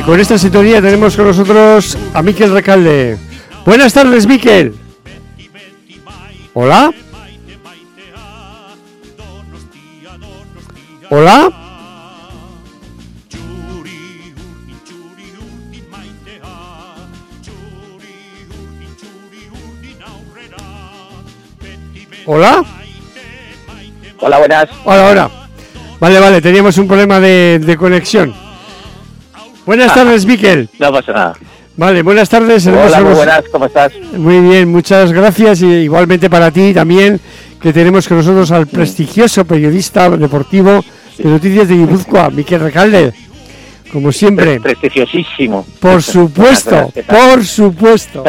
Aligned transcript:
Y 0.00 0.02
con 0.02 0.18
esta 0.18 0.38
sintonía 0.38 0.80
tenemos 0.80 1.14
con 1.14 1.26
nosotros 1.26 1.98
a 2.14 2.22
Miquel 2.22 2.54
Recalde. 2.54 3.18
Buenas 3.66 3.92
tardes, 3.92 4.26
Miquel. 4.26 4.74
Hola. 6.54 6.90
Hola. 11.10 11.52
Hola. 22.24 22.64
Hola, 24.18 24.38
buenas. 24.38 24.70
Hola, 24.84 25.06
hola. 25.10 25.30
Vale, 26.00 26.20
vale, 26.20 26.40
teníamos 26.40 26.78
un 26.78 26.88
problema 26.88 27.20
de, 27.20 27.58
de 27.58 27.76
conexión. 27.76 28.49
Buenas 29.70 29.94
tardes, 29.94 30.26
Miquel. 30.26 30.68
No 30.80 30.90
pasa 30.90 31.12
nada. 31.12 31.34
Vale, 31.76 32.02
buenas 32.02 32.28
tardes. 32.28 32.66
Hola, 32.66 33.02
muy 33.02 33.14
buenas, 33.14 33.44
¿cómo 33.52 33.66
estás? 33.66 33.92
Muy 34.16 34.40
bien, 34.40 34.68
muchas 34.68 35.12
gracias 35.12 35.62
y 35.62 35.66
igualmente 35.66 36.28
para 36.28 36.50
ti 36.50 36.74
también, 36.74 37.20
que 37.62 37.72
tenemos 37.72 38.08
con 38.08 38.16
nosotros 38.16 38.50
al 38.50 38.66
prestigioso 38.66 39.44
periodista 39.44 40.10
deportivo 40.10 40.84
de 41.16 41.24
Noticias 41.30 41.68
de 41.68 41.76
Guipúzcoa, 41.76 42.30
Miquel 42.30 42.62
Recalde. 42.62 43.12
Como 43.92 44.10
siempre, 44.10 44.58
Prestigiosísimo. 44.58 45.64
por 45.78 46.02
supuesto, 46.02 46.92
por 47.06 47.44
supuesto. 47.44 48.24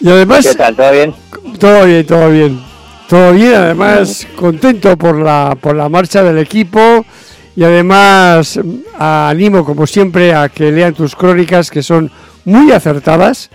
Y 0.00 0.08
además, 0.08 0.46
¿Qué 0.46 0.54
tal? 0.54 0.74
¿Todo 0.74 0.92
bien? 0.92 1.14
todo 1.58 1.84
bien, 1.84 2.06
todo 2.06 2.30
bien. 2.30 2.60
Todo 3.06 3.32
bien, 3.34 3.54
además 3.54 4.26
contento 4.34 4.96
por 4.96 5.20
la, 5.20 5.58
por 5.60 5.76
la 5.76 5.90
marcha 5.90 6.22
del 6.22 6.38
equipo 6.38 7.04
y 7.56 7.64
además 7.64 8.58
mm, 8.62 8.74
animo 8.98 9.64
como 9.64 9.86
siempre 9.86 10.34
a 10.34 10.48
que 10.48 10.70
lean 10.72 10.94
tus 10.94 11.14
crónicas 11.16 11.70
que 11.70 11.82
son 11.82 12.10
muy 12.44 12.72
acertadas 12.72 13.50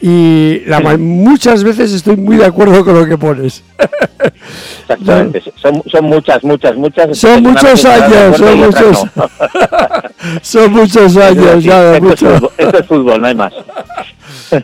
y 0.00 0.60
la 0.66 0.80
ma- 0.80 0.96
muchas 0.98 1.64
veces 1.64 1.92
estoy 1.92 2.16
muy 2.16 2.36
de 2.36 2.44
acuerdo 2.46 2.84
con 2.84 2.94
lo 2.98 3.06
que 3.06 3.16
pones. 3.16 3.62
Exactamente. 4.82 5.42
Son, 5.62 5.82
son 5.90 6.04
muchas, 6.04 6.44
muchas, 6.44 6.76
muchas. 6.76 7.16
Son 7.18 7.42
muchos 7.42 7.84
años, 7.86 8.36
son 8.38 8.58
muchos, 8.58 9.04
no. 9.16 9.30
son 10.42 10.72
muchos 10.72 11.16
años 11.16 11.62
Sí, 11.62 11.68
ya 11.68 11.94
esto, 11.94 11.96
es 11.96 12.02
mucho. 12.02 12.34
fútbol, 12.36 12.50
esto 12.58 12.78
es 12.78 12.86
fútbol, 12.86 13.20
no 13.22 13.26
hay 13.28 13.34
más. 13.34 13.52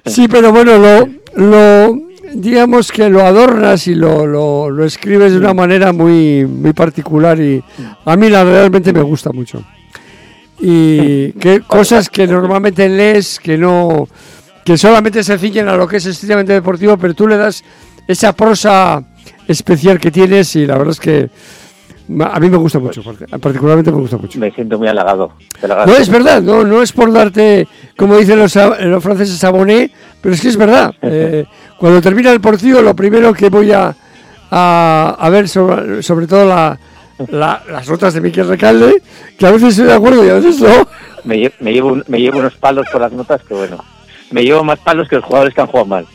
Sí, 0.05 0.29
pero 0.29 0.53
bueno, 0.53 0.77
lo, 0.77 1.09
lo 1.37 1.99
digamos 2.33 2.93
que 2.93 3.09
lo 3.09 3.25
adornas 3.25 3.87
y 3.87 3.95
lo, 3.95 4.27
lo, 4.27 4.71
lo 4.71 4.85
escribes 4.85 5.33
de 5.33 5.39
una 5.39 5.55
manera 5.55 5.93
muy, 5.93 6.47
muy 6.47 6.73
particular 6.73 7.41
y 7.41 7.63
a 8.05 8.17
mí 8.17 8.29
la 8.29 8.45
realmente 8.45 8.93
me 8.93 9.03
gusta 9.03 9.33
mucho. 9.33 9.63
Y 10.61 11.33
que 11.41 11.61
cosas 11.61 12.09
que 12.09 12.27
normalmente 12.27 12.89
lees 12.89 13.39
que 13.41 13.57
no 13.57 14.09
que 14.65 14.77
solamente 14.77 15.25
se 15.25 15.39
ciñen 15.39 15.69
a 15.69 15.77
lo 15.77 15.89
que 15.89 15.97
es 15.97 16.07
estrictamente 16.07 16.53
deportivo, 16.53 16.97
pero 16.97 17.15
tú 17.15 17.27
le 17.27 17.37
das 17.37 17.65
esa 18.07 18.33
prosa 18.35 19.03
especial 19.49 19.99
que 19.99 20.11
tienes 20.11 20.55
y 20.55 20.67
la 20.67 20.77
verdad 20.77 20.93
es 20.93 21.01
que 21.01 21.31
a 22.23 22.41
mí 22.41 22.49
me 22.51 22.57
gusta 22.57 22.79
mucho, 22.79 23.03
porque- 23.03 23.27
particularmente 23.39 23.91
me 23.93 23.99
gusta 23.99 24.17
mucho. 24.17 24.39
Me 24.39 24.51
siento 24.51 24.79
muy 24.79 24.89
halagado. 24.89 25.33
No 25.87 25.97
es 25.97 26.09
verdad, 26.09 26.43
no, 26.43 26.65
no 26.65 26.83
es 26.83 26.93
por 26.93 27.13
darte, 27.13 27.67
como 27.97 28.17
dicen 28.17 28.39
los, 28.39 28.57
a- 28.57 28.79
los 28.81 29.03
franceses, 29.03 29.43
aboné, 29.45 29.91
pero 30.21 30.35
es 30.35 30.41
que 30.41 30.49
es 30.49 30.57
verdad. 30.57 30.95
Eh, 31.03 31.45
cuando 31.79 32.01
termina 32.03 32.31
el 32.33 32.41
partido, 32.41 32.83
lo 32.83 32.95
primero 32.95 33.33
que 33.33 33.49
voy 33.49 33.73
a, 33.73 33.95
a, 34.51 35.17
a 35.19 35.31
ver, 35.31 35.49
sobre, 35.49 36.03
sobre 36.03 36.27
todo 36.27 36.45
la, 36.47 36.79
la- 37.29 37.63
las 37.71 37.89
notas 37.89 38.15
de 38.15 38.21
Miquel 38.21 38.49
Recalde, 38.49 39.03
que 39.39 39.47
a 39.47 39.51
veces 39.51 39.71
estoy 39.71 39.87
de 39.87 39.95
acuerdo 39.95 40.25
y 40.25 40.29
a 40.29 40.35
veces 40.35 40.61
no. 40.61 40.87
Me, 41.25 41.37
lle- 41.37 41.53
me 41.61 41.73
llevo, 41.73 41.93
un- 41.93 42.05
me 42.09 42.19
llevo 42.21 42.39
unos 42.39 42.55
palos 42.57 42.87
por 42.93 43.01
las 43.01 43.13
notas 43.13 43.43
que 43.43 43.55
bueno. 43.55 43.83
Me 44.31 44.43
llevo 44.45 44.63
más 44.65 44.79
palos 44.79 45.09
que 45.09 45.17
los 45.17 45.25
jugadores 45.25 45.55
que 45.55 45.61
han 45.61 45.67
jugado 45.67 45.87
mal. 45.87 46.07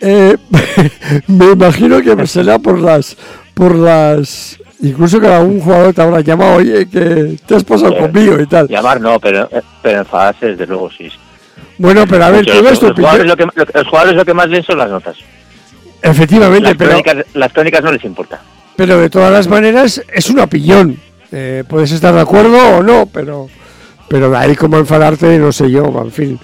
Eh, 0.00 0.36
me 1.26 1.46
imagino 1.52 2.00
que 2.02 2.26
será 2.26 2.58
por 2.58 2.78
las, 2.80 3.16
por 3.54 3.74
las, 3.76 4.58
incluso 4.82 5.20
que 5.20 5.26
algún 5.28 5.60
jugador 5.60 5.94
te 5.94 6.02
habrá 6.02 6.20
llamado, 6.20 6.56
oye, 6.56 6.86
que 6.88 7.36
te 7.46 7.54
has 7.56 7.64
pasado 7.64 7.94
Eh, 7.96 8.00
conmigo 8.00 8.40
y 8.40 8.46
tal. 8.46 8.68
Llamar 8.68 9.00
no, 9.00 9.18
pero, 9.18 9.48
eh, 9.50 9.62
pero 9.82 10.00
enfadarse 10.00 10.46
desde 10.48 10.66
luego 10.66 10.90
sí. 10.90 11.10
Bueno, 11.78 12.04
pero 12.06 12.24
a 12.26 12.30
ver, 12.30 12.44
todo 12.46 12.62
los, 12.62 12.72
esto, 12.72 12.88
los 12.88 12.96
jugadores 12.96 13.26
lo 13.26 13.36
que, 13.36 13.44
lo 13.54 13.66
que- 13.66 13.78
los 13.78 13.88
jugadores 13.88 14.16
lo 14.16 14.24
que 14.24 14.34
más 14.34 14.48
leen 14.48 14.62
son 14.64 14.78
las 14.78 14.90
notas. 14.90 15.16
efectivamente, 16.02 16.68
Las 16.68 16.76
pero... 16.76 16.90
crónicas, 16.90 17.16
las 17.34 17.52
crónicas 17.52 17.82
no 17.82 17.92
les 17.92 18.04
importa. 18.04 18.40
Pero 18.76 18.98
de 18.98 19.10
todas 19.10 19.32
las 19.32 19.48
maneras 19.48 20.02
es 20.12 20.30
una 20.30 20.44
opinión. 20.44 20.96
Eh, 21.30 21.64
puedes 21.68 21.92
estar 21.92 22.14
de 22.14 22.20
acuerdo 22.20 22.58
o 22.78 22.82
no, 22.82 23.06
pero 23.06 23.48
pero 24.08 24.28
de 24.30 24.36
ahí 24.36 24.54
como 24.56 24.76
enfadarte, 24.76 25.38
no 25.38 25.52
sé 25.52 25.70
yo, 25.70 25.84
en 26.04 26.10
fin. 26.12 26.38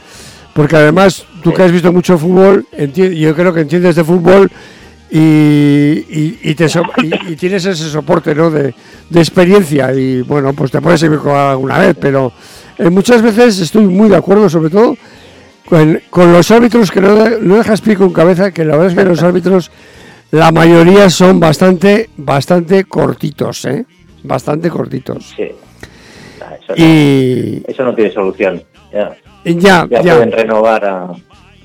Porque 0.55 0.76
además, 0.76 1.25
tú 1.43 1.52
que 1.52 1.62
has 1.62 1.70
visto 1.73 1.93
mucho 1.93 2.17
fútbol, 2.17 2.67
yo 2.94 3.35
creo 3.35 3.52
que 3.52 3.61
entiendes 3.61 3.94
de 3.96 4.05
fútbol 4.05 4.50
y, 5.10 5.19
y, 5.19 6.38
y 6.43 6.55
te 6.55 6.69
so- 6.69 6.82
y- 7.02 7.37
tienes 7.37 7.64
ese 7.64 7.88
soporte 7.88 8.34
¿no? 8.34 8.50
de, 8.50 8.75
de 9.08 9.20
experiencia 9.20 9.93
y 9.94 10.22
bueno, 10.22 10.52
pues 10.52 10.70
te 10.70 10.81
puedes 10.81 11.02
equivocar 11.02 11.50
alguna 11.52 11.78
vez, 11.78 11.96
pero 12.00 12.32
eh, 12.78 12.90
muchas 12.90 13.22
veces 13.22 13.58
estoy 13.60 13.84
muy 13.87 14.08
de 14.08 14.16
acuerdo, 14.16 14.49
sobre 14.50 14.70
todo 14.70 14.96
con, 15.69 16.00
con 16.10 16.32
los 16.32 16.50
árbitros 16.50 16.90
que 16.90 17.00
no, 17.00 17.28
no 17.40 17.56
dejas 17.56 17.81
pie 17.81 17.96
con 17.96 18.12
cabeza, 18.12 18.50
que 18.52 18.64
la 18.64 18.76
verdad 18.76 18.93
es 18.93 18.94
que 18.99 19.05
los 19.08 19.22
árbitros, 19.22 19.70
la 20.31 20.50
mayoría 20.52 21.08
son 21.11 21.40
bastante, 21.40 22.11
bastante 22.16 22.84
cortitos, 22.84 23.64
¿eh? 23.66 23.84
Bastante 24.25 24.69
cortitos. 24.70 25.34
Sí. 25.37 25.49
Ah, 26.40 26.54
Eso, 26.61 26.72
no, 26.76 26.76
Y 26.76 27.62
eso 27.66 27.84
no 27.84 27.94
tiene 27.94 28.12
solución. 28.12 28.62
Ya, 28.93 29.16
y 29.44 29.56
ya, 29.58 29.87
ya 29.90 30.00
ya. 30.02 30.14
pueden 30.16 30.32
renovar 30.32 30.84
a, 30.84 31.02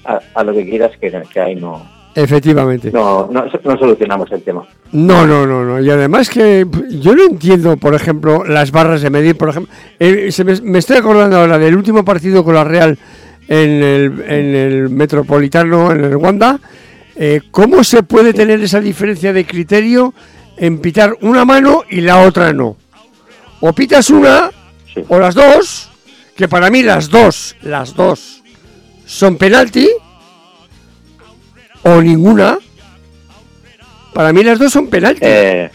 a, 0.05 0.19
a 0.35 0.43
lo 0.43 0.53
que 0.53 0.69
quieras, 0.69 0.91
que, 0.99 1.11
que 1.31 1.39
ahí 1.39 1.55
no. 1.55 1.92
Efectivamente. 2.15 2.91
no, 2.91 3.27
no, 3.31 3.45
no 3.63 3.77
solucionamos 3.77 4.31
el 4.31 4.41
tema. 4.43 4.63
No, 4.91 5.25
no, 5.25 5.45
no, 5.47 5.63
no. 5.65 5.81
Y 5.81 5.89
además 5.89 6.29
que 6.29 6.65
yo 6.91 7.15
no 7.15 7.23
entiendo, 7.25 7.77
por 7.77 7.95
ejemplo, 7.95 8.43
las 8.45 8.71
barras 8.71 9.01
de 9.01 9.09
medir, 9.09 9.35
por 9.37 9.49
ejemplo. 9.49 9.73
eh, 9.99 10.31
se 10.31 10.43
me, 10.43 10.59
me 10.61 10.79
estoy 10.79 10.97
acordando 10.97 11.37
ahora 11.37 11.57
del 11.57 11.75
último 11.75 12.05
partido 12.05 12.43
con 12.43 12.53
la 12.55 12.63
Real 12.63 12.97
en 13.47 13.69
el, 13.83 14.23
en 14.27 14.55
el 14.55 14.89
Metropolitano, 14.89 15.91
en 15.91 16.03
el 16.03 16.15
Wanda. 16.15 16.59
eh, 17.15 17.41
¿Cómo 17.51 17.83
se 17.83 18.03
puede 18.03 18.33
tener 18.33 18.61
esa 18.61 18.79
diferencia 18.79 19.33
de 19.33 19.45
criterio 19.45 20.13
en 20.57 20.79
pitar 20.79 21.15
una 21.21 21.45
mano 21.45 21.83
y 21.89 22.01
la 22.01 22.19
otra 22.21 22.53
no? 22.53 22.77
O 23.61 23.73
pitas 23.73 24.09
una 24.09 24.49
Sí. 24.93 25.03
o 25.07 25.17
las 25.17 25.33
dos, 25.33 25.89
que 26.35 26.47
para 26.47 26.69
mí 26.69 26.83
las 26.83 27.09
dos, 27.09 27.55
las 27.63 27.95
dos 27.95 28.43
son 29.05 29.37
penalti, 29.37 29.89
o 31.83 32.01
ninguna. 32.01 32.57
Para 34.13 34.31
mí 34.33 34.43
las 34.43 34.59
dos 34.59 34.71
son 34.71 34.87
penalti. 34.87 35.21
Eh, 35.23 35.69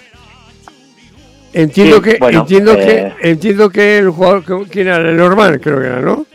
entiendo 1.53 1.97
sí, 1.97 2.03
que 2.03 2.17
bueno, 2.19 2.41
entiendo 2.41 2.73
eh, 2.75 3.13
que 3.21 3.31
entiendo 3.31 3.71
que 3.71 3.99
el 3.99 4.11
jugador 4.11 4.69
que- 4.69 4.81
era 4.81 4.97
el 4.97 5.17
normal, 5.17 5.61
creo 5.61 5.81
que 5.81 5.87
era, 5.87 6.01
¿no? 6.01 6.27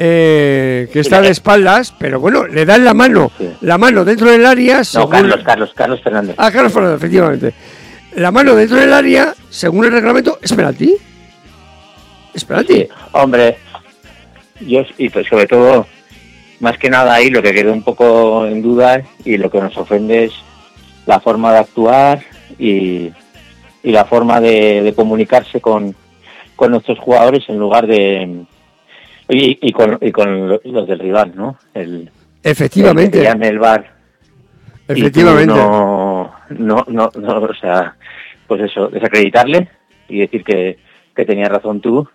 Eh, 0.00 0.88
que 0.92 1.00
está 1.00 1.20
de 1.20 1.30
espaldas, 1.30 1.92
pero 1.98 2.20
bueno, 2.20 2.46
le 2.46 2.64
dan 2.64 2.84
la 2.84 2.94
mano, 2.94 3.32
Sí. 3.36 3.50
la 3.62 3.78
mano 3.78 4.04
dentro 4.04 4.30
del 4.30 4.46
área, 4.46 4.82
no, 4.94 5.08
Carlos, 5.08 5.40
Carlos, 5.44 5.72
Carlos 5.74 6.00
Fernández. 6.02 6.36
Ah, 6.38 6.52
Carlos 6.52 6.72
Fernández, 6.72 6.98
efectivamente. 6.98 7.52
La 8.14 8.30
mano 8.30 8.54
dentro 8.54 8.76
del 8.76 8.92
área, 8.92 9.34
según 9.50 9.86
el 9.86 9.92
reglamento, 9.92 10.38
es 10.40 10.52
penalti. 10.52 10.94
Es 12.32 12.44
penalti. 12.44 12.74
Sí, 12.74 12.88
hombre, 13.12 13.58
yo 14.60 14.82
y 14.98 15.08
pues 15.08 15.26
sobre 15.26 15.46
todo, 15.48 15.86
más 16.60 16.78
que 16.78 16.90
nada 16.90 17.14
ahí 17.14 17.30
lo 17.30 17.42
que 17.42 17.52
quedó 17.52 17.72
un 17.72 17.82
poco 17.82 18.46
en 18.46 18.62
duda 18.62 19.02
y 19.24 19.36
lo 19.36 19.50
que 19.50 19.60
nos 19.60 19.76
ofende 19.76 20.24
es 20.24 20.32
la 21.06 21.20
forma 21.20 21.52
de 21.52 21.58
actuar 21.58 22.20
y, 22.58 23.10
y 23.82 23.92
la 23.92 24.04
forma 24.04 24.40
de, 24.40 24.82
de 24.82 24.94
comunicarse 24.94 25.60
con, 25.60 25.94
con 26.56 26.70
nuestros 26.70 26.98
jugadores 26.98 27.48
en 27.48 27.58
lugar 27.58 27.86
de 27.86 28.44
y, 29.28 29.68
y 29.68 29.72
con, 29.72 29.98
y 30.00 30.10
con 30.10 30.48
los 30.48 30.86
del 30.86 30.98
rival, 30.98 31.32
¿no? 31.34 31.58
El, 31.74 32.10
Efectivamente, 32.42 33.26
el 33.26 33.42
el 33.42 33.58
bar 33.58 33.92
efectivamente. 34.86 35.54
no, 35.54 36.32
no, 36.50 36.84
no, 36.88 37.10
no, 37.14 37.38
o 37.38 37.54
sea, 37.54 37.94
pues 38.46 38.62
eso, 38.62 38.88
desacreditarle 38.88 39.68
y 40.08 40.20
decir 40.20 40.42
que, 40.44 40.78
que 41.14 41.24
tenías 41.24 41.50
razón 41.50 41.80
tú. 41.80 42.08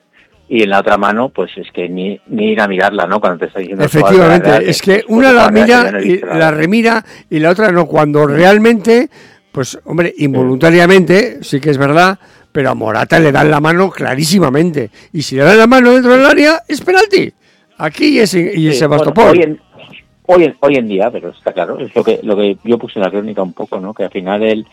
Y 0.54 0.62
en 0.62 0.70
la 0.70 0.82
otra 0.82 1.00
mano, 1.00 1.30
pues 1.30 1.50
es 1.58 1.72
que 1.72 1.90
ni, 1.90 2.22
ni 2.28 2.52
ir 2.52 2.62
a 2.62 2.68
mirarla, 2.68 3.08
¿no? 3.08 3.20
Cuando 3.20 3.40
te 3.40 3.46
está 3.46 3.58
diciendo... 3.58 3.82
la 3.82 3.88
Efectivamente, 3.88 4.70
es 4.70 4.84
que 4.84 4.98
pues, 4.98 5.06
una 5.08 5.34
la 5.34 5.50
mira 5.50 5.94
no 5.94 6.00
y 6.00 6.20
la 6.20 6.52
remira 6.52 7.04
y 7.28 7.40
la 7.40 7.50
otra 7.50 7.72
no, 7.72 7.88
cuando 7.88 8.28
realmente, 8.28 9.10
pues 9.52 9.80
hombre, 9.86 10.14
involuntariamente, 10.16 11.44
sí 11.44 11.60
que 11.60 11.72
es 11.72 11.80
verdad, 11.80 12.20
pero 12.52 12.70
a 12.70 12.76
Morata 12.76 13.20
le 13.20 13.32
dan 13.32 13.50
la 13.50 13.60
mano 13.60 13.90
clarísimamente. 13.90 14.92
Y 15.12 15.24
si 15.24 15.38
le 15.38 15.42
dan 15.42 15.58
la 15.58 15.66
mano 15.66 15.92
dentro 15.92 16.16
del 16.16 16.24
área, 16.24 16.62
es 16.68 16.82
penalti. 16.82 17.34
Aquí 17.80 18.10
y 18.10 18.20
ese, 18.20 18.40
y 18.54 18.58
Sí, 18.58 18.68
ese 18.68 18.86
bueno, 18.86 19.06
Sebastopol. 19.06 19.32
hoy, 19.32 19.42
en, 19.42 19.60
hoy, 20.28 20.44
en, 20.44 20.56
hoy 20.60 20.76
en 20.76 20.88
día, 20.88 21.10
pero 21.10 21.30
está 21.30 21.52
claro, 21.52 21.80
es 21.80 21.96
lo 21.96 22.04
que, 22.04 22.20
lo 22.22 22.38
que 22.38 22.58
yo 22.64 22.78
puse 22.78 23.00
en 23.00 23.06
la 23.06 23.10
crónica 23.10 23.42
un 23.42 23.54
poco, 23.54 23.80
¿no? 23.80 23.92
Que 23.96 24.04
al 24.04 24.12
final 24.12 24.44
el, 24.44 24.68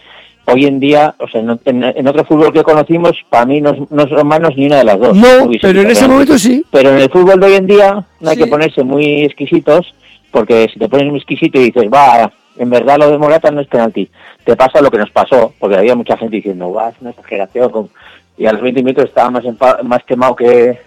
hoy 0.52 0.67
en 0.67 0.81
día, 0.81 1.14
o 1.19 1.29
sea, 1.29 1.41
en, 1.41 1.58
en- 1.64 1.85
en 1.85 2.08
otro 2.08 2.25
fútbol 2.25 2.52
que 2.52 2.62
conocimos, 2.62 3.12
para 3.29 3.47
mí 3.47 3.61
no, 3.61 3.87
no 3.91 4.08
son 4.08 4.26
manos 4.26 4.52
ni 4.56 4.67
una 4.67 4.79
de 4.79 4.85
las 4.85 4.99
dos. 4.99 5.17
No, 5.17 5.49
pero 5.62 5.81
en 5.82 5.91
ese 5.91 6.06
momento 6.08 6.38
sí. 6.38 6.64
Pero 6.70 6.91
en 6.91 6.99
el 7.00 7.11
fútbol 7.11 7.41
de 7.41 7.47
hoy 7.47 7.55
en 7.55 7.67
día 7.67 8.05
no 8.20 8.31
hay 8.31 8.37
Sí. 8.37 8.43
que 8.44 8.50
ponerse 8.50 8.82
muy 8.85 9.23
exquisitos, 9.25 9.94
porque 10.31 10.69
si 10.73 10.79
te 10.79 10.88
pones 10.88 11.06
muy 11.08 11.17
exquisito 11.19 11.58
y 11.61 11.64
dices, 11.70 11.85
va, 11.93 12.31
en 12.58 12.70
verdad 12.70 12.99
lo 12.99 13.11
de 13.11 13.19
Morata 13.19 13.50
no 13.50 13.61
es 13.61 13.67
penalti, 13.69 14.08
te 14.44 14.56
pasa 14.56 14.81
lo 14.81 14.91
que 14.91 14.99
nos 14.99 15.11
pasó, 15.11 15.52
porque 15.58 15.76
había 15.76 15.94
mucha 15.94 16.17
gente 16.17 16.37
diciendo, 16.37 16.73
va, 16.73 16.91
es 16.91 16.94
una 17.00 17.11
exageración, 17.11 17.70
con- 17.70 17.91
y 18.38 18.46
a 18.46 18.53
los 18.53 18.62
20 18.62 18.82
minutos 18.82 19.05
estaba 19.06 19.31
más, 19.31 19.44
empa- 19.44 19.82
más 19.82 20.03
quemado 20.05 20.35
que, 20.37 20.79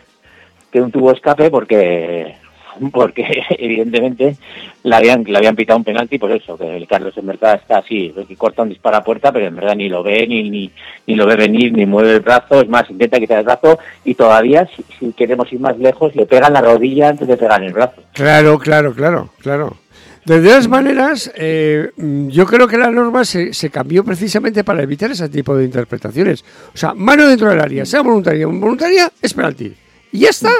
que 0.71 0.81
un 0.81 0.91
tubo 0.91 1.11
escape, 1.11 1.51
porque 1.51 2.35
porque 2.91 3.25
evidentemente 3.57 4.37
le 4.83 4.95
habían, 4.95 5.23
le 5.23 5.37
habían 5.37 5.55
pitado 5.55 5.77
un 5.77 5.83
penalti, 5.83 6.17
pues 6.17 6.41
eso, 6.41 6.57
que 6.57 6.75
el 6.75 6.87
Carlos 6.87 7.17
en 7.17 7.27
verdad 7.27 7.55
está 7.55 7.79
así, 7.79 8.13
que 8.27 8.35
corta 8.35 8.63
un 8.63 8.69
disparo 8.69 8.97
a 8.97 9.03
puerta, 9.03 9.31
pero 9.31 9.47
en 9.47 9.55
verdad 9.55 9.75
ni 9.75 9.89
lo 9.89 10.03
ve, 10.03 10.27
ni, 10.27 10.49
ni, 10.49 10.71
ni 11.07 11.15
lo 11.15 11.25
ve 11.25 11.35
venir, 11.35 11.73
ni 11.73 11.85
mueve 11.85 12.13
el 12.13 12.19
brazo, 12.21 12.61
es 12.61 12.69
más, 12.69 12.89
intenta 12.89 13.19
quitar 13.19 13.39
el 13.39 13.45
brazo, 13.45 13.79
y 14.03 14.15
todavía, 14.15 14.67
si, 14.75 14.83
si 14.99 15.13
queremos 15.13 15.51
ir 15.53 15.59
más 15.59 15.77
lejos, 15.77 16.15
le 16.15 16.25
pegan 16.25 16.53
la 16.53 16.61
rodilla 16.61 17.09
antes 17.09 17.27
de 17.27 17.37
pegar 17.37 17.63
el 17.63 17.73
brazo. 17.73 18.01
Claro, 18.13 18.59
claro, 18.59 18.93
claro, 18.93 19.29
claro. 19.39 19.77
De 20.25 20.41
todas 20.41 20.69
maneras, 20.69 21.31
eh, 21.35 21.91
yo 21.97 22.45
creo 22.45 22.65
que 22.65 22.77
la 22.77 22.89
norma 22.89 23.25
se, 23.25 23.53
se 23.53 23.69
cambió 23.69 24.05
precisamente 24.05 24.63
para 24.63 24.81
evitar 24.81 25.11
ese 25.11 25.27
tipo 25.27 25.53
de 25.55 25.65
interpretaciones. 25.65 26.45
O 26.73 26.77
sea, 26.77 26.93
mano 26.93 27.27
dentro 27.27 27.49
del 27.49 27.59
área, 27.59 27.85
sea 27.85 28.01
voluntaria 28.01 28.47
o 28.47 28.51
involuntaria, 28.51 29.11
es 29.21 29.33
penalti. 29.33 29.73
Y 30.13 30.19
ya 30.19 30.29
está. 30.29 30.51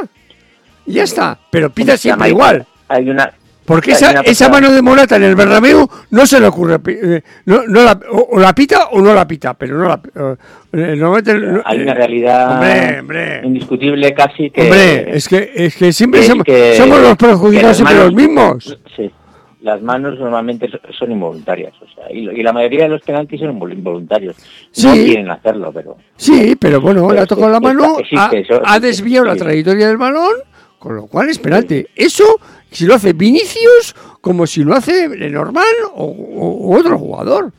Y 0.85 0.93
ya 0.93 1.03
está. 1.03 1.37
Pero 1.49 1.69
pita 1.69 1.97
siempre 1.97 2.29
igual. 2.29 2.65
Hay 2.87 3.09
una... 3.09 3.31
Porque 3.65 3.91
esa, 3.93 4.19
esa 4.23 4.49
mano 4.49 4.69
de 4.73 4.81
Morata 4.81 5.15
en 5.15 5.23
el 5.23 5.35
Bernabéu 5.35 5.87
no 6.11 6.25
se 6.25 6.37
le 6.37 6.47
ocurre. 6.47 6.79
eh, 6.85 7.21
no, 7.45 7.63
no 7.65 7.81
la, 7.83 7.97
o, 8.11 8.27
o 8.33 8.39
la 8.39 8.53
pita 8.53 8.89
o 8.91 8.99
no 8.99 9.13
la 9.13 9.25
pita, 9.25 9.53
pero 9.53 9.77
no 9.77 9.87
la. 9.87 10.01
eh, 10.13 10.35
eh, 10.73 10.95
no- 10.97 11.15
Hay 11.63 11.79
una 11.81 11.91
eh, 11.93 11.95
realidad 11.95 12.51
Hombre, 12.55 12.99
hombre. 12.99 13.41
indiscutible 13.45 14.13
casi 14.13 14.49
que... 14.49 14.63
Hombre, 14.63 15.15
es 15.15 15.29
que, 15.29 15.49
es 15.55 15.77
que 15.77 15.93
siempre 15.93 16.23
somos, 16.23 16.43
que- 16.43 16.75
somos 16.75 16.99
los 16.99 17.15
perjudicados 17.15 17.77
siempre 17.77 17.97
los 17.97 18.13
mismos. 18.13 18.77
Sí, 18.97 19.09
las 19.61 19.81
manos 19.81 20.19
normalmente 20.19 20.69
so- 20.69 20.79
son 20.99 21.13
involuntarias, 21.13 21.71
o 21.81 21.85
sea, 21.95 22.11
y, 22.11 22.29
y 22.31 22.43
la 22.43 22.51
mayoría 22.51 22.83
de 22.83 22.89
los 22.89 23.01
penaltis 23.01 23.39
son 23.39 23.57
invol- 23.57 23.71
involuntarios. 23.71 24.35
No 24.83 24.91
quieren 24.91 25.31
hacerlo, 25.31 25.71
pero 25.73 25.95
Sí, 26.17 26.57
pero 26.59 26.81
bueno, 26.81 27.03
Pero 27.03 27.13
le 27.13 27.19
ha 27.21 27.23
es 27.23 27.29
tocado 27.29 27.49
la 27.49 27.61
mano, 27.61 27.97
existe 27.99 28.17
ha, 28.19 28.39
eso, 28.41 28.55
ha 28.55 28.75
existe, 28.75 28.87
desviado 28.87 29.25
la 29.25 29.37
trayectoria 29.37 29.87
del 29.87 29.95
balón, 29.97 30.33
con 30.83 30.97
lo 30.97 31.07
cual 31.07 31.29
es 31.29 31.39
penalti. 31.39 31.85
Eso, 31.95 32.25
si 32.69 32.85
lo 32.85 32.95
hace 32.95 33.13
Vinicius, 33.13 33.95
como 34.19 34.45
si 34.45 34.65
lo 34.65 34.75
hace 34.75 35.07
Lenormand 35.07 35.65
o, 35.95 36.03
o- 36.07 36.77
otro 36.77 36.99
jugador. 36.99 37.53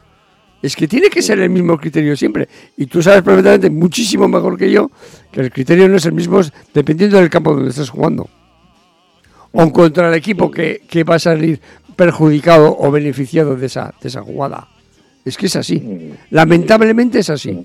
Es 0.61 0.77
que 0.77 0.87
tiene 0.87 1.09
que 1.09 1.23
ser 1.23 1.39
el 1.39 1.49
mismo 1.49 1.79
criterio 1.79 2.15
siempre. 2.19 2.47
Y 2.77 2.85
tú 2.85 3.03
sabes 3.03 3.23
perfectamente, 3.23 3.71
muchísimo 3.71 4.29
mejor 4.29 4.59
que 4.59 4.71
yo, 4.71 4.91
que 5.33 5.41
el 5.41 5.51
criterio 5.51 5.89
no 5.89 5.97
es 5.97 6.05
el 6.05 6.13
mismo 6.13 6.39
dependiendo 6.75 7.17
del 7.17 7.31
campo 7.31 7.55
donde 7.55 7.71
estés 7.71 7.89
jugando. 7.89 8.29
O 9.53 9.73
contra 9.73 10.09
el 10.09 10.15
equipo 10.15 10.51
que, 10.51 10.83
que 10.87 11.03
va 11.03 11.15
a 11.15 11.19
salir 11.19 11.59
perjudicado 11.97 12.77
o 12.79 12.91
beneficiado 12.91 13.57
de 13.57 13.65
esa, 13.67 13.95
de 14.03 14.09
esa 14.09 14.21
jugada. 14.21 14.69
Es 15.25 15.39
que 15.39 15.47
es 15.47 15.57
así. 15.57 16.13
Lamentablemente 16.29 17.21
es 17.21 17.31
así. 17.31 17.65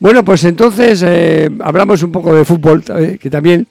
Bueno, 0.00 0.24
pues 0.24 0.42
entonces 0.42 1.04
eh, 1.06 1.48
hablamos 1.60 2.02
un 2.02 2.10
poco 2.10 2.34
de 2.34 2.44
fútbol, 2.44 2.82
eh, 2.98 3.18
que 3.20 3.30
también 3.30 3.68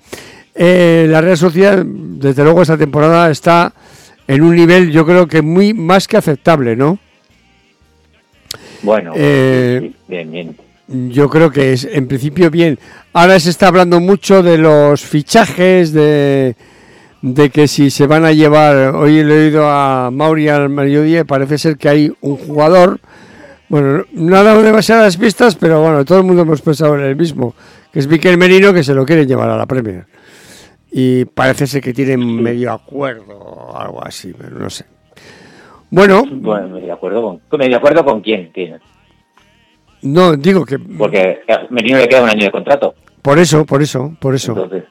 eh, 0.56 1.08
la 1.10 1.22
Real 1.22 1.38
Sociedad, 1.38 1.84
desde 1.86 2.44
luego 2.44 2.62
esta 2.62 2.78
temporada 2.78 3.30
está 3.32 3.74
en 4.28 4.42
un 4.42 4.56
nivel, 4.56 4.92
yo 4.92 5.06
creo 5.06 5.28
que 5.28 5.42
muy 5.42 5.74
más 5.74 6.08
que 6.08 6.18
aceptable, 6.18 6.76
¿no? 6.76 7.00
bueno, 8.82 9.14
Eh, 9.16 9.92
bien, 10.08 10.32
bien. 10.32 10.56
Yo 10.88 11.30
creo 11.30 11.52
que 11.52 11.74
es 11.74 11.86
en 11.86 12.08
principio 12.08 12.50
bien. 12.50 12.78
Ahora 13.14 13.40
se 13.40 13.50
está 13.50 13.68
hablando 13.68 14.00
mucho 14.02 14.44
de 14.44 14.58
los 14.58 15.02
fichajes, 15.02 15.94
de, 15.94 16.56
de 17.22 17.50
que 17.50 17.68
si 17.68 17.90
se 17.90 18.08
van 18.08 18.26
a 18.26 18.34
llevar, 18.34 18.96
hoy 18.96 19.24
le 19.24 19.34
he 19.36 19.46
oído 19.46 19.70
a 19.70 20.10
Mauri 20.12 20.50
al 20.50 20.70
mediodía, 20.70 21.22
y 21.22 21.24
parece 21.24 21.58
ser 21.58 21.78
que 21.78 21.88
hay 21.88 22.14
un 22.20 22.36
jugador, 22.36 23.00
bueno, 23.70 24.04
no 24.12 24.36
ha 24.36 24.44
dado 24.44 24.62
demasiadas 24.64 25.16
pistas, 25.16 25.56
pero 25.56 25.82
bueno, 25.82 26.04
todo 26.04 26.18
el 26.18 26.26
mundo 26.26 26.42
hemos 26.42 26.62
pensado 26.62 26.96
en 26.96 27.06
el 27.06 27.16
mismo, 27.16 27.56
que 27.94 28.00
es 28.00 28.08
Miquel 28.08 28.38
Merino, 28.38 28.74
que 28.74 28.84
se 28.84 28.94
lo 28.94 29.06
quiere 29.06 29.26
llevar 29.26 29.50
a 29.50 29.56
la 29.56 29.66
Premier. 29.66 30.06
Y 30.92 31.26
parece 31.26 31.68
ser 31.68 31.82
que 31.82 31.94
tienen 31.94 32.42
medio 32.42 32.72
acuerdo 32.74 33.38
o 33.38 33.78
algo 33.78 34.04
así, 34.04 34.34
pero 34.38 34.60
no 34.60 34.70
sé. 34.70 34.86
Bueno, 35.90 36.24
Bueno, 36.30 36.68
me 36.70 36.82
de 36.82 36.92
acuerdo 36.92 37.22
con, 37.22 37.60
me 37.60 37.70
de 37.70 37.76
acuerdo 37.76 38.04
con 38.04 38.22
quién 38.22 38.52
tiene, 38.52 38.80
no, 40.04 40.36
digo 40.36 40.66
que 40.66 40.80
porque 40.80 41.42
a 41.48 41.68
Merino 41.70 42.00
le 42.00 42.08
queda 42.08 42.24
un 42.24 42.30
año 42.30 42.46
de 42.46 42.52
contrato, 42.52 42.96
por 43.22 43.38
eso, 43.38 43.66
por 43.66 43.82
eso, 43.82 44.16
por 44.20 44.34
eso. 44.34 44.54
entonces 44.54 44.84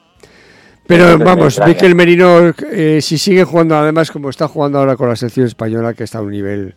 Pero 0.87 1.11
Entonces 1.11 1.25
vamos. 1.25 1.59
Miquel 1.65 1.95
Merino, 1.95 2.53
eh, 2.71 2.99
si 3.01 3.17
sigue 3.17 3.43
jugando, 3.43 3.75
además, 3.75 4.09
como 4.09 4.29
está 4.29 4.47
jugando 4.47 4.79
ahora 4.79 4.95
con 4.95 5.09
la 5.09 5.15
selección 5.15 5.47
española, 5.47 5.93
que 5.93 6.05
está 6.05 6.19
a 6.19 6.21
un 6.21 6.31
nivel 6.31 6.75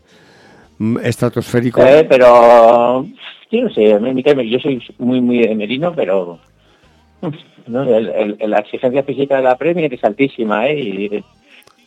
mm, 0.79 0.99
estratosférico. 1.05 1.81
Eh, 1.81 2.07
pero 2.09 3.07
yo 3.51 3.61
no 3.63 3.71
sé, 3.71 4.01
Miquel, 4.01 4.51
yo 4.51 4.59
soy 4.59 4.83
muy 4.99 5.21
muy 5.21 5.47
de 5.47 5.55
Merino, 5.55 5.93
pero 5.95 6.41
no, 7.67 7.83
el- 7.83 8.37
el- 8.39 8.51
la 8.51 8.59
exigencia 8.59 9.03
física 9.03 9.37
de 9.37 9.43
la 9.43 9.57
Premier 9.57 9.93
es 9.93 10.05
altísima, 10.05 10.69
¿eh? 10.69 10.79
Y, 10.81 11.25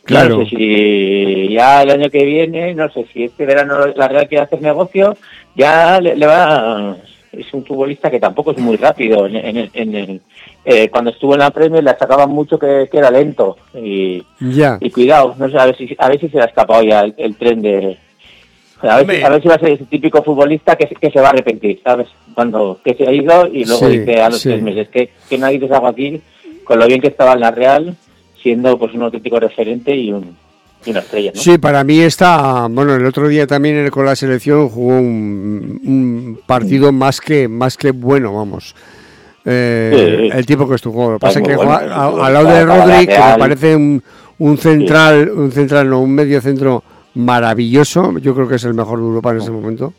Claro. 0.04 0.38
No 0.38 0.44
sé 0.44 0.56
si 0.56 1.48
ya 1.52 1.82
el 1.82 1.90
año 1.90 2.08
que 2.08 2.24
viene, 2.24 2.74
no 2.74 2.88
sé 2.90 3.04
si 3.12 3.24
este 3.24 3.44
verano 3.44 3.88
la 3.94 4.08
Real 4.08 4.26
quiere 4.26 4.44
hacer 4.44 4.62
negocio, 4.62 5.14
ya 5.54 6.00
le, 6.00 6.16
le 6.16 6.26
va 6.26 6.96
es 7.30 7.52
un 7.52 7.62
futbolista 7.62 8.10
que 8.10 8.18
tampoco 8.18 8.52
es 8.52 8.58
muy 8.58 8.76
rápido. 8.78 9.26
En, 9.26 9.36
en 9.36 9.70
en 9.74 9.94
el- 9.94 10.20
eh, 10.64 10.88
cuando 10.88 11.10
estuvo 11.10 11.34
en 11.34 11.40
la 11.40 11.50
Premier 11.50 11.84
le 11.84 11.90
sacaban 11.90 12.30
mucho 12.30 12.58
que, 12.58 12.88
que 12.90 12.96
era 12.98 13.10
lento. 13.10 13.58
Y, 13.74 14.22
Ya. 14.40 14.78
y 14.80 14.88
cuidado, 14.90 15.34
no 15.38 15.46
sé, 15.50 15.58
a 15.58 15.66
ver 15.66 15.76
si, 15.76 15.94
a 15.98 16.08
ver 16.08 16.18
si 16.18 16.28
se 16.30 16.38
le 16.38 16.42
ha 16.44 16.46
escapado 16.46 16.82
ya 16.82 17.00
el, 17.02 17.12
el 17.18 17.36
tren 17.36 17.60
de... 17.60 17.98
A 18.80 18.86
ver, 18.86 18.94
si, 18.96 19.00
Hombre. 19.00 19.24
a 19.24 19.28
ver 19.30 19.42
si 19.42 19.48
va 19.48 19.54
a 19.54 19.58
ser 19.58 19.70
ese 19.72 19.84
típico 19.86 20.22
futbolista 20.22 20.76
que, 20.76 20.86
se- 20.86 20.94
que 20.94 21.10
se 21.10 21.20
va 21.20 21.28
a 21.28 21.30
arrepentir, 21.30 21.80
¿sabes? 21.82 22.06
Cuando 22.34 22.78
que 22.84 22.94
se 22.94 23.06
ha 23.08 23.12
ido 23.12 23.46
y 23.48 23.64
luego 23.64 23.88
Sí, 23.88 23.98
dice 23.98 24.20
a 24.22 24.30
los 24.30 24.40
sí. 24.40 24.48
tres 24.50 24.62
meses 24.62 24.88
que, 24.88 25.10
que 25.28 25.38
nadie 25.38 25.58
te 25.58 25.74
hago 25.74 25.88
aquí, 25.88 26.20
con 26.64 26.78
lo 26.78 26.86
bien 26.86 27.00
que 27.00 27.08
estaba 27.08 27.32
en 27.32 27.40
la 27.40 27.50
Real, 27.50 27.96
siendo 28.42 28.78
pues 28.78 28.94
un 28.94 29.02
auténtico 29.02 29.40
referente 29.40 29.96
y, 29.96 30.12
un, 30.12 30.36
y 30.86 30.90
una 30.90 31.00
estrella, 31.00 31.32
¿no? 31.34 31.40
Sí, 31.40 31.58
para 31.58 31.82
mí 31.82 31.98
está, 32.00 32.68
bueno, 32.70 32.94
el 32.94 33.04
otro 33.04 33.26
día 33.26 33.46
también 33.48 33.88
con 33.90 34.04
la 34.04 34.14
selección 34.14 34.68
jugó 34.68 34.96
un, 34.98 35.80
un 35.84 36.40
partido 36.46 36.92
más 36.92 37.20
que 37.20 37.48
más 37.48 37.76
que 37.76 37.90
bueno, 37.90 38.32
vamos. 38.34 38.76
Eh, 39.44 40.28
Sí. 40.30 40.38
El 40.38 40.46
tipo 40.46 40.68
que 40.68 40.74
estuvo. 40.74 41.12
Lo 41.12 41.18
pasa 41.18 41.40
que 41.40 41.56
bueno, 41.56 41.72
juega 41.78 42.26
al 42.26 42.32
lado 42.34 42.48
de 42.48 42.64
Rodri, 42.64 43.06
que 43.06 43.18
me 43.18 43.38
parece 43.38 43.74
un, 43.76 44.02
un 44.38 44.58
central, 44.58 45.30
un 45.34 45.50
central, 45.50 45.88
no, 45.88 46.00
un 46.00 46.10
medio 46.12 46.40
centro 46.40 46.82
maravilloso. 47.18 48.16
Yo 48.18 48.34
creo 48.34 48.48
que 48.48 48.54
es 48.56 48.64
el 48.64 48.74
mejor 48.74 48.98
de 48.98 49.04
Europa 49.06 49.30
en 49.32 49.36
ese 49.38 49.50
momento. 49.50 49.92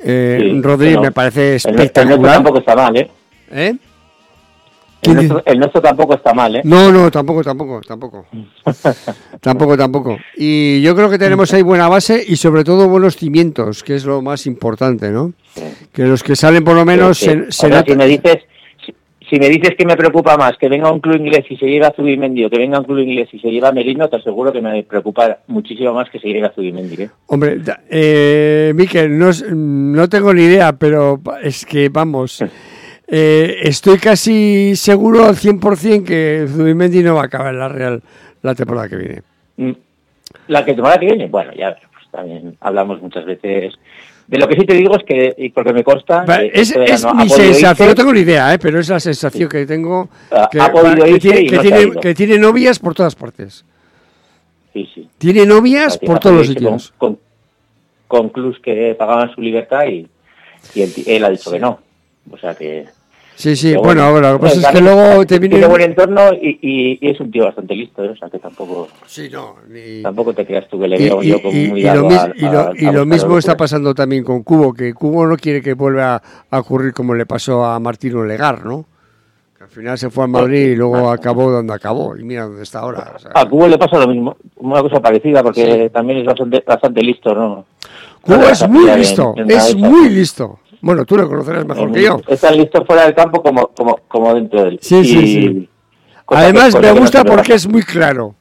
Eh, 0.00 0.38
Sí, 0.40 0.60
Rodri 0.62 0.96
me 0.98 1.10
parece 1.12 1.50
nuestro- 1.52 1.70
el 1.70 1.76
nuestro 1.76 2.02
espectacular. 2.02 2.34
tampoco 2.34 2.58
está 2.58 2.76
mal, 2.76 2.96
¿eh? 2.96 3.10
¿Eh? 3.50 3.68
El 3.68 3.78
¿Quién 5.00 5.16
nuestro, 5.16 5.42
el 5.46 5.58
nuestro 5.58 5.82
tampoco 5.82 6.14
está 6.14 6.34
mal, 6.34 6.56
¿eh? 6.56 6.60
No, 6.64 6.90
no, 6.90 7.10
tampoco, 7.10 7.42
tampoco, 7.44 7.80
tampoco. 7.86 8.26
tampoco, 9.40 9.76
tampoco. 9.76 10.16
Y 10.36 10.80
yo 10.82 10.94
creo 10.96 11.08
que 11.10 11.18
tenemos 11.18 11.52
ahí 11.54 11.62
buena 11.62 11.88
base 11.88 12.22
y 12.26 12.36
sobre 12.36 12.64
todo 12.64 12.88
buenos 12.88 13.16
cimientos, 13.16 13.82
que 13.84 13.94
es 13.94 14.04
lo 14.04 14.20
más 14.22 14.46
importante, 14.46 15.10
¿no? 15.10 15.32
Que 15.92 16.04
los 16.04 16.22
que 16.22 16.34
salen 16.36 16.64
por 16.64 16.74
lo 16.74 16.84
menos 16.84 17.18
Sí, 17.18 17.26
se, 17.26 17.52
si 17.52 17.94
me 17.96 18.06
dices 18.06 18.38
si, 19.28 19.38
me 19.38 19.48
dices 19.48 19.74
que 19.76 19.86
me 19.86 19.96
preocupa 19.96 20.36
más 20.36 20.56
que 20.58 20.68
venga 20.68 20.90
un 20.90 21.00
club 21.00 21.16
inglés 21.16 21.44
y 21.48 21.56
se 21.56 21.66
lleve 21.66 21.86
a 21.86 21.92
Zubimendi 21.92 22.44
o 22.44 22.50
que 22.50 22.58
venga 22.58 22.78
un 22.78 22.84
club 22.84 22.98
inglés 22.98 23.28
y 23.32 23.38
se 23.38 23.50
lleva 23.50 23.68
a 23.68 23.72
Merino, 23.72 24.08
te 24.08 24.16
aseguro 24.16 24.52
que 24.52 24.60
me 24.60 24.82
preocupa 24.82 25.38
muchísimo 25.48 25.92
más 25.92 26.08
que 26.10 26.18
se 26.18 26.28
lleve 26.28 26.46
a 26.46 26.52
Zubimendi, 26.52 27.02
¿eh? 27.02 27.10
Hombre, 27.26 27.58
eh, 27.90 28.72
Miquel, 28.74 29.18
no, 29.18 29.30
no 29.54 30.08
tengo 30.08 30.32
ni 30.32 30.42
idea, 30.42 30.72
pero 30.72 31.20
es 31.42 31.66
que, 31.66 31.88
vamos, 31.88 32.42
eh, 33.08 33.56
estoy 33.62 33.98
casi 33.98 34.74
seguro 34.76 35.26
al 35.26 35.36
100% 35.36 36.04
que 36.04 36.46
Zubimendi 36.48 37.02
no 37.02 37.14
va 37.14 37.22
a 37.22 37.26
acabar 37.26 37.54
en 37.54 37.60
la 37.60 37.68
Real 37.68 38.02
la 38.42 38.54
temporada 38.54 38.88
que 38.88 38.96
viene. 38.96 39.22
Mm. 39.56 39.72
La 40.48 40.64
que 40.64 40.74
temporada 40.74 40.98
que 40.98 41.06
viene, 41.06 41.26
bueno, 41.26 41.52
ya 41.52 41.76
pues 41.92 42.10
también 42.10 42.56
hablamos 42.60 43.00
muchas 43.00 43.24
veces. 43.24 43.74
De 44.28 44.38
lo 44.38 44.48
que 44.48 44.56
sí 44.56 44.66
te 44.66 44.74
digo 44.74 44.96
es 44.96 45.04
que, 45.04 45.34
y 45.38 45.50
porque 45.50 45.72
me 45.72 45.84
consta, 45.84 46.24
que 46.24 46.50
Es, 46.52 46.70
este 46.74 46.80
mi 47.14 47.28
sensación, 47.28 47.88
no 47.88 47.94
tengo 47.94 48.12
ni 48.12 48.20
idea, 48.20 48.52
¿eh? 48.54 48.58
pero 48.58 48.80
es 48.80 48.88
la 48.88 48.98
sensación 48.98 49.48
que 49.48 49.64
tengo 49.66 50.08
Ha- 50.32 50.48
que, 50.50 50.60
ha 50.60 50.72
podido 50.72 51.06
irse 51.06 51.20
tiene, 51.20 51.46
que, 51.46 51.56
no 51.56 51.62
tiene, 51.62 51.82
ido. 51.82 52.00
que 52.00 52.14
tiene 52.14 52.38
novias 52.38 52.78
por 52.80 52.92
todas 52.94 53.14
partes. 53.14 53.64
Sí, 54.72 54.90
sí. 54.94 55.08
Tiene 55.18 55.46
novias 55.46 55.96
por 55.96 56.18
todos 56.18 56.36
los 56.36 56.46
sitios. 56.48 56.92
Con, 56.98 57.14
con, 57.14 57.20
con 58.08 58.28
clubs 58.30 58.58
que 58.60 58.94
pagaban 58.98 59.32
su 59.34 59.40
libertad 59.40 59.86
y, 59.86 60.08
y 60.74 60.82
él, 60.82 60.92
él 61.06 61.24
ha 61.24 61.30
dicho 61.30 61.50
que 61.52 61.60
no. 61.60 61.78
O 62.30 62.36
sea 62.38 62.54
que... 62.56 62.86
Sí, 63.36 63.54
sí, 63.54 63.72
que 63.72 63.76
bueno, 63.78 64.02
ahora 64.02 64.32
lo 64.32 64.38
que 64.38 64.44
pasa 64.44 64.60
es 64.60 64.74
que 64.74 64.80
luego 64.82 65.26
te 65.26 65.38
Tiene 65.38 65.48
viene... 65.56 65.66
buen 65.68 65.82
entorno 65.82 66.32
y, 66.32 66.58
y- 66.62 66.98
y 67.02 67.10
es 67.10 67.20
un 67.20 67.30
tío 67.30 67.44
bastante 67.44 67.74
listo, 67.74 68.02
¿eh? 68.02 68.08
o 68.08 68.16
sea 68.16 68.30
que 68.30 68.38
tampoco 68.38 68.88
Sí, 69.06 69.28
no, 69.30 69.56
tampoco 70.02 70.32
te 70.32 70.46
creas 70.46 70.66
tú 70.68 70.80
que 70.80 70.88
le 70.88 70.96
veo 70.98 71.22
yo 71.22 71.42
como 71.42 71.52
muy 71.52 71.80
y 71.80 71.82
lo, 71.84 71.88
dado 71.90 72.08
mis- 72.08 72.18
a- 72.18 72.32
y 72.34 72.40
lo- 72.40 72.60
a- 72.60 72.72
y 72.74 72.86
a 72.86 72.92
lo 72.92 73.00
buscar 73.00 73.06
mismo 73.06 73.38
está 73.38 73.54
pasando 73.56 73.94
también 73.94 74.24
con 74.24 74.42
Cubo, 74.42 74.72
que 74.72 74.94
Cubo 74.94 75.26
no 75.26 75.36
quiere 75.36 75.60
que 75.60 75.74
vuelva 75.74 76.22
a 76.50 76.58
ocurrir 76.58 76.94
como 76.94 77.14
le 77.14 77.26
pasó 77.26 77.62
a 77.64 77.78
Martino 77.78 78.24
Legar, 78.24 78.64
¿no? 78.64 78.86
Que 79.58 79.64
al 79.64 79.70
final 79.70 79.98
se 79.98 80.08
fue 80.08 80.24
a 80.24 80.28
Madrid 80.28 80.68
y 80.70 80.76
luego 80.76 81.10
acabó 81.10 81.50
donde 81.50 81.74
acabó, 81.74 82.16
y 82.16 82.24
mira 82.24 82.44
dónde 82.44 82.62
está 82.62 82.78
ahora. 82.80 83.12
o 83.16 83.18
sea. 83.18 83.30
A 83.34 83.46
Cubo 83.46 83.68
le 83.68 83.76
pasa 83.76 83.98
lo 83.98 84.06
mismo, 84.08 84.34
una 84.56 84.80
cosa 84.80 84.98
parecida, 85.00 85.42
porque 85.42 85.90
también 85.92 86.20
es 86.20 86.24
bastante, 86.24 86.64
bastante 86.66 87.02
listo, 87.02 87.34
¿no? 87.34 87.66
Cubo 88.22 88.36
No 88.38 88.48
es 88.48 88.66
muy 88.68 88.88
en- 88.90 88.98
listo, 88.98 89.34
en 89.36 89.50
es 89.50 89.76
muy 89.76 90.08
listo. 90.08 90.58
Bueno, 90.80 91.04
tú 91.04 91.16
lo 91.16 91.28
conocerás 91.28 91.66
mejor 91.66 91.92
que 91.92 92.02
yo. 92.02 92.20
Es 92.28 92.40
tan 92.40 92.56
listo 92.56 92.84
fuera 92.84 93.04
del 93.04 93.14
campo 93.14 93.42
como, 93.42 93.68
como, 93.68 93.96
como 94.08 94.34
dentro 94.34 94.64
del 94.64 94.78
Sí, 94.80 95.04
sí, 95.04 95.20
sí. 95.26 95.68
Además 96.28 96.74
me 96.80 96.88
no 96.88 96.96
gusta 97.00 97.24
porque 97.24 97.54
es 97.54 97.68
muy 97.68 97.82
claro. 97.82 98.34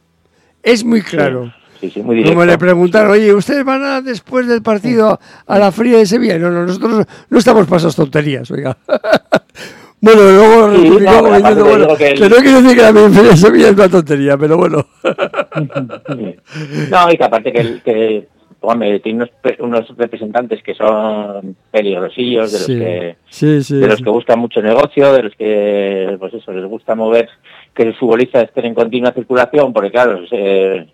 Es 0.63 0.84
muy 0.84 1.01
claro. 1.01 1.54
Sí, 1.80 1.89
sí, 1.92 2.01
muy 2.01 2.15
directo. 2.15 2.34
Como 2.36 2.46
le 2.46 2.58
preguntaron, 2.58 3.12
oye, 3.12 3.34
¿ustedes 3.34 3.63
van 3.63 3.84
a 3.84 4.01
después 4.01 4.48
del 4.48 4.62
partido 4.63 5.20
a 5.46 5.60
la 5.60 5.72
fría 5.72 5.98
de 5.98 6.06
Sevilla? 6.06 6.39
No, 6.39 6.50
no, 6.50 6.65
nosotros 6.65 7.06
no 7.30 7.38
estamos 7.38 7.68
para 7.68 7.77
esas 7.77 7.96
tonterías, 7.96 8.50
oiga. 8.50 8.75
bueno, 10.01 10.22
luego 10.22 10.72
Sí, 10.75 10.89
no, 10.89 10.98
te 10.98 11.62
bueno, 11.63 11.88
que, 11.96 12.13
no 12.15 12.36
quiere 12.38 12.62
decir 12.62 12.75
que 12.77 12.82
la 12.82 12.94
fría 13.10 13.30
de 13.32 13.38
Sevilla 13.38 13.68
es 13.68 13.74
una 13.74 13.89
tontería, 13.89 14.38
pero 14.38 14.58
bueno. 14.58 14.86
No, 16.89 17.12
y 17.12 17.18
que 17.18 17.24
aparte 17.24 17.51
que, 17.51 17.60
el- 17.62 17.82
que 17.84 18.27
hombre, 18.66 19.00
tiene 19.00 19.24
unos, 19.24 19.30
unos 19.60 19.98
representantes 19.98 20.62
que 20.64 20.74
son 20.74 21.56
peligrosillos, 21.72 22.52
de 22.52 22.58
los 22.58 22.66
sí, 22.66 22.80
que 22.80 23.16
sí, 23.30 23.64
sí. 23.64 23.76
de 23.78 23.88
los 23.88 24.02
que 24.02 24.10
buscan 24.10 24.40
mucho 24.40 24.62
negocio, 24.62 25.14
de 25.14 25.24
los 25.24 25.36
que, 25.36 26.16
pues 26.20 26.34
eso, 26.34 26.52
les 26.52 26.66
gusta 26.66 26.96
mover, 26.96 27.30
que 27.74 27.86
los 27.86 27.98
futbolistas 27.98 28.44
estén 28.46 28.66
en 28.66 28.74
continua 28.74 29.12
circulación, 29.14 29.74
porque 29.74 29.92
claro, 29.92 30.26
se, 30.28 30.88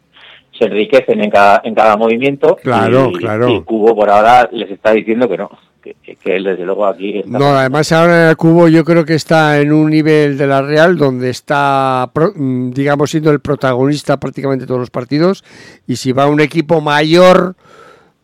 se 0.58 0.66
enriquecen 0.66 1.24
en 1.24 1.30
cada, 1.30 1.62
en 1.64 1.76
cada 1.76 1.98
movimiento. 1.98 2.58
Claro, 2.62 3.10
y, 3.12 3.14
claro. 3.14 3.50
Y 3.50 3.62
Cubo 3.62 3.96
por 3.96 4.10
ahora 4.10 4.50
les 4.52 4.72
está 4.72 4.92
diciendo 4.92 5.28
que 5.28 5.38
no, 5.38 5.50
que, 5.82 5.96
él 6.26 6.44
desde 6.44 6.64
luego 6.66 6.86
aquí 6.86 7.20
está. 7.20 7.38
No, 7.38 7.56
además 7.56 7.92
ahora 7.92 8.30
el 8.30 8.38
Cubo 8.38 8.68
yo 8.68 8.86
creo 8.86 9.06
que 9.06 9.16
está 9.16 9.60
en 9.60 9.72
un 9.72 9.90
nivel 9.90 10.38
de 10.38 10.48
la 10.48 10.62
Real 10.62 10.98
donde 10.98 11.30
está, 11.30 12.12
mm, 12.14 12.72
digamos, 12.72 13.12
siendo 13.12 13.32
el 13.32 13.40
protagonista 13.40 14.18
prácticamente 14.18 14.66
todos 14.66 14.80
los 14.80 14.90
partidos. 14.90 15.44
Y 15.88 15.96
si 15.96 16.12
va 16.12 16.28
un 16.28 16.40
equipo 16.40 16.82
mayor, 16.82 17.56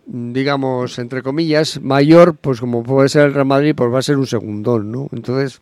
mm, 0.05 0.33
digamos, 0.33 0.99
entre 0.99 1.23
comillas, 1.23 1.81
mayor, 1.81 2.35
pues 2.35 2.59
como 2.59 2.83
puede 2.83 3.09
ser 3.09 3.25
el 3.25 3.33
Real 3.33 3.47
Madrid, 3.47 3.73
pues 3.75 3.91
va 3.93 3.99
a 3.99 4.03
ser 4.03 4.17
un 4.17 4.27
segundón, 4.27 4.91
¿no? 4.91 5.09
Entonces, 5.11 5.61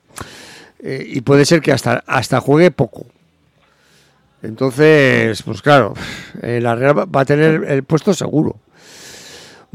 eh, 0.79 1.05
y 1.07 1.21
puede 1.21 1.45
ser 1.45 1.61
que 1.61 1.71
hasta, 1.71 2.03
hasta 2.05 2.39
juegue 2.41 2.71
poco. 2.71 3.05
Entonces, 4.43 5.41
pues 5.41 5.61
claro, 5.61 5.95
eh, 6.43 6.59
la 6.61 6.75
Real 6.75 6.95
va 6.95 7.21
a 7.21 7.25
tener 7.25 7.63
el 7.67 7.83
puesto 7.83 8.13
seguro. 8.13 8.57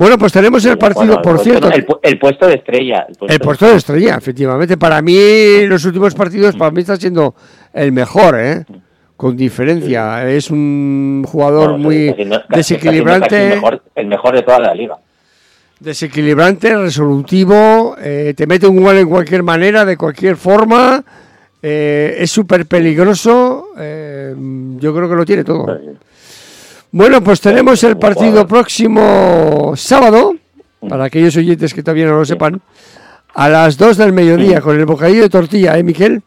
Bueno, 0.00 0.16
pues 0.16 0.32
tenemos 0.32 0.64
el 0.64 0.78
partido, 0.78 1.00
Bueno, 1.04 1.12
el 1.16 1.20
por 1.22 1.36
puesto- 1.36 1.44
cierto. 1.50 1.70
El, 1.70 1.86
pu- 1.86 1.98
el 2.02 2.18
puesto 2.18 2.46
de 2.46 2.54
estrella. 2.54 3.04
El 3.06 3.16
puesto, 3.16 3.34
El 3.34 3.40
puesto 3.40 3.66
de 3.68 3.76
estrella, 3.76 4.14
efectivamente. 4.16 4.78
Para 4.78 5.02
mí, 5.02 5.66
los 5.66 5.84
últimos 5.84 6.14
partidos, 6.14 6.56
para 6.56 6.70
mí 6.70 6.80
está 6.80 6.96
siendo 6.96 7.34
el 7.74 7.92
mejor, 7.92 8.34
¿eh? 8.40 8.64
Con 9.14 9.36
diferencia. 9.36 10.26
Es 10.26 10.50
un 10.50 11.22
jugador 11.28 11.72
No, 11.72 11.78
muy 11.78 11.96
está 12.08 12.16
siendo- 12.16 12.42
desequilibrante, 12.48 13.42
El 13.48 13.54
mejor, 13.56 13.82
el 13.94 14.06
mejor 14.06 14.34
de 14.36 14.42
toda 14.42 14.58
la 14.60 14.74
liga. 14.74 14.96
desequilibrante, 15.80 16.74
resolutivo, 16.76 17.94
eh, 18.02 18.32
te 18.34 18.46
mete 18.46 18.66
un 18.66 18.82
gol 18.82 18.96
en 18.96 19.08
cualquier 19.08 19.42
manera, 19.42 19.84
de 19.84 19.96
cualquier 19.98 20.36
forma. 20.36 21.04
eh, 21.62 22.16
es 22.20 22.30
súper 22.30 22.64
peligroso. 22.64 23.66
eh, 23.78 24.34
yo 24.78 24.94
creo 24.94 25.10
que 25.10 25.14
lo 25.14 25.26
tiene 25.26 25.44
todo. 25.44 25.78
Bueno, 26.92 27.22
pues 27.22 27.40
tenemos 27.40 27.82
el 27.84 27.96
partido 27.98 28.46
próximo 28.46 29.72
sábado, 29.76 30.34
para 30.88 31.04
aquellos 31.04 31.36
oyentes 31.36 31.72
que 31.72 31.82
todavía 31.82 32.06
no 32.06 32.16
lo 32.18 32.24
sepan, 32.24 32.60
a 33.34 33.48
las 33.48 33.78
2 33.78 33.96
del 33.96 34.12
mediodía, 34.12 34.60
con 34.60 34.78
el 34.78 34.86
bocadillo 34.86 35.22
de 35.22 35.28
tortilla, 35.28 35.78
¿eh, 35.78 35.82
Miquel? 35.84 36.22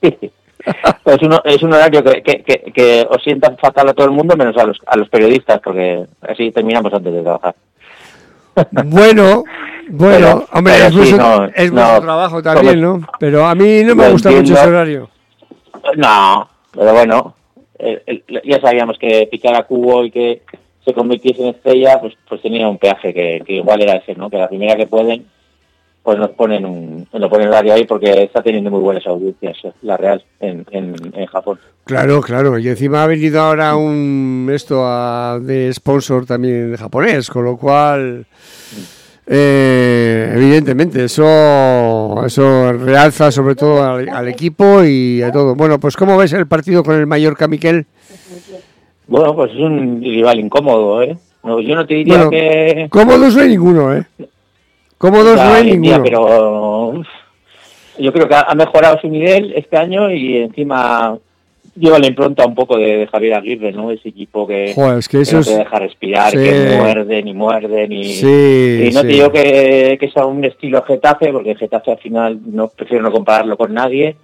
es, 0.00 1.22
un, 1.22 1.38
es 1.44 1.62
un 1.62 1.72
horario 1.74 2.02
que, 2.02 2.22
que, 2.22 2.42
que, 2.42 2.72
que 2.74 3.06
os 3.10 3.22
sienta 3.22 3.54
fatal 3.60 3.90
a 3.90 3.94
todo 3.94 4.06
el 4.06 4.12
mundo, 4.12 4.36
menos 4.36 4.56
a 4.56 4.64
los, 4.64 4.78
a 4.86 4.96
los 4.96 5.08
periodistas, 5.10 5.60
porque 5.62 6.06
así 6.22 6.50
terminamos 6.50 6.92
antes 6.92 7.12
de 7.12 7.22
trabajar. 7.22 7.54
Bueno, 8.86 9.44
bueno, 9.90 10.16
Pero- 10.16 10.46
hombre, 10.52 10.74
pero 10.74 10.86
es, 10.86 10.92
sí, 10.92 10.96
vuestro, 10.98 11.18
no, 11.18 11.44
es 11.54 11.72
no, 11.72 11.80
vuestro 11.82 12.00
trabajo 12.02 12.42
también, 12.42 12.80
¿no? 12.80 13.00
Pero 13.18 13.44
a 13.46 13.54
mí 13.54 13.82
no 13.84 13.94
me 13.94 14.08
gusta 14.10 14.30
mucho 14.30 14.54
ese 14.54 14.66
horario. 14.66 15.10
No, 15.96 16.48
pero 16.72 16.92
bueno, 16.94 17.34
el- 17.84 18.22
el- 18.28 18.42
ya 18.44 18.60
sabíamos 18.60 18.98
que 18.98 19.28
picar 19.30 19.54
a 19.54 19.64
Cubo 19.64 20.04
y 20.04 20.10
que 20.10 20.42
se 20.84 20.92
convirtiese 20.92 21.42
en 21.42 21.48
estrella, 21.54 21.98
pues 22.00 22.14
pues 22.28 22.42
tenía 22.42 22.68
un 22.68 22.78
peaje 22.78 23.14
que, 23.14 23.42
que 23.46 23.54
igual 23.54 23.80
era 23.82 23.96
ese, 23.96 24.14
¿no? 24.14 24.28
Que 24.30 24.36
la 24.38 24.48
primera 24.48 24.76
que 24.76 24.86
pueden, 24.86 25.24
pues 26.02 26.18
nos 26.18 26.30
ponen 26.30 26.66
un, 26.66 27.06
nos 27.12 27.30
ponen 27.30 27.48
horario 27.48 27.72
ahí 27.72 27.84
porque 27.84 28.24
está 28.24 28.42
teniendo 28.42 28.70
muy 28.70 28.80
buenas 28.80 29.06
audiencias 29.06 29.56
eh, 29.64 29.72
la 29.82 29.96
Real 29.96 30.22
en, 30.40 30.66
en, 30.70 30.94
en 31.14 31.26
Japón. 31.26 31.58
Claro, 31.84 32.20
claro. 32.20 32.58
Y 32.58 32.68
encima 32.68 33.02
ha 33.02 33.06
venido 33.06 33.40
ahora 33.40 33.76
un 33.76 34.50
esto 34.54 34.82
a- 34.84 35.38
de 35.40 35.72
sponsor 35.72 36.26
también 36.26 36.76
japonés, 36.76 37.30
con 37.30 37.44
lo 37.44 37.56
cual, 37.56 38.26
eh, 39.26 40.32
evidentemente, 40.34 41.04
eso, 41.04 42.24
eso 42.26 42.72
realza 42.72 43.30
sobre 43.30 43.54
todo 43.54 43.82
al, 43.82 44.08
al 44.08 44.28
equipo 44.28 44.84
y 44.84 45.22
a 45.22 45.32
todo. 45.32 45.54
Bueno, 45.54 45.78
pues 45.80 45.96
¿cómo 45.96 46.16
ves 46.16 46.32
el 46.32 46.46
partido 46.46 46.82
con 46.82 46.96
el 46.96 47.06
Mallorca, 47.06 47.48
Miquel? 47.48 47.86
Bueno, 49.06 49.34
pues 49.34 49.52
es 49.52 49.58
un 49.60 50.00
rival 50.02 50.40
incómodo, 50.40 51.02
¿eh? 51.02 51.16
No, 51.42 51.60
yo 51.60 51.74
no 51.74 51.86
te 51.86 51.94
diría 51.94 52.14
Bueno, 52.16 52.30
que... 52.30 52.86
cómodos 52.90 53.34
no 53.36 53.42
hay 53.42 53.48
ninguno, 53.50 53.94
¿eh? 53.94 54.04
Cómodos 54.96 55.36
Ya, 55.36 55.44
no 55.48 55.54
hay 55.54 55.64
día, 55.64 55.98
ninguno. 55.98 56.02
pero 56.02 57.02
yo 57.98 58.12
creo 58.12 58.28
que 58.28 58.34
ha 58.34 58.54
mejorado 58.54 58.98
su 59.00 59.08
nivel 59.08 59.52
este 59.54 59.76
año 59.76 60.10
y 60.10 60.38
encima 60.38 61.18
lleva 61.76 61.98
la 61.98 62.06
impronta 62.06 62.46
un 62.46 62.54
poco 62.54 62.76
de, 62.78 62.98
de 62.98 63.06
Javier 63.06 63.34
Aguirre, 63.34 63.72
¿no? 63.72 63.90
Ese 63.90 64.08
equipo 64.08 64.46
que, 64.46 64.72
Joder, 64.74 64.98
es 64.98 65.08
que 65.08 65.18
no 65.18 65.42
te 65.42 65.56
deja 65.56 65.78
respirar, 65.78 66.30
Sí. 66.30 66.38
que 66.38 66.76
muerde 66.76 67.22
ni 67.22 67.34
muerde 67.34 67.88
ni... 67.88 68.04
Sí, 68.04 68.86
y 68.88 68.90
no 68.92 69.00
sí. 69.00 69.06
te 69.06 69.12
digo 69.12 69.32
que, 69.32 69.96
que 69.98 70.10
sea 70.10 70.26
un 70.26 70.44
estilo 70.44 70.82
Getafe, 70.82 71.32
porque 71.32 71.54
Getafe 71.54 71.92
al 71.92 71.98
final 71.98 72.38
no 72.46 72.68
prefiero 72.68 73.02
no 73.02 73.12
compararlo 73.12 73.56
con 73.56 73.74
nadie, 73.74 74.16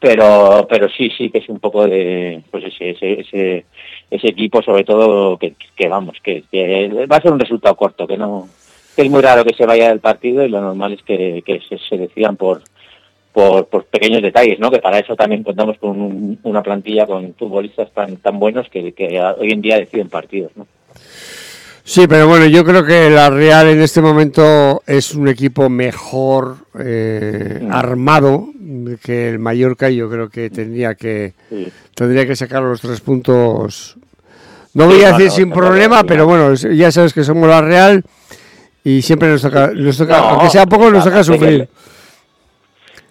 pero 0.00 0.66
pero 0.68 0.88
sí, 0.88 1.10
sí 1.16 1.28
que 1.30 1.38
es 1.38 1.48
un 1.48 1.58
poco 1.58 1.86
de 1.86 2.40
pues 2.50 2.64
ese 2.64 2.90
ese 2.90 3.20
ese, 3.20 3.64
ese 4.10 4.28
equipo 4.28 4.62
sobre 4.62 4.84
todo 4.84 5.36
que, 5.36 5.54
que 5.74 5.88
vamos, 5.88 6.18
que, 6.22 6.44
que 6.50 7.06
va 7.10 7.16
a 7.16 7.20
ser 7.20 7.32
un 7.32 7.40
resultado 7.40 7.74
corto, 7.74 8.06
que 8.06 8.16
no 8.16 8.48
que 8.94 9.02
es 9.02 9.10
muy 9.10 9.22
raro 9.22 9.44
que 9.44 9.54
se 9.54 9.66
vaya 9.66 9.88
del 9.88 10.00
partido 10.00 10.44
y 10.44 10.48
lo 10.48 10.60
normal 10.60 10.92
es 10.92 11.02
que, 11.02 11.42
que 11.44 11.60
se, 11.68 11.78
se 11.78 11.96
decidan 11.96 12.36
por, 12.36 12.62
por 13.38 13.66
por 13.68 13.84
pequeños 13.84 14.20
detalles, 14.20 14.58
¿no? 14.58 14.68
Que 14.68 14.80
para 14.80 14.98
eso 14.98 15.14
también 15.14 15.44
contamos 15.44 15.78
con 15.78 15.90
un- 16.00 16.38
una 16.42 16.60
plantilla 16.60 17.06
con 17.06 17.34
futbolistas 17.34 17.92
tan 17.92 18.16
tan 18.16 18.40
buenos 18.40 18.68
que, 18.68 18.92
que 18.92 19.20
hoy 19.38 19.52
en 19.52 19.60
día 19.60 19.76
deciden 19.78 20.08
partidos, 20.08 20.50
¿no? 20.56 20.66
Sí, 21.84 22.06
pero 22.08 22.26
bueno, 22.28 22.46
yo 22.46 22.64
creo 22.64 22.84
que 22.84 23.08
la 23.08 23.30
Real 23.30 23.68
en 23.68 23.80
este 23.80 24.00
momento 24.02 24.82
es 24.86 25.14
un 25.14 25.28
equipo 25.28 25.68
mejor 25.70 26.56
eh, 26.80 27.60
Mm. 27.62 27.72
armado 27.72 28.48
que 29.04 29.28
el 29.30 29.38
Mallorca. 29.38 29.88
y 29.88 29.96
Yo 29.96 30.10
creo 30.10 30.28
que 30.28 30.50
tendría 30.50 30.94
que 30.96 31.32
Sí. 31.48 31.68
tendría 31.94 32.26
que 32.26 32.34
sacar 32.36 32.62
los 32.62 32.80
tres 32.80 33.00
puntos. 33.00 33.96
No 34.74 34.86
voy 34.86 35.02
a 35.02 35.12
decir 35.12 35.30
sin 35.30 35.50
problema, 35.50 36.02
pero 36.04 36.24
no. 36.24 36.26
bueno, 36.26 36.54
ya 36.54 36.90
sabes 36.92 37.12
que 37.14 37.22
somos 37.24 37.48
la 37.48 37.62
Real 37.62 38.02
y 38.84 39.00
siempre 39.02 39.28
nos 39.30 39.42
toca, 39.42 39.68
nos 39.74 39.96
toca 39.96 40.18
No, 40.18 40.24
aunque 40.30 40.50
sea 40.50 40.66
poco, 40.66 40.90
nos 40.90 41.04
toca 41.04 41.22
sufrir. 41.24 41.68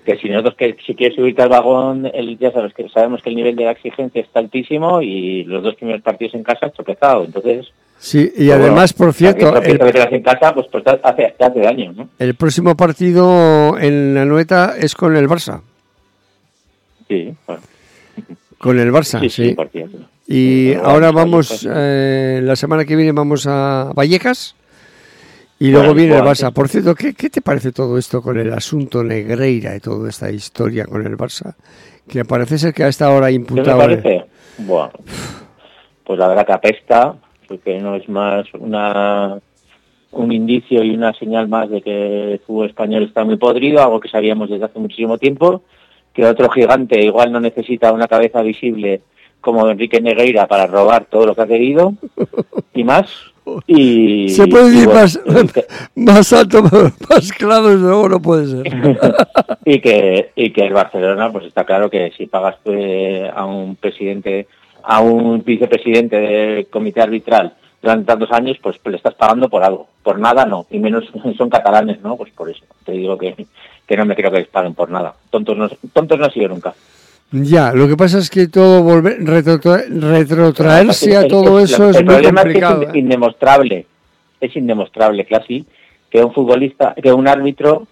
Que 0.08 0.18
si 0.18 0.30
nosotros 0.30 0.56
que 0.56 0.78
si 0.86 0.96
quieres 0.96 1.18
subirte 1.18 1.42
al 1.42 1.50
vagón, 1.50 2.10
el, 2.14 2.38
ya 2.38 2.50
sabes 2.54 2.74
que 2.74 2.88
sabemos 2.88 3.22
que 3.22 3.30
el 3.30 3.36
nivel 3.36 3.58
de 3.58 3.66
la 3.66 3.72
exigencia 3.72 4.22
está 4.22 4.40
altísimo 4.40 5.02
y 5.02 5.44
los 5.44 5.62
dos 5.62 5.76
primeros 5.76 6.02
partidos 6.02 6.34
en 6.34 6.44
casa 6.44 6.70
tropezado, 6.70 7.26
entonces 7.26 7.68
Sí, 8.00 8.32
y 8.38 8.52
además, 8.52 8.94
bueno, 8.96 9.12
por 9.12 9.14
cierto, 9.16 9.58
el, 9.58 9.80
que 9.80 10.16
en 10.16 10.22
casa 10.22 10.54
pues, 10.54 10.68
pues 10.72 10.84
hace, 11.04 11.36
hace 11.38 11.60
daño, 11.60 11.92
¿no? 11.92 12.10
el 12.20 12.36
próximo 12.36 12.78
partido 12.78 13.78
en 13.80 14.14
la 14.14 14.24
Noeta 14.24 14.76
es 14.80 14.96
con 14.96 15.18
el 15.18 15.28
Barça. 15.28 15.62
Sí, 17.10 17.34
bueno, 17.46 17.62
Con 18.60 18.80
el 18.80 18.92
Barça, 18.94 19.20
sí, 19.20 19.30
sí. 19.30 19.50
sí, 19.50 19.56
partido. 19.56 19.90
Y 20.28 20.76
ahora 20.76 21.12
vamos, 21.12 21.68
eh, 21.70 22.40
la 22.44 22.56
semana 22.56 22.86
que 22.86 22.96
viene 22.96 23.12
vamos 23.14 23.46
a 23.48 23.92
Vallecas 23.96 24.56
y 25.60 25.72
luego 25.72 25.94
viene 25.94 26.16
el 26.16 26.24
Barça. 26.24 26.54
Por 26.54 26.68
cierto, 26.70 26.94
¿qué, 26.96 27.14
qué 27.14 27.30
te 27.30 27.42
parece 27.42 27.72
todo 27.72 27.98
esto 27.98 28.22
con 28.22 28.38
el 28.38 28.54
asunto 28.54 29.04
Negreira 29.04 29.76
y 29.76 29.80
toda 29.80 30.10
esta 30.10 30.30
historia 30.32 30.86
con 30.86 31.06
el 31.06 31.18
Barça? 31.18 31.56
Que 32.08 32.24
parece 32.26 32.58
ser 32.58 32.74
que 32.74 32.84
a 32.84 32.88
esta 32.88 33.10
hora 33.12 33.28
¿Qué 33.28 33.34
me 33.34 33.36
imputado... 33.38 33.82
el- 33.84 34.00
parece? 34.02 34.26
Bueno, 34.60 34.92
pues 36.04 36.18
la 36.20 36.28
verdad 36.30 36.46
que 36.46 36.54
apesta, 36.54 37.16
porque 37.48 37.80
no 37.80 37.96
es 37.96 38.08
más 38.10 38.46
una 38.54 39.38
un 40.12 40.32
indicio 40.32 40.84
y 40.84 40.92
una 40.96 41.14
señal 41.14 41.48
más 41.48 41.70
de 41.70 41.82
que 41.82 42.34
el 42.34 42.40
fútbol 42.40 42.68
español 42.68 43.04
está 43.04 43.24
muy 43.26 43.36
podrido, 43.36 43.84
algo 43.84 44.00
que 44.00 44.08
sabíamos 44.10 44.50
desde 44.50 44.66
hace 44.66 44.80
muchísimo 44.80 45.18
tiempo, 45.18 45.64
que 46.14 46.26
otro 46.26 46.50
gigante 46.50 47.04
igual 47.04 47.32
no 47.32 47.40
necesita 47.40 47.92
una 47.92 48.08
cabeza 48.08 48.42
visible 48.42 49.02
como 49.42 49.70
Enrique 49.70 50.02
Negreira 50.02 50.48
para 50.48 50.66
robar 50.66 51.06
todo 51.06 51.26
lo 51.28 51.36
que 51.36 51.42
ha 51.42 51.48
querido 51.48 51.94
y 52.74 52.84
más. 52.84 53.10
Y, 53.68 54.30
Se 54.30 54.48
puede 54.48 54.86
bueno, 54.86 55.02
más, 55.02 55.20
y 55.26 55.48
que- 55.48 55.66
más 55.96 56.34
alto, 56.34 56.64
más 57.10 57.32
claro, 57.34 57.74
luego 57.74 58.10
no 58.10 58.22
puede 58.22 58.48
ser. 58.48 58.64
y 59.66 59.80
que 59.80 60.32
y 60.36 60.52
que 60.52 60.66
el 60.66 60.74
Barcelona 60.74 61.32
pues 61.32 61.46
está 61.46 61.64
claro 61.66 61.90
que 61.90 62.12
si 62.18 62.28
pagas 62.28 62.56
eh, 62.66 63.30
a 63.34 63.46
un 63.46 63.76
presidente 63.76 64.48
a 64.84 65.02
un 65.02 65.44
vicepresidente 65.44 66.16
del 66.16 66.68
comité 66.68 67.02
arbitral 67.02 67.54
durante 67.82 68.06
tantos 68.06 68.32
años 68.32 68.58
pues, 68.62 68.78
pues 68.80 68.92
le 68.92 68.98
estás 68.98 69.16
pagando 69.16 69.50
por 69.50 69.64
algo. 69.64 69.88
Por 70.04 70.20
nada 70.20 70.46
no 70.46 70.66
y 70.72 70.80
menos 70.80 71.06
son 71.38 71.50
catalanes 71.50 72.02
no 72.02 72.16
pues 72.18 72.32
por 72.32 72.50
eso. 72.50 72.64
Te 72.86 72.94
digo 72.94 73.18
que, 73.18 73.36
que 73.86 73.98
no 73.98 74.06
me 74.06 74.16
creo 74.16 74.32
que 74.32 74.40
les 74.40 74.48
paguen 74.48 74.74
por 74.74 74.90
nada. 74.90 75.14
Tontos 75.30 75.58
no 75.58 75.70
tontos 75.94 76.18
no 76.20 76.26
ha 76.26 76.32
sido 76.32 76.50
nunca 76.50 76.74
Ya, 77.32 77.74
lo 77.74 77.88
que 77.90 77.98
pasa 77.98 78.20
es 78.20 78.30
que 78.30 78.48
todo 78.48 78.84
volver, 78.84 79.20
retrotra- 79.22 79.84
retrotraerse 79.88 81.18
a 81.18 81.28
todo 81.28 81.60
eso 81.60 81.90
es 81.90 81.98
el 81.98 82.06
muy 82.06 82.14
problema 82.16 82.42
es 82.42 82.48
que 82.48 82.54
complicado. 82.54 82.82
es 82.84 82.96
¿eh? 82.96 83.00
indemostrable 83.00 83.86
es 84.40 84.56
indemostrable 84.56 85.26
casi 85.26 85.66
que 86.10 86.24
un 86.24 86.32
futbolista 86.34 86.96
que 87.02 87.12
un 87.12 87.28
árbitro 87.28 87.86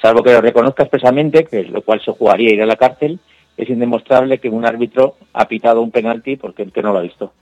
salvo 0.00 0.22
que 0.22 0.32
lo 0.32 0.40
reconozca 0.40 0.84
expresamente 0.84 1.44
que 1.44 1.64
lo 1.64 1.82
cual 1.82 2.00
se 2.02 2.12
jugaría 2.12 2.54
ir 2.54 2.62
a 2.62 2.66
la 2.66 2.76
cárcel 2.76 3.18
es 3.58 3.68
indemostrable 3.68 4.38
que 4.38 4.48
un 4.48 4.64
árbitro 4.64 5.16
ha 5.34 5.46
pitado 5.46 5.82
un 5.82 5.90
penalti 5.90 6.36
porque 6.36 6.62
el 6.62 6.72
que 6.72 6.82
no 6.82 6.92
lo 6.92 7.00
ha 7.00 7.02
visto 7.02 7.32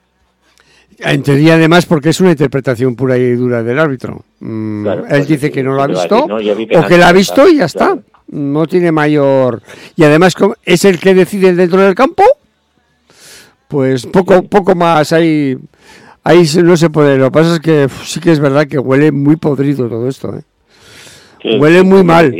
En 0.99 1.23
teoría, 1.23 1.55
además, 1.55 1.87
porque 1.87 2.09
es 2.09 2.21
una 2.21 2.33
interpretación 2.33 2.97
pura 2.97 3.17
y 3.17 3.31
dura 3.35 3.63
del 3.63 3.79
árbitro. 3.79 4.25
Mm, 4.41 4.83
Claro, 4.83 5.03
Él 5.05 5.09
pues, 5.09 5.29
dice 5.29 5.51
que 5.53 5.63
no 5.63 5.73
lo 5.75 5.83
ha 5.83 5.87
visto, 5.87 6.25
o 6.25 6.87
que 6.87 6.99
la 6.99 7.09
ha 7.09 7.13
visto 7.13 7.49
y 7.49 7.59
ya 7.59 7.67
está. 7.67 7.87
claro. 7.87 8.03
No 8.31 8.67
tiene 8.67 8.93
mayor. 8.93 9.63
Y 9.97 10.05
además, 10.05 10.35
es 10.65 10.85
el 10.85 10.99
que 10.99 11.15
decide 11.15 11.55
dentro 11.55 11.81
del 11.81 11.95
campo, 11.95 12.23
pues 13.69 14.07
poco, 14.07 14.43
poco 14.43 14.75
más 14.75 15.13
ahí. 15.13 15.57
Ahí 16.23 16.45
no 16.63 16.77
se 16.77 16.91
puede. 16.91 17.17
Lo 17.17 17.27
que 17.27 17.31
pasa 17.31 17.55
es 17.55 17.61
que 17.61 17.89
sí 18.05 18.21
que 18.21 18.31
es 18.33 18.41
verdad 18.41 18.67
que 18.67 18.79
huele 18.79 19.11
muy 19.11 19.37
podrido 19.37 19.89
todo 19.89 20.09
esto. 20.09 20.37
¿eh? 20.37 20.43
Sí, 21.43 21.59
Huele 21.59 21.83
muy 21.83 22.05
mal. 22.05 22.35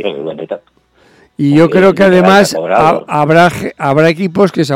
Y 1.37 1.55
yo 1.55 1.69
creo 1.69 1.93
que 1.93 2.03
además 2.03 2.55
habrá, 3.07 3.51
habrá 3.77 4.09
equipos 4.09 4.51
que 4.51 4.63
se 4.63 4.73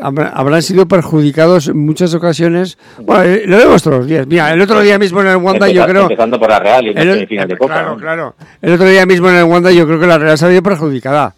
habrán, 0.00 0.26
habrá- 0.26 0.28
habrán 0.30 0.62
sido 0.62 0.86
perjudicados 0.88 1.68
en 1.68 1.78
muchas 1.78 2.14
ocasiones. 2.14 2.78
Bueno, 3.00 3.22
eh, 3.24 3.42
lo 3.46 3.56
vemos 3.56 3.82
todos 3.82 3.98
los 3.98 4.06
días. 4.06 4.26
Mira, 4.26 4.52
el 4.52 4.60
otro 4.60 4.80
día 4.82 4.98
mismo 4.98 5.20
en 5.20 5.28
el 5.28 5.36
Wanda 5.36 5.68
yo 5.68 5.86
creo... 5.86 6.02
empezando 6.02 6.38
por 6.38 6.48
la 6.50 6.58
Real 6.58 6.86
y 6.86 6.88
el- 6.90 6.94
la 6.94 7.14
semifinal 7.14 7.48
de 7.48 7.56
Copa 7.56 7.74
claro, 7.74 7.90
¿no? 7.90 7.96
claro. 7.98 8.34
El 8.62 8.72
otro 8.72 8.86
día 8.86 9.06
mismo 9.06 9.28
en 9.30 9.36
el 9.36 9.44
Wanda 9.44 9.70
yo 9.70 9.86
creo 9.86 9.98
que 10.00 10.06
la 10.06 10.18
Real 10.18 10.36
se 10.38 10.44
ha 10.44 10.48
visto 10.48 10.62
perjudicada. 10.62 11.34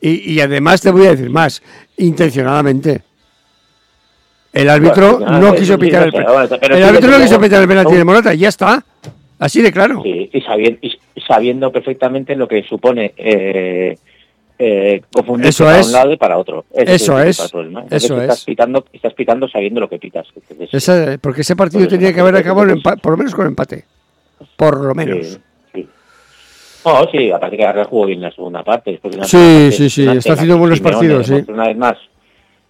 Y, 0.00 0.32
y 0.34 0.40
además 0.40 0.80
te 0.80 0.90
voy 0.92 1.06
a 1.06 1.10
decir 1.10 1.28
más, 1.30 1.60
intencionadamente. 1.96 3.02
El 4.52 4.70
árbitro 4.70 5.18
Bueno, 5.18 5.38
no 5.40 5.54
quiso 5.54 5.78
pitar 5.78 6.04
el 6.04 6.12
penalti. 6.12 6.54
El 6.70 6.82
árbitro 6.84 7.10
no 7.10 7.18
quiso 7.20 7.40
pitar 7.40 7.62
el 7.62 7.68
penalti 7.68 7.94
de 7.94 8.04
Morata, 8.04 8.34
ya 8.34 8.48
está. 8.48 8.84
Así 9.38 9.60
de 9.62 9.70
claro. 9.72 10.00
Sí, 10.02 10.30
y, 10.32 10.40
sabiendo, 10.40 10.78
y 10.82 10.98
sabiendo 11.26 11.70
perfectamente 11.70 12.34
lo 12.34 12.48
que 12.48 12.62
supone 12.64 13.12
eh, 13.16 13.96
eh, 14.58 15.02
confundirse 15.12 15.50
Eso 15.50 15.64
para 15.64 15.78
es. 15.78 15.86
un 15.86 15.92
lado 15.92 16.12
y 16.12 16.16
para 16.16 16.36
otro. 16.38 16.64
Ese 16.74 16.94
Eso 16.96 17.20
es. 17.20 17.38
Entonces, 17.54 18.04
Eso 18.04 18.20
estás 18.20 18.38
es. 18.40 18.44
Pitando, 18.44 18.84
estás 18.92 19.14
pitando 19.14 19.48
sabiendo 19.48 19.80
lo 19.80 19.88
que 19.88 19.98
pitas. 19.98 20.26
Entonces, 20.34 20.74
Esa- 20.74 21.18
porque 21.20 21.42
ese 21.42 21.54
partido 21.56 21.86
tenía 21.86 22.12
que 22.12 22.20
haber 22.20 22.36
acabado 22.36 22.74
por 23.02 23.10
lo 23.12 23.16
menos 23.16 23.34
con 23.34 23.46
empate. 23.46 23.84
Por 24.56 24.80
lo 24.84 24.94
menos. 24.94 25.38
Sí. 25.74 25.88
No, 26.84 27.06
sí, 27.10 27.30
aparte 27.30 27.56
que 27.56 27.62
la 27.64 27.72
Real 27.72 27.86
jugó 27.86 28.06
bien 28.06 28.20
la 28.20 28.30
segunda 28.32 28.62
parte. 28.64 28.92
después 28.92 29.12
de 29.12 29.18
una 29.18 29.26
Sí, 29.26 29.36
parte 29.36 29.72
sí, 29.72 29.90
sí, 29.90 30.08
está 30.08 30.32
haciendo 30.34 30.58
buenos 30.58 30.80
partidos, 30.80 31.26
sí. 31.26 31.44
Una 31.48 31.66
vez 31.68 31.76
más, 31.76 31.96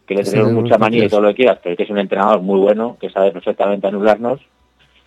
que 0.06 0.14
le 0.14 0.24
tenemos 0.24 0.52
mucha 0.52 0.78
manía 0.78 1.04
y 1.04 1.08
todo 1.08 1.20
lo 1.20 1.28
que 1.28 1.34
quieras, 1.36 1.58
pero 1.62 1.76
que 1.76 1.82
es 1.84 1.90
un 1.90 1.98
entrenador 1.98 2.40
muy 2.40 2.58
bueno, 2.58 2.96
que 3.00 3.10
sabe 3.10 3.30
perfectamente 3.30 3.86
anularnos, 3.86 4.40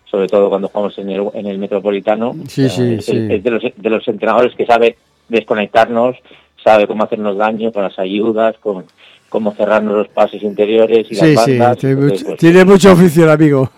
sobre 0.09 0.27
todo 0.27 0.49
cuando 0.49 0.67
jugamos 0.67 0.97
en 0.99 1.09
el, 1.09 1.27
en 1.33 1.45
el 1.47 1.57
Metropolitano. 1.57 2.33
Sí, 2.47 2.69
sí, 2.69 2.95
es, 2.95 3.05
sí. 3.05 3.27
es 3.29 3.43
de, 3.43 3.49
los, 3.51 3.63
de 3.75 3.89
los 3.89 4.07
entrenadores 4.07 4.53
que 4.55 4.65
sabe 4.65 4.95
desconectarnos, 5.29 6.15
sabe 6.63 6.87
cómo 6.87 7.03
hacernos 7.03 7.37
daño 7.37 7.71
con 7.71 7.83
las 7.83 7.97
ayudas, 7.99 8.55
con 8.59 8.85
cómo 9.29 9.53
cerrarnos 9.53 9.95
los 9.95 10.07
pases 10.09 10.43
interiores 10.43 11.07
y 11.09 11.15
Sí, 11.15 11.33
las 11.33 11.45
sí, 11.45 11.57
bandas. 11.57 11.77
tiene, 11.77 11.93
Entonces, 11.95 12.17
mucho, 12.19 12.25
pues, 12.27 12.39
tiene 12.39 12.65
mucho 12.65 12.91
oficio 12.91 13.23
el 13.23 13.29
amigo. 13.29 13.71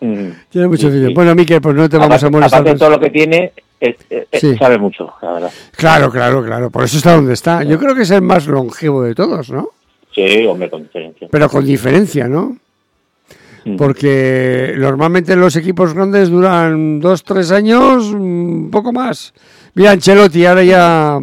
mm, 0.00 0.28
Tiene 0.50 0.68
mucho 0.68 0.80
sí, 0.82 0.86
oficio. 0.88 1.08
sí. 1.08 1.14
Bueno, 1.14 1.34
Miquel, 1.34 1.60
pues 1.60 1.74
no 1.76 1.88
te 1.88 1.96
vamos 1.98 2.08
aparte, 2.16 2.26
a 2.26 2.30
molestar. 2.30 2.60
aparte 2.60 2.72
de 2.72 2.78
todo 2.78 2.90
lo 2.90 3.00
que 3.00 3.10
tiene, 3.10 3.52
es- 3.80 3.96
es- 4.08 4.40
Sí. 4.40 4.56
sabe 4.56 4.78
mucho, 4.78 5.12
la 5.20 5.32
verdad. 5.34 5.50
Claro, 5.76 6.10
claro, 6.10 6.42
claro. 6.44 6.70
Por 6.70 6.84
eso 6.84 6.96
está 6.96 7.14
donde 7.14 7.34
está. 7.34 7.62
Yo 7.62 7.78
creo 7.78 7.94
que 7.94 8.02
es 8.02 8.10
el 8.10 8.22
más 8.22 8.46
longevo 8.46 9.02
de 9.02 9.14
todos, 9.14 9.50
¿no? 9.50 9.68
Sí, 10.14 10.46
hombre, 10.46 10.70
con 10.70 10.82
diferencia. 10.84 11.28
Pero 11.30 11.48
con 11.50 11.64
diferencia, 11.66 12.26
¿no? 12.28 12.56
Mm. 13.66 13.76
Porque 13.76 14.74
normalmente 14.78 15.36
los 15.36 15.56
equipos 15.56 15.92
grandes 15.94 16.28
duran 16.30 17.00
dos, 17.00 17.22
tres 17.24 17.50
años, 17.50 18.04
un 18.06 18.68
poco 18.70 18.92
más. 18.92 19.34
Mira, 19.74 19.90
Ancelotti 19.92 20.46
ahora 20.46 20.62
ya 20.64 21.18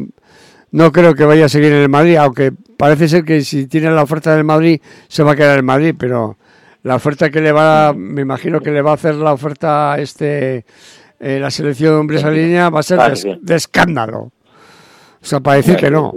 no 0.71 0.91
creo 0.91 1.15
que 1.15 1.25
vaya 1.25 1.45
a 1.45 1.49
seguir 1.49 1.71
en 1.71 1.81
el 1.81 1.89
Madrid, 1.89 2.15
aunque 2.15 2.51
parece 2.77 3.07
ser 3.07 3.23
que 3.23 3.41
si 3.41 3.67
tiene 3.67 3.91
la 3.91 4.03
oferta 4.03 4.35
del 4.35 4.43
Madrid 4.43 4.81
se 5.07 5.23
va 5.23 5.33
a 5.33 5.35
quedar 5.35 5.59
en 5.59 5.65
Madrid, 5.65 5.95
pero 5.97 6.37
la 6.83 6.95
oferta 6.95 7.29
que 7.29 7.41
le 7.41 7.51
va, 7.51 7.93
me 7.93 8.21
imagino 8.21 8.59
que 8.59 8.71
le 8.71 8.81
va 8.81 8.91
a 8.91 8.95
hacer 8.95 9.15
la 9.15 9.33
oferta 9.33 9.93
a 9.93 9.99
este 9.99 10.65
eh, 11.19 11.39
la 11.39 11.51
selección 11.51 11.93
de 11.93 11.99
hombres 11.99 12.23
a 12.23 12.31
línea 12.31 12.69
va 12.69 12.79
a 12.79 12.83
ser 12.83 12.99
de, 12.99 13.39
de 13.41 13.55
escándalo. 13.55 14.31
O 15.21 15.25
sea, 15.25 15.39
para 15.39 15.57
decir 15.57 15.75
que 15.75 15.91
no. 15.91 16.13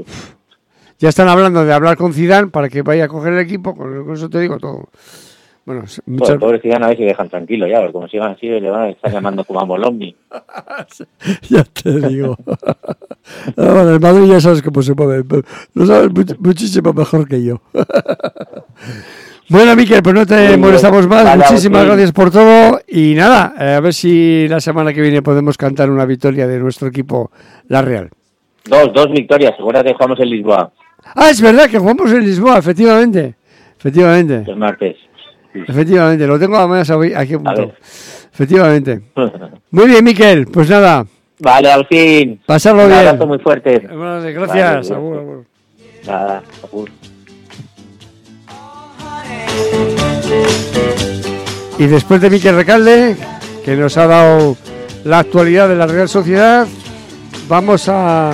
Ya 0.99 1.11
están 1.11 1.29
hablando 1.29 1.65
de 1.65 1.75
hablar 1.75 1.99
con 1.99 2.15
Zidane 2.15 2.47
para 2.47 2.71
que 2.71 2.81
vaya 2.81 3.05
a 3.05 3.09
coger 3.09 3.35
el 3.35 3.41
equipo, 3.41 3.77
con 3.77 4.05
con 4.05 4.15
eso 4.15 4.31
te 4.31 4.41
digo 4.41 4.59
todo. 4.59 4.89
Bueno, 5.67 5.81
Pues, 5.83 6.01
pobres 6.39 6.61
ciudadanos 6.61 6.87
a 6.87 6.89
ver 6.91 6.99
si 6.99 7.05
dejan 7.05 7.29
tranquilo 7.31 7.67
ya, 7.67 7.79
porque 7.79 7.93
como 7.93 8.09
sigan 8.09 8.33
así, 8.33 8.47
le 8.49 8.69
van 8.71 8.83
a 8.83 8.89
estar 8.91 9.11
llamando 9.11 9.45
como 9.45 9.61
a 9.61 9.65
Molomni. 9.65 10.15
ya 11.49 11.65
te 11.65 12.09
digo. 12.09 12.37
Ah, 13.57 13.73
bueno, 13.73 13.91
el 13.93 14.01
Madrid 14.01 14.27
ya 14.31 14.39
sabes 14.39 14.61
cómo 14.61 14.83
se 14.83 14.93
mueve. 14.93 15.25
Lo 15.73 15.87
sabes 15.87 16.11
much- 16.11 16.37
muchísimo 16.39 16.93
mejor 16.93 17.27
que 17.27 17.43
yo. 17.43 17.59
Bueno, 19.49 19.77
Miquel, 19.77 20.03
pues 20.03 20.15
no 20.15 20.27
te 20.27 20.57
molestamos 20.57 21.07
más. 21.07 21.25
Vale, 21.25 21.45
Muchísimas 21.45 21.85
gracias 21.85 22.13
por 22.13 22.31
todo. 22.31 22.81
Y 22.89 23.15
nada, 23.15 23.55
eh, 23.61 23.75
a 23.75 23.81
ver 23.81 23.93
si 23.93 24.49
la 24.49 24.59
semana 24.61 24.93
que 24.95 25.03
viene 25.03 25.21
podemos 25.23 25.59
cantar 25.59 25.91
una 25.91 26.07
victoria 26.07 26.47
de 26.47 26.59
nuestro 26.59 26.89
equipo, 26.89 27.31
la 27.69 27.83
Real. 27.83 28.09
Dos, 28.65 28.91
dos 28.95 29.11
victorias, 29.11 29.53
acuérdate 29.59 29.89
que 29.89 29.95
jugamos 29.95 30.21
en 30.21 30.31
Lisboa 30.31 30.73
Ah, 31.15 31.29
es 31.29 31.43
verdad 31.43 31.69
que 31.69 31.79
jugamos 31.79 32.11
en 32.11 32.21
Lisboa, 32.25 32.57
efectivamente. 32.59 33.35
Efectivamente. 33.79 34.45
el 34.51 34.57
martes. 34.57 34.97
Efectivamente, 35.55 36.27
lo 36.27 36.39
tengo 36.39 36.57
además 36.57 36.91
aquí 36.91 37.35
apuntado. 37.35 37.73
Efectivamente. 38.33 39.01
Muy 39.71 39.87
bien, 39.87 40.05
Miquel, 40.05 40.47
pues 40.49 40.69
nada, 40.69 41.07
vale, 41.41 41.71
al 41.71 41.87
fin. 41.87 42.41
pasarlo 42.47 42.83
Un 42.83 42.89
bien. 42.89 43.01
abrazo 43.01 43.27
muy 43.27 43.39
fuerte. 43.39 43.79
Gracias. 43.81 44.91
Vale, 44.91 44.95
Agur, 45.01 45.19
agur. 45.19 45.45
Nada, 46.07 46.43
agur. 46.63 46.91
Y 51.79 51.87
después 51.87 52.21
de 52.21 52.31
Miquel 52.31 52.55
Recalde, 52.57 53.17
que 53.65 53.77
nos 53.77 53.97
ha 53.97 54.07
dado 54.07 54.57
la 55.05 55.19
actualidad 55.21 55.69
de 55.69 55.75
la 55.77 55.87
Real 55.87 56.09
Sociedad, 56.09 56.67
vamos 57.49 57.89
a 57.89 58.31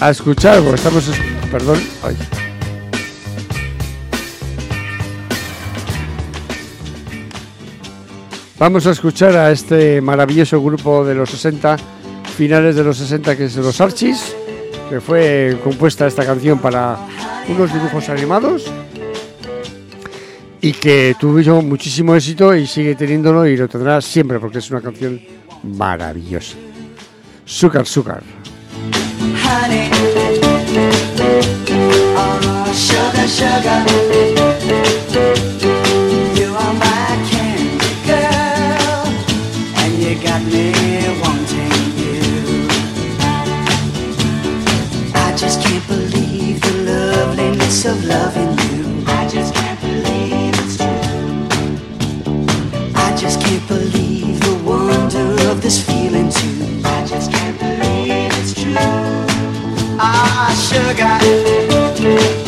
a 0.00 0.10
escuchar, 0.10 0.58
porque 0.60 0.76
estamos, 0.76 1.08
es- 1.08 1.20
perdón, 1.50 1.78
ay. 2.04 2.16
Vamos 8.58 8.86
a 8.88 8.90
escuchar 8.90 9.36
a 9.36 9.52
este 9.52 10.00
maravilloso 10.00 10.60
grupo 10.60 11.04
de 11.04 11.14
los 11.14 11.30
60, 11.30 11.76
finales 12.36 12.74
de 12.74 12.82
los 12.82 12.98
60, 12.98 13.36
que 13.36 13.44
es 13.44 13.54
los 13.54 13.80
Archis, 13.80 14.34
que 14.90 15.00
fue 15.00 15.56
compuesta 15.62 16.08
esta 16.08 16.26
canción 16.26 16.58
para 16.58 16.98
unos 17.48 17.72
dibujos 17.72 18.08
animados 18.08 18.64
y 20.60 20.72
que 20.72 21.14
tuvo 21.20 21.62
muchísimo 21.62 22.16
éxito 22.16 22.52
y 22.56 22.66
sigue 22.66 22.96
teniéndolo 22.96 23.46
y 23.46 23.56
lo 23.56 23.68
tendrá 23.68 24.00
siempre 24.00 24.40
porque 24.40 24.58
es 24.58 24.68
una 24.72 24.80
canción 24.80 25.20
maravillosa. 25.62 26.56
Sugar, 27.44 27.86
sugar. 27.86 28.24
sugar, 32.74 33.28
sugar. 33.28 33.86
Loveliness 47.48 47.84
of 47.86 48.04
loving 48.04 48.50
you. 48.68 49.04
I 49.06 49.26
just 49.28 49.54
can't 49.54 49.80
believe 49.80 50.54
it's 50.58 50.76
true. 50.76 50.86
I 52.94 53.16
just 53.16 53.40
can't 53.40 53.66
believe 53.66 54.40
the 54.40 54.54
wonder 54.64 55.48
of 55.50 55.62
this 55.62 55.84
feeling 55.84 56.30
too. 56.30 56.80
I 56.84 57.06
just 57.06 57.30
can't 57.32 57.58
believe 57.58 58.32
it's 58.40 58.54
true. 58.54 58.74
Ah, 59.98 60.52
sugar. 60.68 62.47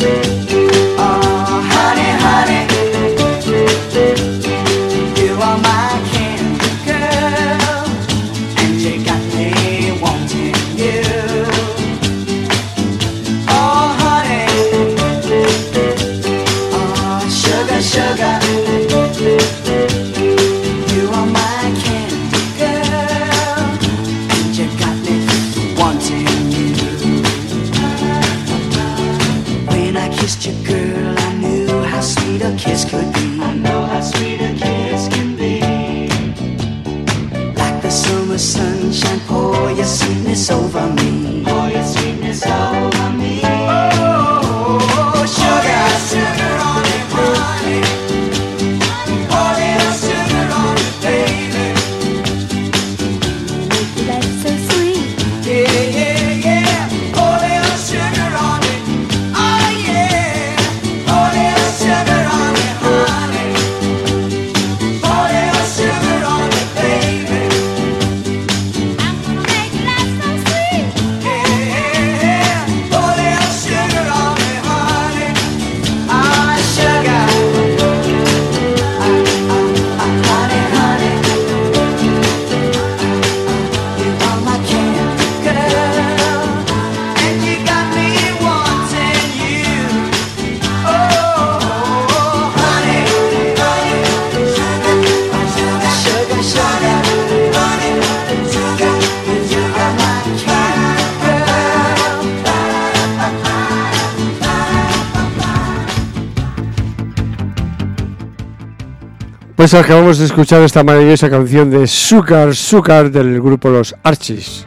Pues 109.71 109.85
acabamos 109.85 110.17
de 110.17 110.25
escuchar 110.25 110.61
esta 110.63 110.83
maravillosa 110.83 111.29
canción 111.29 111.71
de 111.71 111.87
Sugar, 111.87 112.53
Sugar 112.53 113.09
del 113.09 113.39
grupo 113.39 113.69
Los 113.69 113.95
Archis. 114.03 114.65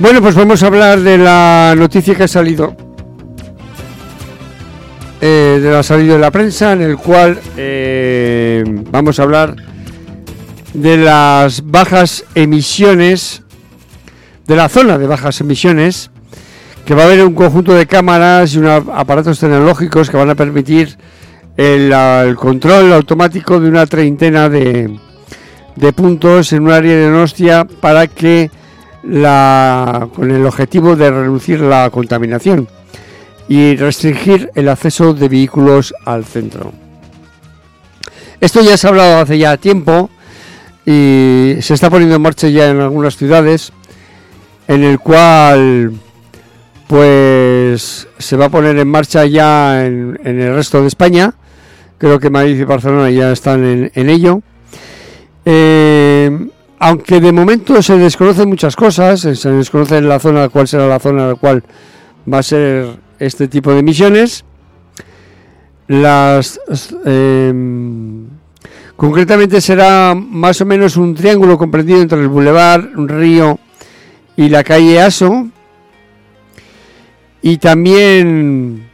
Bueno, 0.00 0.20
pues 0.20 0.34
vamos 0.34 0.60
a 0.64 0.66
hablar 0.66 0.98
de 0.98 1.16
la 1.16 1.76
noticia 1.78 2.16
que 2.16 2.24
ha 2.24 2.28
salido. 2.28 2.76
eh, 5.20 5.60
de 5.62 5.70
la 5.70 5.84
salido 5.84 6.14
de 6.14 6.20
la 6.20 6.32
prensa, 6.32 6.72
en 6.72 6.82
el 6.82 6.96
cual 6.96 7.38
eh, 7.56 8.64
vamos 8.90 9.20
a 9.20 9.22
hablar 9.22 9.54
de 10.74 10.96
las 10.96 11.64
bajas 11.64 12.24
emisiones, 12.34 13.44
de 14.48 14.56
la 14.56 14.68
zona 14.68 14.98
de 14.98 15.06
bajas 15.06 15.40
emisiones, 15.40 16.10
que 16.90 16.96
va 16.96 17.04
a 17.04 17.06
haber 17.06 17.24
un 17.24 17.34
conjunto 17.34 17.72
de 17.72 17.86
cámaras 17.86 18.52
y 18.52 18.58
unos 18.58 18.82
aparatos 18.92 19.38
tecnológicos 19.38 20.10
que 20.10 20.16
van 20.16 20.28
a 20.28 20.34
permitir 20.34 20.96
el, 21.56 22.34
control 22.34 22.92
automático 22.92 23.60
de 23.60 23.68
una 23.68 23.86
treintena 23.86 24.48
de, 24.48 24.98
puntos 25.94 26.52
en 26.52 26.64
un 26.64 26.72
área 26.72 26.96
de 26.96 27.04
Donostia 27.04 27.64
para 27.64 28.08
que 28.08 28.50
con 29.02 30.32
el 30.32 30.44
objetivo 30.44 30.96
de 30.96 31.12
reducir 31.12 31.60
la 31.60 31.88
contaminación 31.90 32.66
y 33.48 33.76
restringir 33.76 34.50
el 34.56 34.68
acceso 34.68 35.14
de 35.14 35.28
vehículos 35.28 35.94
al 36.04 36.24
centro. 36.24 36.72
Esto 38.40 38.62
ya 38.62 38.76
se 38.76 38.88
ha 38.88 38.90
hablado 38.90 39.20
hace 39.20 39.38
ya 39.38 39.56
tiempo 39.58 40.10
y 40.84 41.54
se 41.60 41.72
está 41.72 41.88
poniendo 41.88 42.16
en 42.16 42.22
marcha 42.22 42.48
ya 42.48 42.68
en 42.68 42.80
algunas 42.80 43.16
ciudades 43.16 43.72
en 44.66 44.82
el 44.82 44.98
cual 44.98 45.92
pues 46.90 48.08
se 48.18 48.36
va 48.36 48.46
a 48.46 48.48
poner 48.48 48.76
en 48.76 48.88
marcha 48.88 49.24
ya 49.24 49.86
en, 49.86 50.18
en 50.24 50.40
el 50.40 50.56
resto 50.56 50.80
de 50.80 50.88
España. 50.88 51.32
Creo 51.98 52.18
que 52.18 52.30
Madrid 52.30 52.58
y 52.58 52.64
Barcelona 52.64 53.08
ya 53.10 53.30
están 53.30 53.64
en, 53.64 53.92
en 53.94 54.10
ello. 54.10 54.42
Eh, 55.44 56.48
aunque 56.80 57.20
de 57.20 57.30
momento 57.30 57.80
se 57.80 57.96
desconocen 57.96 58.48
muchas 58.48 58.74
cosas, 58.74 59.20
se 59.20 59.52
desconoce 59.52 60.00
la 60.00 60.18
zona 60.18 60.48
cuál 60.48 60.66
será 60.66 60.88
la 60.88 60.98
zona 60.98 61.26
a 61.26 61.28
la 61.28 61.34
cual 61.36 61.62
va 62.30 62.38
a 62.38 62.42
ser 62.42 62.88
este 63.20 63.46
tipo 63.46 63.72
de 63.72 63.78
emisiones. 63.78 64.44
Las 65.86 66.58
em, 67.04 68.26
concretamente 68.96 69.60
será 69.60 70.16
más 70.16 70.60
o 70.60 70.66
menos 70.66 70.96
un 70.96 71.14
triángulo 71.14 71.56
comprendido 71.56 72.02
entre 72.02 72.18
el 72.18 72.26
Boulevard 72.26 72.82
Río 72.96 73.60
y 74.36 74.48
la 74.48 74.64
calle 74.64 75.00
Aso. 75.00 75.50
Y 77.42 77.58
también 77.58 78.88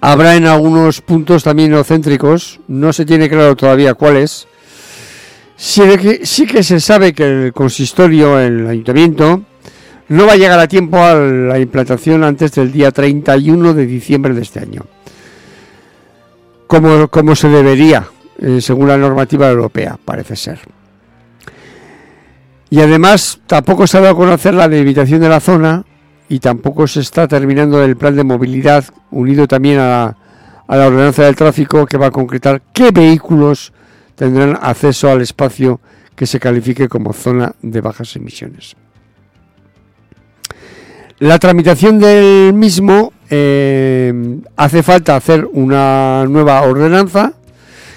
habrá 0.00 0.36
en 0.36 0.46
algunos 0.46 1.00
puntos 1.00 1.44
también 1.44 1.74
océntricos, 1.74 2.60
no 2.68 2.92
se 2.92 3.04
tiene 3.04 3.28
claro 3.28 3.56
todavía 3.56 3.94
cuáles. 3.94 4.46
Sí 5.56 5.82
que, 5.98 6.26
sí 6.26 6.46
que 6.46 6.62
se 6.62 6.80
sabe 6.80 7.12
que 7.12 7.24
el 7.46 7.52
consistorio, 7.52 8.38
el 8.38 8.66
ayuntamiento, 8.66 9.42
no 10.08 10.26
va 10.26 10.34
a 10.34 10.36
llegar 10.36 10.58
a 10.58 10.68
tiempo 10.68 10.98
a 10.98 11.14
la 11.14 11.58
implantación 11.58 12.24
antes 12.24 12.52
del 12.52 12.72
día 12.72 12.90
31 12.90 13.74
de 13.74 13.86
diciembre 13.86 14.34
de 14.34 14.42
este 14.42 14.60
año. 14.60 14.86
Como, 16.66 17.08
como 17.08 17.34
se 17.34 17.48
debería, 17.48 18.08
eh, 18.38 18.60
según 18.60 18.88
la 18.88 18.96
normativa 18.96 19.48
europea, 19.48 19.98
parece 20.04 20.36
ser. 20.36 20.60
Y 22.68 22.80
además 22.80 23.40
tampoco 23.46 23.86
se 23.86 23.98
ha 23.98 24.00
dado 24.00 24.14
a 24.14 24.16
conocer 24.16 24.54
la 24.54 24.68
delimitación 24.68 25.20
de 25.20 25.28
la 25.28 25.40
zona 25.40 25.84
y 26.28 26.40
tampoco 26.40 26.86
se 26.86 27.00
está 27.00 27.28
terminando 27.28 27.82
el 27.82 27.96
plan 27.96 28.16
de 28.16 28.24
movilidad 28.24 28.84
unido 29.10 29.46
también 29.46 29.78
a 29.78 29.88
la, 29.88 30.16
a 30.66 30.76
la 30.76 30.86
ordenanza 30.86 31.24
del 31.24 31.36
tráfico 31.36 31.86
que 31.86 31.98
va 31.98 32.06
a 32.06 32.10
concretar 32.10 32.62
qué 32.72 32.90
vehículos 32.90 33.72
tendrán 34.14 34.58
acceso 34.60 35.10
al 35.10 35.20
espacio 35.20 35.80
que 36.14 36.26
se 36.26 36.40
califique 36.40 36.88
como 36.88 37.12
zona 37.12 37.54
de 37.62 37.80
bajas 37.80 38.16
emisiones. 38.16 38.74
La 41.18 41.38
tramitación 41.38 41.98
del 41.98 42.52
mismo 42.52 43.12
eh, 43.30 44.12
hace 44.56 44.82
falta 44.82 45.16
hacer 45.16 45.48
una 45.50 46.26
nueva 46.28 46.60
ordenanza 46.62 47.32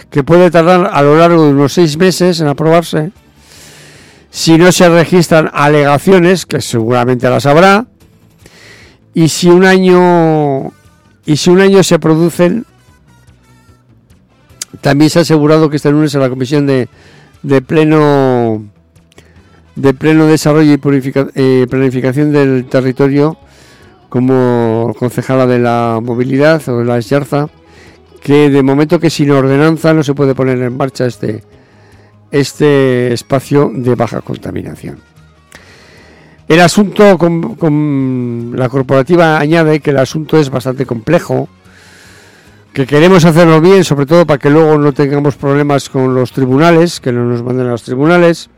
que 0.10 0.24
puede 0.24 0.50
tardar 0.50 0.90
a 0.92 1.02
lo 1.02 1.18
largo 1.18 1.44
de 1.44 1.52
unos 1.52 1.74
seis 1.74 1.98
meses 1.98 2.40
en 2.40 2.48
aprobarse. 2.48 3.12
Si 4.30 4.58
no 4.58 4.72
se 4.72 4.88
registran 4.90 5.50
alegaciones, 5.54 6.46
que 6.46 6.62
seguramente 6.62 7.30
las 7.30 7.46
habrá, 7.46 7.88
y 9.14 9.28
si 9.30 9.50
un 9.50 9.66
año 9.66 10.72
y 11.26 11.38
si 11.38 11.50
un 11.50 11.62
año 11.62 11.84
se 11.84 12.00
producen, 12.00 12.66
también 14.82 15.10
se 15.10 15.20
ha 15.20 15.22
asegurado 15.24 15.70
que 15.70 15.76
este 15.76 15.92
lunes 15.92 16.14
en 16.16 16.22
la 16.22 16.30
comisión 16.30 16.66
de, 16.66 16.90
de 17.44 17.62
pleno 17.62 18.64
de 19.76 19.94
pleno 19.94 20.26
desarrollo 20.26 20.74
y 20.74 20.80
eh, 21.36 21.68
planificación 21.70 22.32
del 22.32 22.66
territorio 22.66 23.38
como 24.10 24.94
concejala 24.98 25.46
de 25.46 25.60
la 25.60 26.00
movilidad 26.02 26.68
o 26.68 26.80
de 26.80 26.86
la 26.86 27.00
Yarza 27.00 27.48
que 28.22 28.50
de 28.50 28.64
momento 28.64 29.00
que 29.00 29.10
sin 29.10 29.32
ordenanza 29.32 29.94
no 29.94 30.04
se 30.04 30.14
puede 30.14 30.36
poner 30.36 30.62
en 30.62 30.76
marcha 30.76 31.06
este 31.06 31.44
este 32.32 33.14
espacio 33.14 33.72
de 33.74 33.96
baja 33.96 34.22
contaminación. 34.22 35.09
El 36.50 36.62
asunto 36.62 37.16
con, 37.20 38.54
la 38.56 38.70
corporativa 38.70 39.38
añade 39.38 39.82
que 39.82 39.92
el 39.92 40.00
asunto 40.00 40.40
es 40.40 40.50
bastante 40.50 40.88
complejo, 40.88 41.48
que 42.74 42.88
queremos 42.88 43.24
hacerlo 43.24 43.62
bien, 43.62 43.84
sobre 43.84 44.08
todo 44.08 44.26
para 44.26 44.40
que 44.40 44.50
luego 44.50 44.80
no 44.80 44.92
tengamos 44.92 45.36
problemas 45.36 45.90
con 45.90 46.16
los 46.16 46.32
tribunales, 46.32 47.00
que 47.00 47.12
no 47.12 47.26
nos 47.26 47.44
manden 47.44 47.68
a 47.68 47.70
los 47.70 47.84
tribunales, 47.84 48.50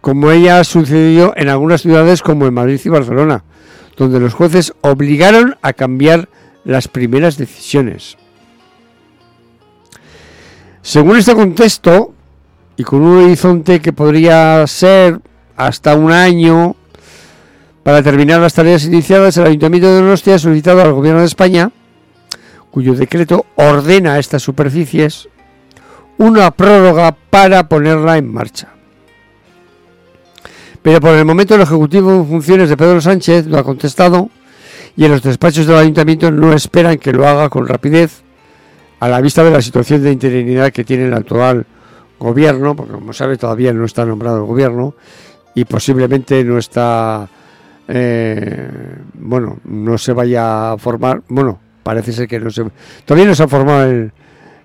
como 0.00 0.30
ella 0.30 0.60
ha 0.60 0.64
sucedido 0.64 1.32
en 1.34 1.48
algunas 1.48 1.82
ciudades 1.82 2.22
como 2.22 2.46
en 2.46 2.54
Madrid 2.54 2.80
y 2.84 2.88
Barcelona, 2.88 3.42
donde 3.96 4.20
los 4.20 4.32
jueces 4.32 4.72
obligaron 4.82 5.56
a 5.62 5.72
cambiar 5.72 6.28
las 6.62 6.86
primeras 6.86 7.38
decisiones. 7.38 8.16
Según 10.80 11.16
este 11.16 11.34
contexto, 11.34 12.14
y 12.76 12.84
con 12.84 13.02
un 13.02 13.24
horizonte 13.24 13.80
que 13.80 13.92
podría 13.92 14.64
ser 14.68 15.20
hasta 15.66 15.94
un 15.94 16.12
año 16.12 16.76
para 17.82 18.02
terminar 18.02 18.40
las 18.40 18.54
tareas 18.54 18.84
iniciadas, 18.84 19.36
el 19.36 19.46
Ayuntamiento 19.46 19.88
de 19.88 20.00
Donostia 20.00 20.36
ha 20.36 20.38
solicitado 20.38 20.82
al 20.82 20.92
Gobierno 20.92 21.20
de 21.20 21.26
España, 21.26 21.70
cuyo 22.70 22.94
decreto 22.94 23.46
ordena 23.56 24.18
estas 24.18 24.42
superficies, 24.42 25.28
una 26.18 26.50
prórroga 26.52 27.16
para 27.30 27.68
ponerla 27.68 28.18
en 28.18 28.32
marcha. 28.32 28.68
Pero 30.82 31.00
por 31.00 31.14
el 31.14 31.24
momento 31.24 31.54
el 31.54 31.60
Ejecutivo 31.60 32.12
en 32.12 32.26
funciones 32.26 32.68
de 32.68 32.76
Pedro 32.76 33.00
Sánchez 33.00 33.46
lo 33.46 33.58
ha 33.58 33.64
contestado 33.64 34.30
y 34.96 35.04
en 35.04 35.12
los 35.12 35.22
despachos 35.22 35.66
del 35.66 35.76
Ayuntamiento 35.76 36.30
no 36.30 36.52
esperan 36.52 36.98
que 36.98 37.12
lo 37.12 37.26
haga 37.26 37.48
con 37.48 37.66
rapidez 37.66 38.22
a 39.00 39.08
la 39.08 39.20
vista 39.20 39.42
de 39.42 39.50
la 39.50 39.62
situación 39.62 40.02
de 40.02 40.12
interinidad 40.12 40.72
que 40.72 40.84
tiene 40.84 41.06
el 41.06 41.14
actual 41.14 41.66
gobierno, 42.20 42.76
porque 42.76 42.92
como 42.92 43.12
sabe 43.12 43.36
todavía 43.36 43.72
no 43.72 43.84
está 43.84 44.04
nombrado 44.04 44.38
el 44.38 44.44
gobierno 44.44 44.94
y 45.54 45.64
posiblemente 45.64 46.42
no 46.44 46.58
está, 46.58 47.28
eh, 47.88 48.68
bueno, 49.14 49.58
no 49.64 49.98
se 49.98 50.12
vaya 50.12 50.72
a 50.72 50.78
formar, 50.78 51.22
bueno, 51.28 51.60
parece 51.82 52.12
ser 52.12 52.28
que 52.28 52.40
no 52.40 52.50
se, 52.50 52.64
todavía 53.04 53.28
no 53.28 53.34
se 53.34 53.42
ha 53.42 53.48
formado 53.48 53.84
el, 53.84 54.12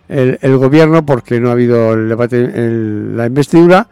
el, 0.10 0.40
el 0.42 0.58
gobierno 0.58 1.06
porque 1.06 1.40
no 1.40 1.50
ha 1.50 1.54
habido 1.54 1.94
el 1.94 2.10
debate 2.10 2.38
en 2.38 3.18
la 3.18 3.26
investidura 3.26 3.88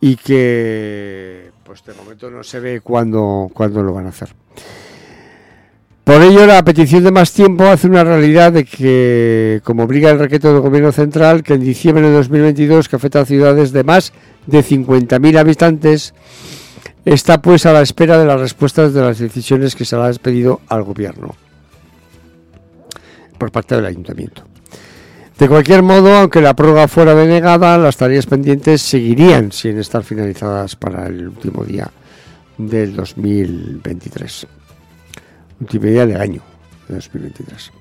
y 0.00 0.16
que 0.16 1.50
pues 1.64 1.84
de 1.84 1.94
momento 1.94 2.30
no 2.30 2.42
se 2.42 2.60
ve 2.60 2.80
cuándo, 2.80 3.50
cuándo 3.52 3.82
lo 3.82 3.92
van 3.92 4.06
a 4.06 4.08
hacer. 4.10 4.30
Por 6.08 6.22
ello, 6.22 6.46
la 6.46 6.64
petición 6.64 7.04
de 7.04 7.10
más 7.10 7.34
tiempo 7.34 7.64
hace 7.64 7.86
una 7.86 8.02
realidad 8.02 8.50
de 8.50 8.64
que, 8.64 9.60
como 9.62 9.82
obliga 9.82 10.10
el 10.10 10.18
requeto 10.18 10.50
del 10.50 10.62
Gobierno 10.62 10.90
Central, 10.90 11.42
que 11.42 11.52
en 11.52 11.60
diciembre 11.60 12.08
de 12.08 12.14
2022, 12.14 12.88
que 12.88 12.96
afecta 12.96 13.20
a 13.20 13.26
ciudades 13.26 13.72
de 13.72 13.84
más 13.84 14.14
de 14.46 14.64
50.000 14.64 15.38
habitantes, 15.38 16.14
está 17.04 17.42
pues 17.42 17.66
a 17.66 17.74
la 17.74 17.82
espera 17.82 18.16
de 18.16 18.24
las 18.24 18.40
respuestas 18.40 18.94
de 18.94 19.02
las 19.02 19.18
decisiones 19.18 19.76
que 19.76 19.84
se 19.84 19.96
le 19.96 20.02
ha 20.04 20.12
pedido 20.14 20.62
al 20.68 20.82
Gobierno 20.82 21.36
por 23.36 23.52
parte 23.52 23.74
del 23.74 23.84
Ayuntamiento. 23.84 24.44
De 25.38 25.46
cualquier 25.46 25.82
modo, 25.82 26.16
aunque 26.16 26.40
la 26.40 26.56
prórroga 26.56 26.88
fuera 26.88 27.14
denegada, 27.14 27.76
las 27.76 27.98
tareas 27.98 28.24
pendientes 28.24 28.80
seguirían 28.80 29.52
sin 29.52 29.78
estar 29.78 30.02
finalizadas 30.02 30.74
para 30.74 31.06
el 31.06 31.28
último 31.28 31.64
día 31.64 31.90
del 32.56 32.96
2023 32.96 34.46
último 35.60 35.86
día 35.86 36.06
del 36.06 36.20
año 36.20 36.42
de 36.88 36.94
2023. 36.94 37.72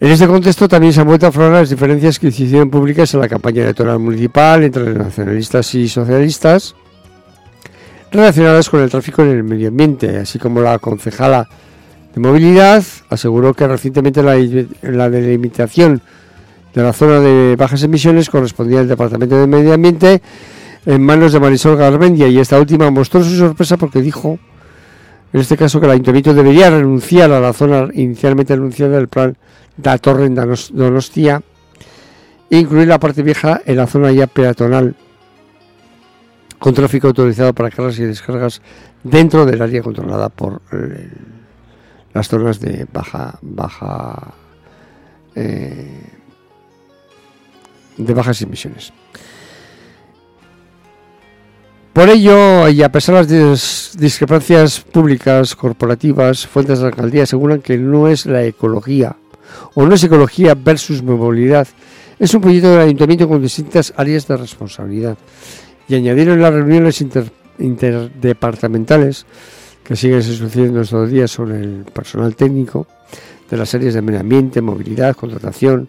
En 0.00 0.10
este 0.12 0.28
contexto 0.28 0.68
también 0.68 0.92
se 0.92 1.00
han 1.00 1.08
vuelto 1.08 1.26
a 1.26 1.30
aflorar 1.30 1.52
las 1.52 1.70
diferencias 1.70 2.18
que 2.18 2.30
se 2.30 2.44
hicieron 2.44 2.70
públicas 2.70 3.12
en 3.14 3.20
la 3.20 3.28
campaña 3.28 3.62
electoral 3.62 3.98
municipal 3.98 4.62
entre 4.62 4.94
nacionalistas 4.94 5.74
y 5.74 5.88
socialistas 5.88 6.76
relacionadas 8.12 8.70
con 8.70 8.80
el 8.80 8.90
tráfico 8.90 9.22
en 9.22 9.30
el 9.30 9.42
medio 9.42 9.68
ambiente, 9.68 10.16
así 10.18 10.38
como 10.38 10.60
la 10.60 10.78
concejala 10.78 11.48
de 12.14 12.20
movilidad 12.20 12.84
aseguró 13.10 13.54
que 13.54 13.66
recientemente 13.66 14.22
la, 14.22 14.36
la 14.82 15.10
delimitación 15.10 16.00
de 16.74 16.82
la 16.82 16.92
zona 16.92 17.20
de 17.20 17.56
bajas 17.56 17.82
emisiones 17.82 18.30
correspondía 18.30 18.80
al 18.80 18.88
Departamento 18.88 19.36
de 19.36 19.46
Medio 19.46 19.74
Ambiente 19.74 20.22
en 20.86 21.02
manos 21.02 21.32
de 21.32 21.40
Marisol 21.40 21.76
Garmendia 21.76 22.28
y 22.28 22.38
esta 22.38 22.58
última 22.58 22.90
mostró 22.90 23.22
su 23.24 23.36
sorpresa 23.36 23.76
porque 23.76 24.00
dijo 24.00 24.38
en 25.32 25.40
este 25.40 25.56
caso 25.56 25.80
que 25.80 25.86
el 25.86 25.92
ayuntamiento 25.92 26.34
debería 26.34 26.70
renunciar 26.70 27.30
a 27.32 27.40
la 27.40 27.52
zona 27.52 27.88
inicialmente 27.92 28.52
anunciada 28.54 28.96
del 28.96 29.08
plan 29.08 29.36
da 29.76 29.98
Torre 29.98 30.26
en 30.26 30.34
Donostia 30.34 31.42
e 32.50 32.58
incluir 32.58 32.88
la 32.88 32.98
parte 32.98 33.22
vieja 33.22 33.60
en 33.64 33.76
la 33.76 33.86
zona 33.86 34.10
ya 34.12 34.26
peatonal 34.26 34.96
con 36.58 36.74
tráfico 36.74 37.08
autorizado 37.08 37.52
para 37.52 37.70
cargas 37.70 37.98
y 37.98 38.04
descargas 38.04 38.60
dentro 39.04 39.46
del 39.46 39.62
área 39.62 39.82
controlada 39.82 40.28
por 40.28 40.60
eh, 40.72 41.08
las 42.12 42.28
zonas 42.28 42.58
de 42.58 42.86
baja 42.92 43.38
baja 43.42 44.34
eh, 45.34 46.02
de 47.96 48.14
bajas 48.14 48.42
emisiones. 48.42 48.92
Por 51.98 52.10
ello, 52.10 52.68
y 52.68 52.80
a 52.84 52.92
pesar 52.92 53.26
de 53.26 53.40
las 53.40 53.92
dis- 53.92 53.98
discrepancias 53.98 54.78
públicas, 54.78 55.56
corporativas, 55.56 56.46
fuentes 56.46 56.78
de 56.78 56.84
la 56.84 56.90
alcaldía 56.90 57.24
aseguran 57.24 57.60
que 57.60 57.76
no 57.76 58.06
es 58.06 58.24
la 58.24 58.44
ecología, 58.44 59.16
o 59.74 59.84
no 59.84 59.96
es 59.96 60.04
ecología 60.04 60.54
versus 60.54 61.02
movilidad, 61.02 61.66
es 62.20 62.32
un 62.34 62.40
proyecto 62.40 62.70
del 62.70 62.82
ayuntamiento 62.82 63.28
con 63.28 63.42
distintas 63.42 63.92
áreas 63.96 64.28
de 64.28 64.36
responsabilidad. 64.36 65.18
Y 65.88 65.96
añadieron 65.96 66.40
las 66.40 66.54
reuniones 66.54 67.00
inter- 67.00 67.32
interdepartamentales, 67.58 69.26
que 69.82 69.96
siguen 69.96 70.22
sucediendo 70.22 70.82
estos 70.82 71.10
días 71.10 71.32
sobre 71.32 71.56
el 71.56 71.84
personal 71.92 72.36
técnico, 72.36 72.86
de 73.50 73.56
las 73.56 73.74
áreas 73.74 73.94
de 73.94 74.02
medio 74.02 74.20
ambiente, 74.20 74.60
movilidad, 74.60 75.16
contratación, 75.16 75.88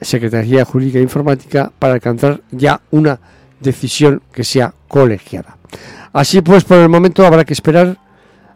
Secretaría 0.00 0.64
Jurídica 0.64 1.00
e 1.00 1.02
Informática, 1.02 1.70
para 1.78 1.92
alcanzar 1.92 2.40
ya 2.50 2.80
una 2.92 3.20
decisión 3.60 4.22
que 4.32 4.42
sea 4.42 4.72
colegiada. 4.88 5.56
Así 6.12 6.40
pues, 6.42 6.64
por 6.64 6.78
el 6.78 6.88
momento 6.88 7.24
habrá 7.26 7.44
que 7.44 7.52
esperar 7.52 7.98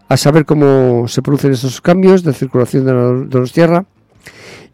a 0.08 0.16
saber 0.16 0.44
cómo 0.44 1.06
se 1.08 1.22
producen 1.22 1.52
estos 1.52 1.80
cambios 1.80 2.22
de 2.22 2.32
circulación 2.32 2.84
de, 2.84 2.92
la- 2.92 3.40
los 3.40 3.52
tierra 3.52 3.84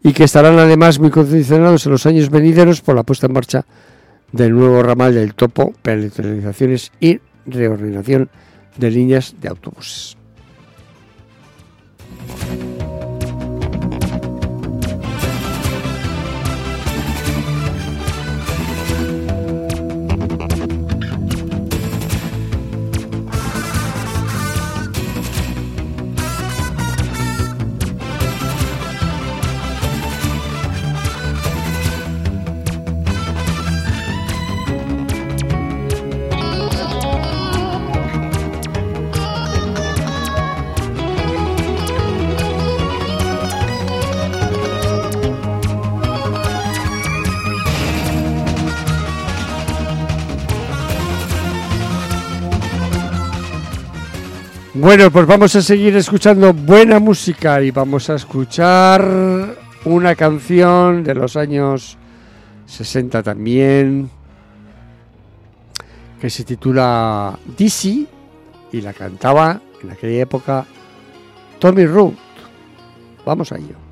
y 0.01 0.13
que 0.13 0.23
estarán 0.23 0.57
además 0.57 0.99
muy 0.99 1.09
condicionados 1.09 1.85
en 1.85 1.91
los 1.91 2.05
años 2.05 2.29
venideros 2.29 2.81
por 2.81 2.95
la 2.95 3.03
puesta 3.03 3.27
en 3.27 3.33
marcha 3.33 3.65
del 4.31 4.53
nuevo 4.53 4.81
ramal 4.83 5.13
del 5.13 5.33
topo, 5.33 5.73
penetralizaciones 5.81 6.91
y 6.99 7.19
reordenación 7.45 8.29
de 8.77 8.91
líneas 8.91 9.35
de 9.41 9.49
autobuses. 9.49 10.15
Bueno, 54.81 55.11
pues 55.11 55.27
vamos 55.27 55.53
a 55.57 55.61
seguir 55.61 55.93
escuchando 55.97 56.53
buena 56.53 56.99
música 56.99 57.61
y 57.61 57.69
vamos 57.69 58.09
a 58.09 58.15
escuchar 58.15 59.05
una 59.83 60.15
canción 60.15 61.03
de 61.03 61.15
los 61.15 61.35
años 61.35 61.97
60 62.65 63.21
también, 63.21 64.09
que 66.21 66.29
se 66.29 66.45
titula 66.45 67.37
Dizzy 67.57 68.07
y 68.71 68.79
la 68.79 68.93
cantaba 68.93 69.59
en 69.83 69.91
aquella 69.91 70.21
época 70.21 70.65
Tommy 71.59 71.85
Root. 71.85 72.15
Vamos 73.25 73.51
a 73.51 73.57
ello. 73.57 73.88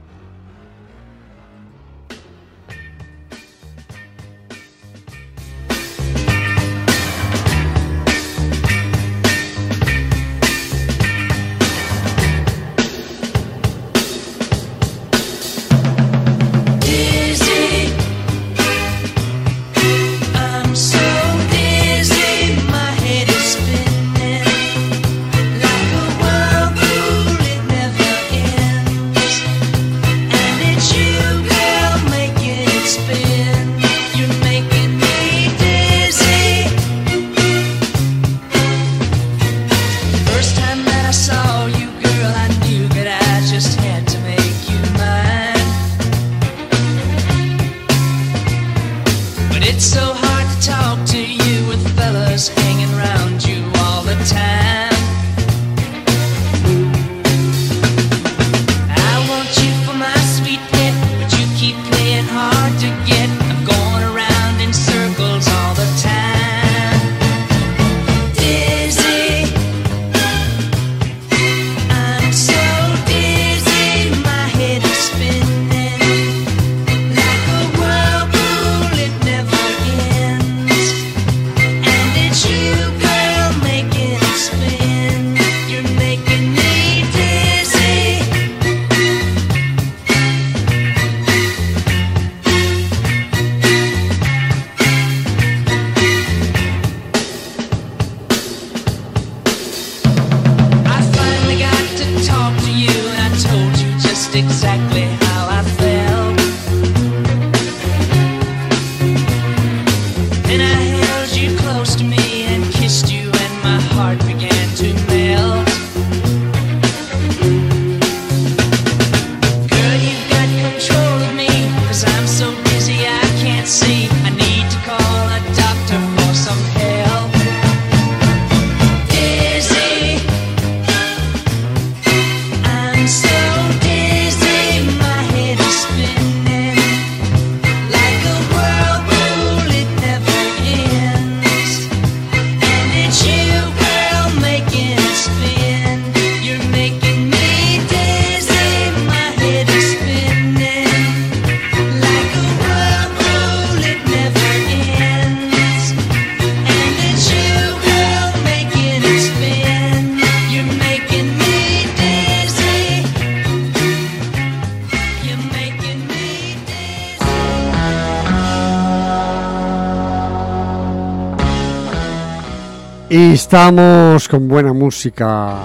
Estamos 173.47 174.27
con 174.27 174.45
buena 174.45 174.73
música. 174.73 175.59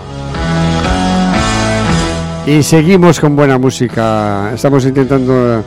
Y 2.47 2.63
seguimos 2.63 3.19
con 3.19 3.35
buena 3.35 3.59
música. 3.59 4.53
Estamos 4.55 4.87
intentando 4.87 5.65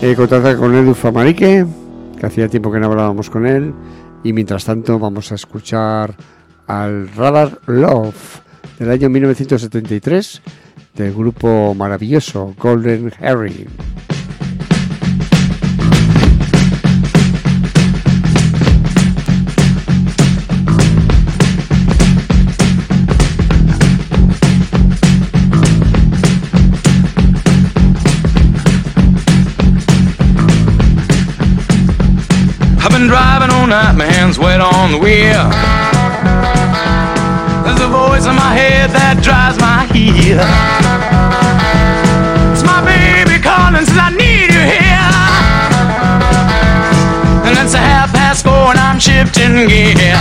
eh, 0.00 0.14
contactar 0.14 0.56
con 0.56 0.72
Edu 0.76 0.94
Famarique, 0.94 1.66
que 2.16 2.26
hacía 2.26 2.46
tiempo 2.46 2.70
que 2.70 2.78
no 2.78 2.86
hablábamos 2.86 3.28
con 3.28 3.46
él. 3.46 3.74
Y 4.22 4.32
mientras 4.32 4.64
tanto 4.64 5.00
vamos 5.00 5.32
a 5.32 5.34
escuchar 5.34 6.14
al 6.68 7.08
Radar 7.16 7.58
Love 7.66 8.42
del 8.78 8.92
año 8.92 9.10
1973 9.10 10.42
del 10.94 11.12
grupo 11.12 11.74
maravilloso 11.74 12.54
Golden 12.60 13.12
Harry. 13.20 13.66
Night, 33.70 33.94
my 33.94 34.04
hands 34.04 34.36
wet 34.36 34.60
on 34.60 34.90
the 34.90 34.98
wheel. 34.98 35.46
There's 37.62 37.78
a 37.78 37.86
voice 37.86 38.26
in 38.26 38.34
my 38.34 38.50
head 38.50 38.90
that 38.90 39.22
drives 39.22 39.62
my 39.62 39.86
heel. 39.94 40.42
It's 42.50 42.66
my 42.66 42.82
baby 42.82 43.38
calling, 43.38 43.86
says 43.86 43.94
I 43.94 44.10
need 44.10 44.50
you 44.50 44.64
here. 44.74 45.14
And 47.46 47.54
it's 47.62 47.74
a 47.78 47.78
half 47.78 48.10
past 48.10 48.42
four 48.42 48.74
and 48.74 48.80
I'm 48.82 48.98
shifting 48.98 49.54
gear. 49.70 50.18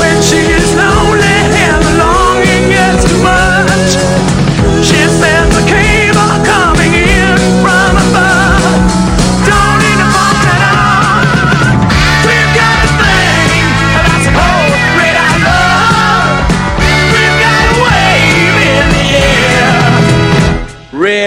When 0.00 0.16
she's 0.24 0.72
lonely 0.72 1.21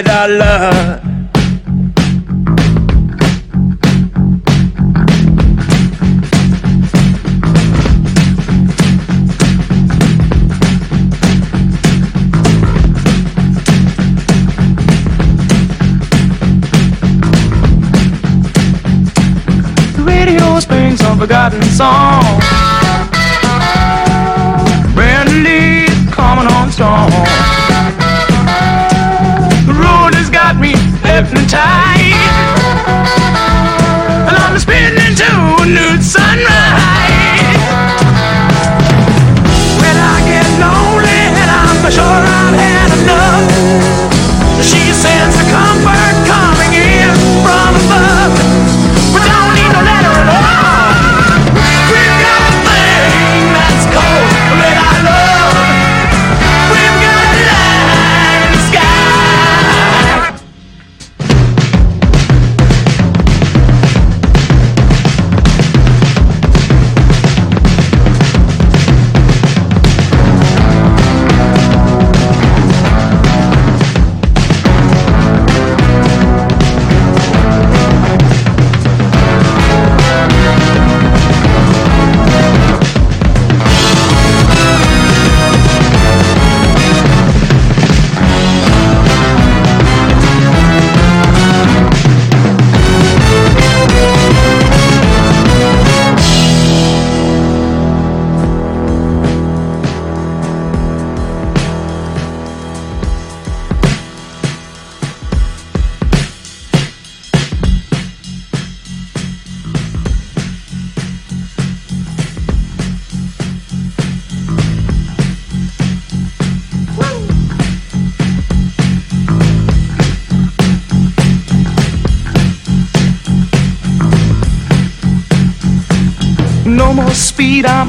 I 0.04 0.28
love. 0.28 0.75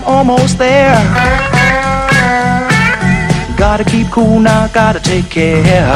Almost 0.06 0.58
there. 0.58 0.96
Gotta 3.56 3.84
keep 3.84 4.08
cool 4.10 4.38
now, 4.38 4.68
gotta 4.68 5.00
take 5.00 5.28
care. 5.28 5.86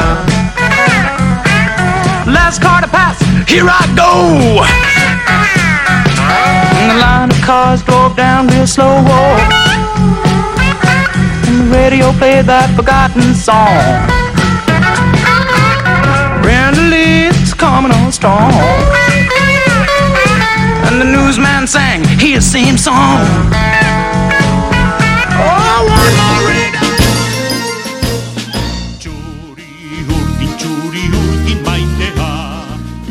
Last 2.27 2.61
car 2.61 2.81
to 2.81 2.87
pass, 2.87 3.19
here 3.49 3.65
I 3.67 3.83
go. 3.95 4.61
And 6.77 6.91
the 6.91 6.97
line 6.99 7.31
of 7.31 7.41
cars 7.41 7.81
drove 7.83 8.15
down 8.15 8.47
real 8.47 8.67
slow. 8.67 8.97
And 11.47 11.59
the 11.61 11.67
radio 11.75 12.11
played 12.13 12.45
that 12.45 12.69
forgotten 12.75 13.33
song. 13.33 13.77
Brenda 16.41 16.81
Lee's 16.81 17.53
coming 17.53 17.91
on 17.91 18.11
strong. 18.11 18.51
And 20.87 20.99
the 20.99 21.05
newsman 21.05 21.67
sang 21.67 22.03
his 22.19 22.49
same 22.49 22.77
song. 22.77 23.80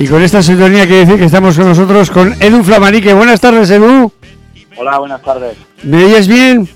Y 0.00 0.08
con 0.08 0.22
esta 0.22 0.42
sintonía 0.42 0.86
que 0.86 1.04
decir 1.04 1.18
que 1.18 1.26
estamos 1.26 1.54
con 1.58 1.68
nosotros 1.68 2.10
con 2.10 2.34
Edu 2.42 2.64
Flamarique. 2.64 3.12
Buenas 3.12 3.38
tardes, 3.38 3.68
Edu. 3.68 4.10
Hola, 4.78 4.98
buenas 4.98 5.20
tardes. 5.20 5.58
¿Me 5.82 6.02
oyes 6.02 6.26
bien? 6.26 6.66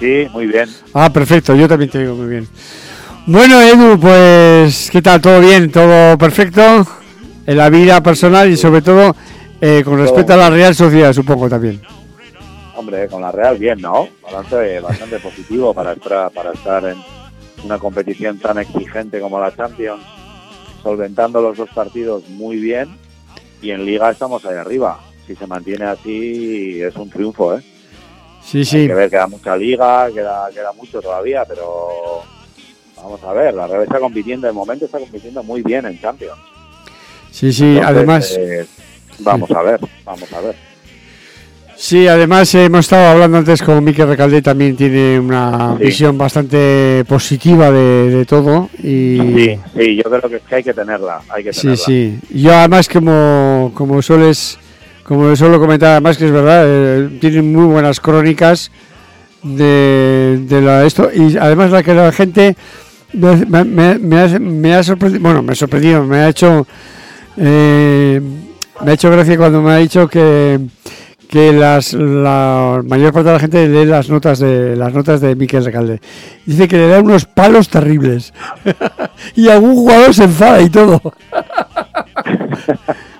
Sí, 0.00 0.26
muy 0.32 0.48
bien. 0.48 0.68
Ah, 0.92 1.08
perfecto, 1.12 1.54
yo 1.54 1.68
también 1.68 1.92
te 1.92 2.00
digo 2.00 2.16
muy 2.16 2.26
bien. 2.26 2.48
Bueno, 3.24 3.60
Edu, 3.60 4.00
pues, 4.00 4.90
¿qué 4.90 5.00
tal? 5.00 5.20
¿Todo 5.20 5.40
bien? 5.40 5.70
¿Todo 5.70 6.18
perfecto? 6.18 6.84
En 7.46 7.56
la 7.56 7.70
vida 7.70 8.02
personal 8.02 8.50
y 8.50 8.56
sobre 8.56 8.82
todo 8.82 9.14
eh, 9.60 9.82
con 9.84 9.98
respecto 9.98 10.32
a 10.32 10.36
la 10.36 10.50
Real 10.50 10.74
Sociedad, 10.74 11.12
supongo 11.12 11.48
también. 11.48 11.80
Hombre, 12.74 13.06
con 13.06 13.22
la 13.22 13.30
Real 13.30 13.58
bien, 13.58 13.80
¿no? 13.80 14.08
Balance 14.24 14.80
bastante 14.80 15.20
positivo 15.20 15.72
para 15.72 15.92
estar 15.92 16.84
en 16.84 16.96
una 17.64 17.78
competición 17.78 18.40
tan 18.40 18.58
exigente 18.58 19.20
como 19.20 19.38
la 19.38 19.54
Champions, 19.54 20.02
solventando 20.86 21.42
los 21.42 21.56
dos 21.56 21.68
partidos 21.70 22.28
muy 22.28 22.58
bien 22.58 22.96
y 23.60 23.72
en 23.72 23.84
Liga 23.84 24.08
estamos 24.12 24.44
ahí 24.44 24.54
arriba. 24.54 25.00
Si 25.26 25.34
se 25.34 25.44
mantiene 25.44 25.84
así 25.84 26.80
es 26.80 26.94
un 26.94 27.10
triunfo, 27.10 27.56
¿eh? 27.56 27.62
Sí, 28.40 28.58
Hay 28.58 28.64
sí. 28.64 28.86
que 28.86 28.94
ver, 28.94 29.10
queda 29.10 29.26
mucha 29.26 29.56
Liga, 29.56 30.08
queda, 30.14 30.48
queda 30.54 30.72
mucho 30.74 31.02
todavía, 31.02 31.44
pero 31.44 32.22
vamos 32.96 33.20
a 33.24 33.32
ver, 33.32 33.52
la 33.54 33.66
Real 33.66 33.82
está 33.82 33.98
compitiendo, 33.98 34.46
de 34.46 34.52
momento 34.52 34.84
está 34.84 35.00
compitiendo 35.00 35.42
muy 35.42 35.60
bien 35.62 35.86
en 35.86 36.00
Champions. 36.00 36.38
Sí, 37.32 37.52
sí, 37.52 37.64
Entonces, 37.64 37.88
además... 37.88 38.36
eh, 38.38 38.66
vamos 39.18 39.50
a 39.50 39.62
ver, 39.62 39.80
vamos 40.04 40.32
a 40.32 40.40
ver. 40.40 40.54
Sí, 41.78 42.08
además 42.08 42.54
hemos 42.54 42.80
estado 42.80 43.06
hablando 43.08 43.36
antes 43.38 43.62
con 43.62 43.84
Miquel 43.84 44.08
Recalde, 44.08 44.40
también 44.40 44.76
tiene 44.76 45.20
una 45.20 45.76
Sí. 45.78 45.84
visión 45.84 46.16
bastante 46.16 47.04
positiva 47.06 47.70
de, 47.70 48.10
de 48.10 48.24
todo. 48.24 48.70
Y, 48.82 49.18
Sí, 49.18 49.58
sí, 49.76 49.96
yo 49.96 50.04
creo 50.04 50.22
que, 50.30 50.36
es 50.36 50.42
que 50.42 50.54
hay 50.56 50.62
que 50.64 50.72
tenerla, 50.72 51.20
hay 51.28 51.44
que 51.44 51.52
sí, 51.52 51.60
tenerla. 51.62 51.84
sí. 51.84 52.18
Yo 52.30 52.54
además, 52.54 52.88
como, 52.88 53.72
como 53.74 54.00
sueles, 54.00 54.58
como 55.04 55.36
suelo 55.36 55.60
comentar, 55.60 55.90
además 55.92 56.16
que 56.16 56.24
es 56.24 56.32
verdad, 56.32 56.64
eh, 56.66 57.18
tiene 57.20 57.42
muy 57.42 57.66
buenas 57.66 58.00
crónicas 58.00 58.70
de, 59.42 60.38
de 60.48 60.62
la, 60.62 60.84
esto. 60.86 61.10
Y 61.14 61.36
además 61.36 61.70
la 61.72 61.82
que 61.82 61.92
la 61.94 62.10
gente 62.10 62.56
me, 63.12 63.36
me- 63.44 63.64
me- 63.64 63.98
me 63.98 64.20
ha, 64.20 64.38
me 64.38 64.74
ha 64.74 64.82
sorprendido, 64.82 65.22
bueno, 65.22 65.42
me 65.42 65.52
ha 65.52 65.56
sorprendido, 65.56 66.02
me 66.04 66.16
ha 66.20 66.28
hecho... 66.30 66.66
eh, 67.36 68.20
me 68.82 68.90
ha 68.90 68.94
hecho 68.94 69.10
gracia 69.10 69.36
cuando 69.38 69.60
me 69.62 69.72
ha 69.72 69.76
dicho 69.76 70.06
que 70.08 70.58
que 71.28 71.52
las, 71.52 71.92
la 71.94 72.82
mayor 72.86 73.12
parte 73.12 73.28
de 73.28 73.32
la 73.34 73.40
gente 73.40 73.68
lee 73.68 73.84
las 73.84 74.08
notas 74.08 74.38
de 74.38 74.76
las 74.76 74.92
notas 74.94 75.20
de 75.20 75.34
Miquel 75.36 75.64
Recalde. 75.64 76.00
Dice 76.44 76.68
que 76.68 76.76
le 76.76 76.88
da 76.88 77.00
unos 77.00 77.24
palos 77.24 77.68
terribles. 77.68 78.32
y 79.34 79.48
algún 79.48 79.74
jugador 79.74 80.14
se 80.14 80.24
enfada 80.24 80.60
y 80.62 80.70
todo. 80.70 81.00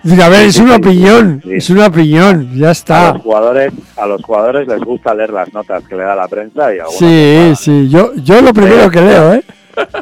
Dice, 0.03 0.23
a 0.23 0.29
ver, 0.29 0.47
es 0.47 0.59
una 0.59 0.77
opinión, 0.77 1.41
Sí. 1.43 1.55
es 1.55 1.71
una 1.71 1.87
opinión, 1.87 2.51
ya 2.55 2.69
A 2.69 2.73
está. 2.73 3.13
los 3.15 3.23
jugadores, 3.23 3.73
a 3.97 4.07
los 4.07 4.23
jugadores 4.23 4.69
les 4.69 4.81
gusta 4.81 5.13
leer 5.15 5.31
las 5.31 5.53
notas 5.53 5.83
que 5.89 5.97
le 5.97 6.05
da 6.05 6.15
la 6.15 6.29
prensa 6.29 6.73
y 6.73 6.79
Sí, 6.97 7.53
sí, 7.57 7.89
yo, 7.89 8.13
yo 8.15 8.41
lo 8.41 8.55
primero 8.55 8.89
que 8.89 9.01
leo, 9.01 9.35
¿eh? 9.35 9.43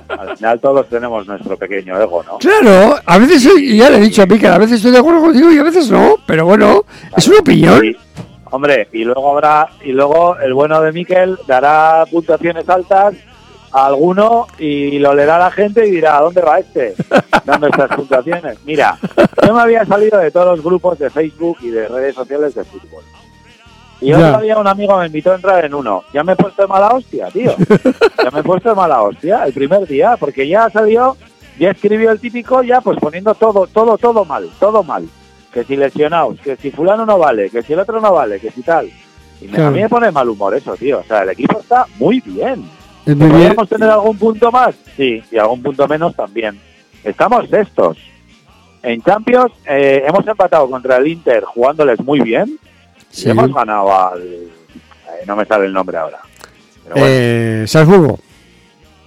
Al 0.09 0.37
final 0.37 0.61
todos 0.61 0.89
tenemos 0.89 1.27
nuestro 1.27 1.57
pequeño 1.57 2.01
ego, 2.01 2.23
¿no? 2.23 2.39
Claro, 2.39 2.97
a 3.05 3.19
veces, 3.19 3.49
y 3.59 3.79
ya 3.79 3.91
le 3.91 3.99
he 3.99 4.01
dicho 4.01 4.23
a 4.23 4.27
mí 4.27 4.39
que 4.39 4.47
a 4.47 4.59
veces 4.59 4.77
estoy 4.77 4.93
de 4.93 4.99
acuerdo 4.99 5.21
contigo 5.21 5.51
y 5.51 5.59
a 5.59 5.63
veces 5.63 5.91
no, 5.91 6.17
pero 6.27 6.45
bueno, 6.45 6.85
es 7.17 7.29
una 7.29 7.39
opinión. 7.39 7.97
Hombre, 8.51 8.89
y 8.93 9.05
luego 9.05 9.33
habrá, 9.33 9.69
y 9.85 9.93
luego 9.93 10.39
el 10.39 10.55
bueno 10.55 10.81
de 10.81 10.93
Miquel 10.93 11.37
dará 11.47 12.05
puntuaciones 12.11 12.69
altas 12.69 13.15
a 13.73 13.87
alguno 13.87 14.47
y 14.59 15.01
lo 15.01 15.13
leerá 15.15 15.39
la 15.39 15.51
gente 15.51 15.85
y 15.87 15.91
dirá, 15.91 16.19
¿a 16.19 16.21
dónde 16.23 16.41
va 16.41 16.61
este? 16.61 16.95
Dando 17.45 17.67
estas 17.67 17.97
puntuaciones. 17.97 18.59
Mira, 18.65 18.97
yo 19.45 19.53
me 19.53 19.61
había 19.61 19.85
salido 19.85 20.19
de 20.19 20.31
todos 20.31 20.57
los 20.57 20.65
grupos 20.65 20.99
de 21.01 21.11
Facebook 21.11 21.59
y 21.63 21.71
de 21.71 21.89
redes 21.89 22.15
sociales 22.15 22.55
de 22.55 22.63
fútbol. 22.63 23.03
Y 24.01 24.09
Ya. 24.11 24.31
otro 24.31 24.43
día 24.43 24.59
un 24.59 24.67
amigo 24.67 24.99
me 24.99 25.07
invitó 25.07 25.33
a 25.33 25.37
entrar 25.37 25.65
en 25.65 25.75
uno. 25.75 26.03
Ya 26.13 26.23
me 26.25 26.33
he 26.33 26.37
puesto 26.37 26.63
de 26.63 26.69
mala 26.69 26.89
hostia, 26.89 27.29
tío. 27.29 27.55
Ya 28.25 28.31
me 28.31 28.41
he 28.41 28.43
puesto 28.43 28.69
de 28.71 28.75
mala 28.75 29.03
hostia 29.03 29.45
el 29.45 29.53
primer 29.53 29.87
día, 29.87 30.17
porque 30.19 30.47
ya 30.49 30.69
salió, 30.71 31.17
ya 31.59 31.71
escribió 31.71 32.11
el 32.11 32.21
típico, 32.21 32.63
ya 32.63 32.81
pues 32.81 32.99
poniendo 32.99 33.35
todo, 33.35 33.67
todo, 33.67 33.97
todo 33.99 34.25
mal, 34.25 34.49
todo 34.59 34.83
mal. 34.83 35.07
Que 35.53 35.63
si 35.65 35.77
lesionados, 35.77 36.41
que 36.41 36.57
si 36.57 36.71
fulano 36.71 37.07
no 37.07 37.19
vale, 37.19 37.49
que 37.51 37.63
si 37.63 37.73
el 37.75 37.79
otro 37.81 38.01
no 38.01 38.13
vale, 38.13 38.41
que 38.41 38.51
si 38.51 38.63
tal. 38.63 38.87
Y 39.41 39.45
me- 39.47 39.51
Claro. 39.53 39.69
a 39.69 39.71
mí 39.71 39.81
me 39.83 39.89
pone 39.89 40.11
mal 40.11 40.29
humor 40.29 40.55
eso, 40.55 40.75
tío. 40.77 41.01
O 41.01 41.05
sea, 41.05 41.23
el 41.23 41.31
equipo 41.31 41.61
está 41.61 41.87
muy 41.99 42.21
bien. 42.25 42.69
Es 43.07 43.15
muy 43.17 43.27
bien. 43.29 43.39
¿Podríamos 43.39 43.69
tener 43.69 43.91
algún 43.91 44.17
punto 44.19 44.51
más? 44.51 44.75
Sí, 44.97 45.23
y 45.31 45.37
algún 45.39 45.63
punto 45.63 45.87
menos 45.87 46.15
también. 46.17 46.59
Estamos 47.05 47.49
sextos. 47.51 47.99
En 48.83 49.03
Champions 49.03 49.53
eh, 49.67 50.03
hemos 50.07 50.27
empatado 50.27 50.69
contra 50.71 50.97
el 50.97 51.07
Inter 51.09 51.45
jugándoles 51.45 52.01
muy 52.01 52.21
bien. 52.21 52.59
Sí. 53.15 53.31
Hemos 53.31 53.53
ganado 53.55 53.93
al... 53.97 54.23
eh, 54.23 54.49
no 55.27 55.37
me 55.37 55.45
sale 55.45 55.67
el 55.67 55.73
nombre 55.73 55.97
ahora. 55.97 56.19
Pero 56.83 56.97
bueno, 56.97 57.07
Eh, 57.09 57.65
Salzburgo, 57.69 58.19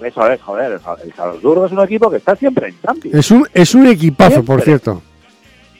eso 0.01 0.29
es, 0.31 0.41
joder. 0.41 0.71
el 0.73 0.79
Sal- 0.79 0.97
El 1.03 1.13
Salzburgo 1.13 1.65
es 1.65 1.71
un 1.71 1.81
equipo 1.81 2.09
que 2.09 2.17
está 2.17 2.35
siempre 2.35 2.69
en 2.69 2.81
Champions. 2.81 3.15
es 3.17 3.31
un, 3.31 3.47
es 3.53 3.75
un 3.75 3.87
equipazo, 3.87 4.43
por 4.43 4.61
cierto. 4.61 5.01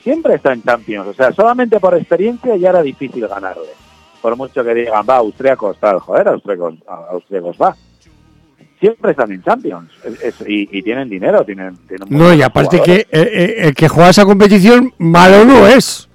Siempre 0.02 0.34
está 0.34 0.52
en 0.52 0.62
Champions. 0.62 1.08
O 1.08 1.14
sea, 1.14 1.32
solamente 1.32 1.80
por 1.80 1.94
experiencia 1.96 2.56
ya 2.56 2.70
era 2.70 2.82
difícil 2.82 3.26
ganarle. 3.26 3.68
Por 4.20 4.36
mucho 4.36 4.62
que 4.64 4.74
digan, 4.74 5.04
va, 5.08 5.16
austriacos, 5.16 5.78
tal. 5.78 5.98
Joder, 6.00 6.28
austriacos, 6.28 6.74
austriacos, 7.10 7.56
va. 7.60 7.74
Siempre 8.80 9.10
están 9.10 9.32
en 9.32 9.42
Champions. 9.42 9.90
Es- 10.04 10.22
es- 10.22 10.48
y, 10.48 10.68
y 10.70 10.82
tienen 10.82 11.08
dinero, 11.08 11.44
tienen... 11.44 11.76
tienen 11.88 12.06
No, 12.10 12.32
y 12.32 12.42
aparte 12.42 12.78
jugadores. 12.78 13.06
que 13.06 13.18
eh, 13.20 13.30
eh, 13.32 13.54
el 13.68 13.74
que 13.74 13.88
juega 13.88 14.10
esa 14.10 14.24
competición 14.24 14.92
malo 14.98 15.44
no 15.44 15.66
es. 15.66 16.07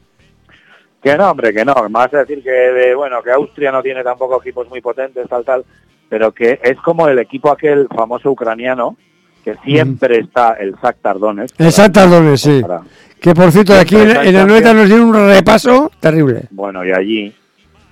Que 1.04 1.18
no, 1.18 1.32
hombre, 1.32 1.54
que 1.54 1.66
no. 1.66 1.76
Me 1.84 1.90
vas 1.90 2.14
a 2.14 2.20
decir 2.20 2.42
que, 2.42 2.50
de, 2.50 2.96
bueno, 2.96 3.22
que 3.22 3.32
Austria 3.32 3.72
no 3.72 3.84
tiene 3.84 4.04
tampoco 4.04 4.40
equipos 4.42 4.70
muy 4.70 4.80
potentes, 4.82 5.28
tal, 5.28 5.44
tal, 5.44 5.66
pero 6.10 6.32
que 6.32 6.60
es 6.64 6.78
como 6.78 7.08
el 7.10 7.20
equipo 7.20 7.52
aquel 7.52 7.88
famoso 7.94 8.32
ucraniano, 8.32 8.96
que 9.44 9.56
siempre 9.66 10.20
está 10.20 10.54
el 10.54 10.74
Shakhtar 10.82 11.20
Donetsk. 11.20 11.60
El 11.60 11.72
Santardones, 11.74 12.40
sí. 12.40 12.62
para- 12.62 12.82
Que 13.20 13.34
por 13.34 13.52
cierto, 13.52 13.74
aquí 13.74 13.96
en, 13.96 14.10
en 14.12 14.34
la 14.34 14.46
Champions. 14.48 14.74
nos 14.76 14.88
dieron 14.88 15.08
un 15.08 15.28
repaso 15.28 15.92
terrible. 16.00 16.44
Bueno, 16.52 16.86
y 16.86 16.92
allí. 16.94 17.34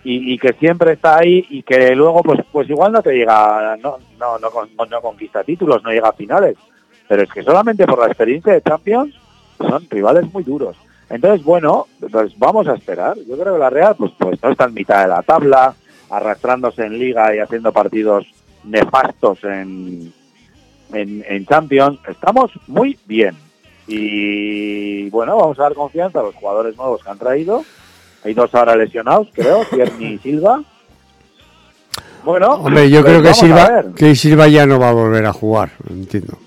Y, 0.04 0.34
y 0.34 0.38
que 0.40 0.54
siempre 0.54 0.94
está 0.94 1.18
ahí 1.20 1.46
y 1.50 1.62
que 1.64 1.94
luego, 1.96 2.24
pues 2.24 2.40
pues 2.52 2.70
igual 2.70 2.92
no 2.92 3.02
te 3.04 3.14
llega, 3.14 3.78
no, 3.82 3.98
no, 4.18 4.40
no, 4.40 4.86
no 4.90 5.02
conquista 5.02 5.44
títulos, 5.44 5.84
no 5.84 5.92
llega 5.92 6.10
a 6.10 6.14
finales. 6.14 6.56
Pero 7.08 7.24
es 7.24 7.30
que 7.30 7.44
solamente 7.44 7.86
por 7.86 8.00
la 8.00 8.08
experiencia 8.08 8.54
de 8.54 8.62
Champions 8.62 9.14
son 9.58 9.86
rivales 9.90 10.32
muy 10.34 10.44
duros. 10.44 10.76
Entonces, 11.12 11.44
bueno, 11.44 11.88
pues 12.00 12.38
vamos 12.40 12.68
a 12.68 12.74
esperar. 12.74 13.18
Yo 13.28 13.38
creo 13.38 13.54
que 13.54 13.60
la 13.60 13.70
Real, 13.70 13.96
pues, 13.98 14.12
pues 14.18 14.42
no 14.42 14.50
está 14.50 14.66
en 14.66 14.74
mitad 14.74 15.02
de 15.02 15.10
la 15.10 15.22
tabla, 15.22 15.76
arrastrándose 16.10 16.86
en 16.86 16.98
Liga 16.98 17.36
y 17.36 17.40
haciendo 17.40 17.74
partidos 17.74 18.26
nefastos 18.64 19.44
en, 19.44 20.14
en, 20.94 21.26
en 21.28 21.46
Champions. 21.46 22.00
Estamos 22.08 22.52
muy 22.68 22.98
bien. 23.06 23.36
Y 23.88 25.10
bueno, 25.10 25.36
vamos 25.36 25.60
a 25.60 25.64
dar 25.64 25.74
confianza 25.74 26.22
a 26.22 26.24
los 26.24 26.36
jugadores 26.36 26.78
nuevos 26.78 27.04
que 27.04 27.10
han 27.10 27.20
traído. 27.20 27.66
Hay 28.24 28.34
dos 28.34 28.54
ahora 28.56 28.76
lesionados, 28.76 29.28
creo, 29.34 29.66
Tierney 29.66 30.14
y 30.14 30.18
Silva. 30.20 30.64
Bueno, 32.24 32.54
Hombre, 32.54 32.90
yo 32.90 33.02
pues 33.02 33.12
creo 33.12 33.24
que 33.24 33.34
Silva, 33.34 33.84
que 33.96 34.16
Silva 34.16 34.48
ya 34.48 34.66
no 34.66 34.80
va 34.80 34.90
a 34.90 34.94
volver 34.94 35.26
a 35.26 35.34
jugar, 35.34 35.72
entiendo. 35.90 36.38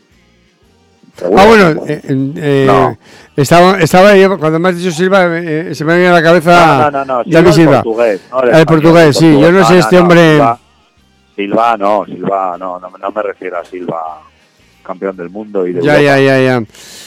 Ah, 1.23 1.47
bueno, 1.47 1.83
eh, 1.87 2.01
eh, 2.37 2.65
No. 2.67 2.99
estaba, 3.37 3.79
estaba 3.79 4.17
yo- 4.17 4.37
cuando 4.39 4.59
me 4.59 4.71
has 4.71 4.77
dicho 4.77 4.91
Silva, 4.91 5.27
eh, 5.39 5.75
se 5.75 5.85
me 5.85 5.95
viene 5.95 6.09
a 6.09 6.13
la 6.15 6.23
cabeza 6.23 6.91
no, 6.91 7.05
no, 7.05 7.23
no, 7.25 7.53
Silva 7.53 7.83
portugués, 7.83 8.21
no 8.33 8.43
el 8.43 8.49
El 8.49 8.55
español, 8.57 8.67
portugués, 8.83 9.17
sí, 9.17 9.41
yo 9.41 9.53
no 9.53 9.65
sé 9.65 9.79
este 9.79 9.99
hombre- 9.99 10.33
Silva, 10.33 10.59
Silva, 11.37 11.77
no, 11.77 12.05
Silva, 12.05 12.57
no, 12.59 12.81
no, 12.81 12.91
no 13.01 13.11
me 13.13 13.23
refiero 13.23 13.59
a 13.59 13.65
Silva, 13.65 14.03
campeón 14.83 15.17
del 15.17 15.31
mundo 15.31 15.67
y 15.67 15.73
de 15.73 15.83
Ya, 15.83 15.99
Europa. 16.01 16.19
ya, 16.19 16.19
ya, 16.19 16.41
ya. 16.41 16.63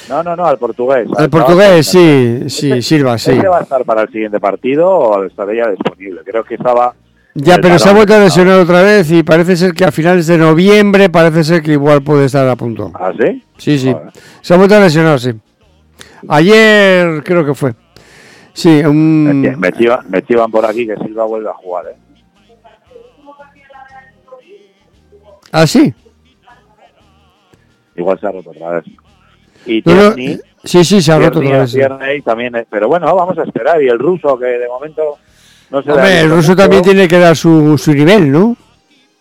No, 0.09 0.23
no, 0.23 0.35
no, 0.37 0.45
al 0.45 0.57
portugués. 0.57 1.07
El 1.19 1.29
portugués, 1.29 1.85
sí, 1.85 2.43
sí, 2.47 2.81
Silva, 2.81 3.17
sí. 3.17 3.31
Este 3.31 3.47
va 3.47 3.59
a 3.59 3.61
estar 3.63 3.83
para 3.83 4.03
el 4.03 4.09
siguiente 4.09 4.39
partido 4.39 4.89
o 4.89 5.23
estará 5.25 5.53
ya 5.53 5.69
disponible. 5.69 6.21
Creo 6.25 6.45
que 6.45 6.55
estaba... 6.55 6.93
Ya, 7.35 7.57
pero 7.59 7.77
se 7.77 7.89
ha 7.89 7.93
vuelto 7.93 8.15
a 8.15 8.19
lesionar 8.19 8.57
otra 8.59 8.81
vez 8.81 9.11
y 9.11 9.21
parece 9.21 9.55
ser 9.57 9.73
que 9.73 9.85
a 9.85 9.91
finales 9.91 10.25
de 10.27 10.37
noviembre 10.39 11.09
parece 11.09 11.43
ser 11.43 11.61
que 11.61 11.73
igual 11.73 12.01
puede 12.01 12.25
estar 12.25 12.47
a 12.47 12.55
punto. 12.55 12.91
¿Ah, 12.95 13.11
sí? 13.19 13.43
Sí, 13.57 13.77
sí. 13.79 13.91
Joder. 13.91 14.11
Se 14.41 14.53
ha 14.53 14.57
vuelto 14.57 14.75
a 14.75 14.79
lesionar, 14.79 15.19
sí. 15.19 15.31
Ayer 16.29 17.23
creo 17.23 17.45
que 17.45 17.53
fue. 17.53 17.73
Sí, 18.53 18.69
un... 18.83 19.41
Me, 19.41 19.55
me 19.55 19.71
chivan, 19.71 19.99
me 20.09 20.21
chivan 20.23 20.49
por 20.49 20.65
aquí 20.65 20.87
que 20.87 20.95
Silva 20.97 21.25
vuelve 21.25 21.49
a 21.49 21.53
jugar, 21.53 21.85
¿eh? 21.87 21.95
Ah, 25.51 25.65
sí. 25.67 25.93
Igual 27.95 28.19
se 28.19 28.27
ha 28.27 28.31
roto 28.31 28.49
otra 28.51 28.69
vez. 28.71 28.83
Y 29.65 29.81
Tierney, 29.81 30.39
sí, 30.63 30.83
sí, 30.83 31.01
se 31.01 31.11
ha 31.11 31.19
roto 31.19 31.39
Tierney- 31.39 31.47
otra 31.47 31.59
vez. 31.61 31.71
Tierney 31.73 32.21
también, 32.21 32.55
es- 32.55 32.67
pero 32.69 32.87
bueno, 32.87 33.13
vamos 33.15 33.37
a 33.37 33.43
esperar. 33.43 33.81
Y 33.81 33.87
el 33.87 33.99
ruso, 33.99 34.37
que 34.37 34.45
de 34.45 34.67
momento 34.67 35.17
no 35.71 35.81
se 35.81 35.91
Hombre, 35.91 36.17
el 36.19 36.23
visto 36.25 36.35
ruso 36.35 36.55
también 36.55 36.83
tiene 36.83 37.07
que 37.07 37.19
dar 37.19 37.35
su, 37.35 37.77
su 37.77 37.93
nivel, 37.93 38.31
¿no? 38.31 38.55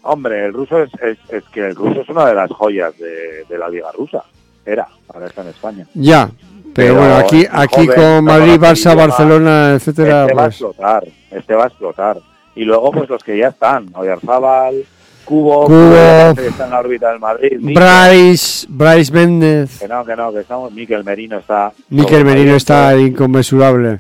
Hombre, 0.07 0.47
el 0.47 0.53
ruso 0.53 0.83
es, 0.83 0.91
es, 1.03 1.19
es 1.29 1.45
que 1.53 1.67
el 1.67 1.75
ruso 1.75 2.01
es 2.01 2.09
una 2.09 2.27
de 2.27 2.35
las 2.35 2.51
joyas 2.51 2.97
de, 2.99 3.45
de 3.49 3.59
la 3.59 3.69
liga 3.69 3.91
rusa. 3.93 4.23
Era, 4.65 4.87
ahora 5.13 5.27
está 5.27 5.43
en 5.43 5.49
España. 5.49 5.87
Ya. 5.95 6.29
Pero, 6.75 6.95
Pero 6.95 6.95
bueno, 6.97 7.17
aquí, 7.17 7.47
aquí 7.51 7.87
joven, 7.87 8.01
con 8.01 8.25
Madrid, 8.25 8.61
Barça. 8.61 8.97
Barcelona, 8.97 9.75
etcétera, 9.75 10.23
este 10.23 10.35
va 10.35 10.43
a 10.43 10.45
pues... 10.45 10.55
explotar, 10.55 11.05
este 11.31 11.55
va 11.55 11.65
a 11.65 11.67
explotar. 11.69 12.19
Y 12.55 12.65
luego, 12.65 12.91
pues 12.93 13.09
los 13.09 13.25
que 13.25 13.39
ya 13.39 13.49
están, 13.49 13.89
Oyarzábal, 13.95 14.85
Cubo, 15.25 15.67
Cubo. 15.67 16.35
que 16.35 16.47
está 16.49 16.65
en 16.65 16.71
la 16.71 16.81
órbita 16.81 17.11
del 17.11 17.19
Madrid, 17.19 17.59
Mikel, 17.61 17.83
Bryce, 17.83 18.67
Bryce 18.69 19.13
Méndez, 19.13 19.79
que 19.79 19.89
no, 19.89 20.05
que 20.05 20.17
no, 20.17 20.33
que 20.33 20.41
estamos, 20.41 20.73
Miquel 20.73 21.03
Merino 21.03 21.39
está... 21.39 21.73
Miquel 21.89 22.25
Merino 22.25 22.57
está 22.57 22.97
inconmensurable. 22.97 23.99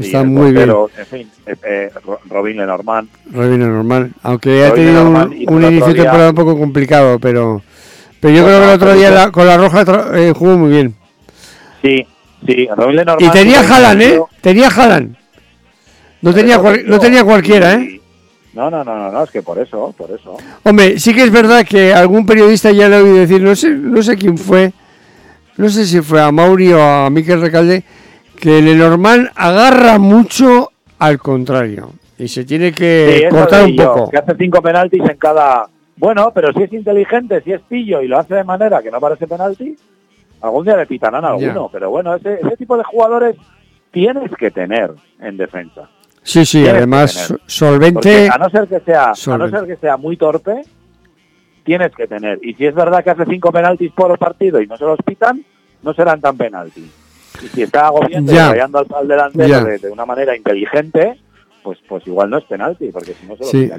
Está 0.00 0.20
el 0.20 0.26
muy 0.28 0.52
bien. 0.52 0.70
En 0.98 1.06
fin, 1.06 1.30
eh, 1.46 1.54
eh, 1.64 1.90
Ro- 2.04 2.20
Robin 2.28 2.56
Lenormand. 2.56 3.08
Revino 3.30 3.66
normal. 3.66 4.12
Aunque 4.22 4.64
ha 4.64 4.72
tenido 4.74 5.02
un, 5.02 5.14
Lenormand 5.14 5.32
inicio 5.72 5.86
de 5.88 5.94
temporada 5.94 6.30
un 6.30 6.34
poco 6.36 6.58
complicado, 6.58 7.18
pero 7.18 7.62
pero 8.20 8.34
yo 8.34 8.42
Pues 8.42 8.54
creo 8.54 8.60
que 8.60 8.68
el 8.68 8.74
otro 8.76 8.94
día 8.94 9.10
la- 9.10 9.30
con 9.30 9.46
la 9.46 9.56
roja 9.56 9.84
eh, 10.14 10.32
jugó 10.36 10.56
muy 10.58 10.70
bien. 10.70 10.94
Sí, 11.82 12.04
sí, 12.46 12.68
Robin 12.76 12.96
Lenormand... 12.96 13.22
Y 13.22 13.30
tenía 13.30 13.60
Haaland, 13.60 14.02
¿eh? 14.02 14.20
Tenía 14.40 14.68
Haaland. 14.68 15.16
No 16.20 16.34
tenía, 16.34 16.58
cual- 16.58 16.82
no 16.86 16.98
tenía 16.98 17.22
cualquiera, 17.22 17.74
¿eh? 17.74 18.00
No, 18.54 18.68
no, 18.70 18.82
no, 18.82 18.96
no, 18.98 19.12
no, 19.12 19.22
es 19.22 19.30
que 19.30 19.40
por 19.42 19.58
eso, 19.60 19.94
por 19.96 20.10
eso. 20.10 20.36
Hombre, 20.64 20.98
sí 20.98 21.14
que 21.14 21.22
es 21.22 21.30
verdad 21.30 21.64
que 21.64 21.94
algún 21.94 22.26
periodista 22.26 22.72
ya 22.72 22.88
le 22.88 22.96
oído 22.96 23.16
decir, 23.18 23.40
no 23.40 23.54
sé, 23.54 23.70
no 23.70 24.02
sé 24.02 24.16
quién 24.16 24.36
fue, 24.36 24.72
no 25.56 25.68
sé 25.68 25.86
si 25.86 26.00
fue 26.00 26.20
a 26.20 26.32
Mauri 26.32 26.72
o 26.72 26.82
a 26.82 27.08
Miquel 27.08 27.40
Recalde, 27.40 27.84
que 28.38 28.62
Lenormand 28.62 29.30
agarra 29.34 29.98
mucho 29.98 30.70
al 30.98 31.18
contrario 31.18 31.90
y 32.16 32.28
se 32.28 32.44
tiene 32.44 32.72
que 32.72 33.22
Sí, 33.22 33.28
cortar 33.34 33.64
un 33.64 33.76
yo, 33.76 33.94
poco. 33.94 34.10
Que 34.10 34.18
hace 34.18 34.34
cinco 34.36 34.62
penaltis 34.62 35.02
en 35.02 35.16
cada... 35.16 35.68
Bueno, 35.96 36.30
pero 36.34 36.52
si 36.52 36.62
es 36.62 36.72
inteligente, 36.72 37.40
si 37.42 37.52
es 37.52 37.60
pillo 37.62 38.00
y 38.00 38.08
lo 38.08 38.18
hace 38.18 38.34
de 38.34 38.44
manera 38.44 38.82
que 38.82 38.90
no 38.90 39.00
parece 39.00 39.26
penalti, 39.26 39.76
algún 40.40 40.64
día 40.64 40.76
le 40.76 40.86
pitarán 40.86 41.24
a 41.24 41.28
alguno. 41.28 41.66
Ya. 41.66 41.72
Pero 41.72 41.90
bueno, 41.90 42.14
ese, 42.14 42.34
ese 42.34 42.56
tipo 42.56 42.76
de 42.76 42.84
jugadores 42.84 43.36
tienes 43.90 44.30
que 44.38 44.50
tener 44.50 44.92
en 45.20 45.36
defensa. 45.36 45.88
Sí, 46.22 46.44
sí, 46.44 46.58
tienes 46.62 46.76
además 46.76 47.34
solvente. 47.46 47.94
Porque 47.94 48.28
a 48.32 48.38
no 48.38 48.50
ser 48.50 48.68
que 48.68 48.80
sea, 48.80 49.12
a 49.12 49.38
no 49.38 49.48
ser 49.48 49.66
que 49.66 49.76
sea 49.76 49.96
muy 49.96 50.16
torpe, 50.16 50.62
tienes 51.64 51.92
que 51.94 52.06
tener. 52.06 52.38
Y 52.42 52.54
si 52.54 52.66
es 52.66 52.74
verdad 52.74 53.02
que 53.02 53.10
hace 53.10 53.24
cinco 53.26 53.50
penaltis 53.50 53.90
por 53.92 54.16
partido 54.18 54.60
y 54.60 54.66
no 54.66 54.76
se 54.76 54.84
los 54.84 54.98
pitan, 55.04 55.44
no 55.82 55.94
serán 55.94 56.20
tan 56.20 56.36
penaltis. 56.36 56.90
Y 57.42 57.48
si 57.48 57.62
está 57.62 57.86
agobiando 57.86 58.32
y 58.32 58.36
al, 58.38 58.60
al 58.94 59.08
delantero 59.08 59.64
de, 59.64 59.78
de 59.78 59.90
una 59.90 60.04
manera 60.06 60.36
inteligente, 60.36 61.18
pues 61.62 61.78
pues 61.88 62.06
igual 62.06 62.30
no 62.30 62.38
es 62.38 62.44
penalti, 62.44 62.88
porque 62.92 63.14
si 63.14 63.26
no 63.26 63.36
se 63.36 63.44
lo 63.44 63.50
Sí. 63.50 63.70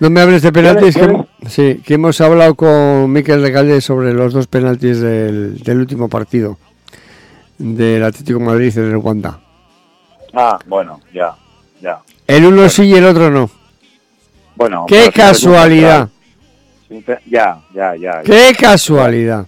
No 0.00 0.10
me 0.10 0.20
hables 0.20 0.42
de 0.42 0.52
penaltis, 0.52 0.94
que, 0.96 1.00
¿Quieres- 1.00 1.26
sí, 1.48 1.82
que 1.84 1.94
hemos 1.94 2.20
hablado 2.20 2.54
con 2.54 3.10
Miquel 3.12 3.42
Recalde 3.42 3.80
sobre 3.80 4.12
los 4.14 4.32
dos 4.32 4.46
penaltis 4.46 5.00
del, 5.00 5.58
del 5.62 5.78
último 5.78 6.08
partido. 6.08 6.58
del 7.58 8.02
Atlético 8.02 8.38
de 8.40 8.44
Madrid 8.46 8.76
en 8.78 8.90
el 8.90 8.96
Wanda. 8.96 9.38
Ah, 10.32 10.58
bueno, 10.66 11.00
ya, 11.12 11.34
ya. 11.80 12.00
El 12.26 12.46
uno 12.46 12.68
sí 12.68 12.82
y 12.84 12.94
el 12.94 13.04
otro 13.04 13.30
no. 13.30 13.48
Bueno, 14.56 14.86
¡Qué 14.88 15.10
casualidad! 15.12 16.08
Ya, 17.26 17.60
ya, 17.74 17.94
ya. 17.96 18.22
¡Qué 18.24 18.52
casualidad! 18.58 19.46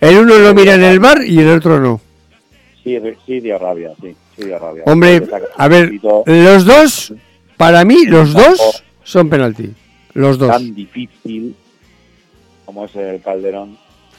El 0.00 0.18
uno 0.18 0.36
lo 0.38 0.52
mira 0.54 0.74
en 0.74 0.82
el 0.82 0.98
bar 0.98 1.22
y 1.24 1.38
el 1.38 1.48
otro 1.56 1.78
no. 1.78 2.00
Sí, 2.84 2.98
sí 3.26 3.40
dio 3.40 3.58
rabia, 3.58 3.90
sí, 4.00 4.14
sí 4.36 4.44
dio 4.44 4.58
rabia. 4.58 4.82
Hombre, 4.86 5.22
a 5.56 5.68
ver, 5.68 5.92
los 6.26 6.64
dos, 6.64 7.14
para 7.56 7.84
mí, 7.84 8.04
los 8.06 8.32
dos 8.32 8.82
son 9.04 9.28
penalti. 9.28 9.72
Los 10.14 10.36
dos. 10.38 10.50
Tan 10.50 10.74
difícil 10.74 11.54
como 12.66 12.84
es 12.86 12.96
el 12.96 13.20
Calderón, 13.22 13.76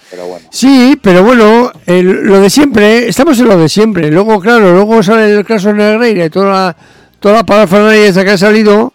pero 0.09 0.27
bueno. 0.27 0.47
Sí, 0.51 0.97
pero 1.01 1.23
bueno, 1.23 1.71
el- 1.85 2.23
lo 2.23 2.39
de 2.39 2.49
siempre, 2.49 3.07
estamos 3.07 3.39
en 3.39 3.47
lo 3.47 3.57
de 3.57 3.67
siempre. 3.69 4.09
Luego, 4.11 4.39
claro, 4.39 4.71
luego 4.73 5.01
sale 5.03 5.31
el 5.31 5.45
caso 5.45 5.73
Negreira 5.73 6.25
y 6.25 6.29
toda 6.29 6.51
la, 6.51 6.77
toda 7.19 7.35
la 7.35 7.43
parafernalia 7.45 8.11
que 8.23 8.29
ha 8.31 8.37
salido, 8.37 8.93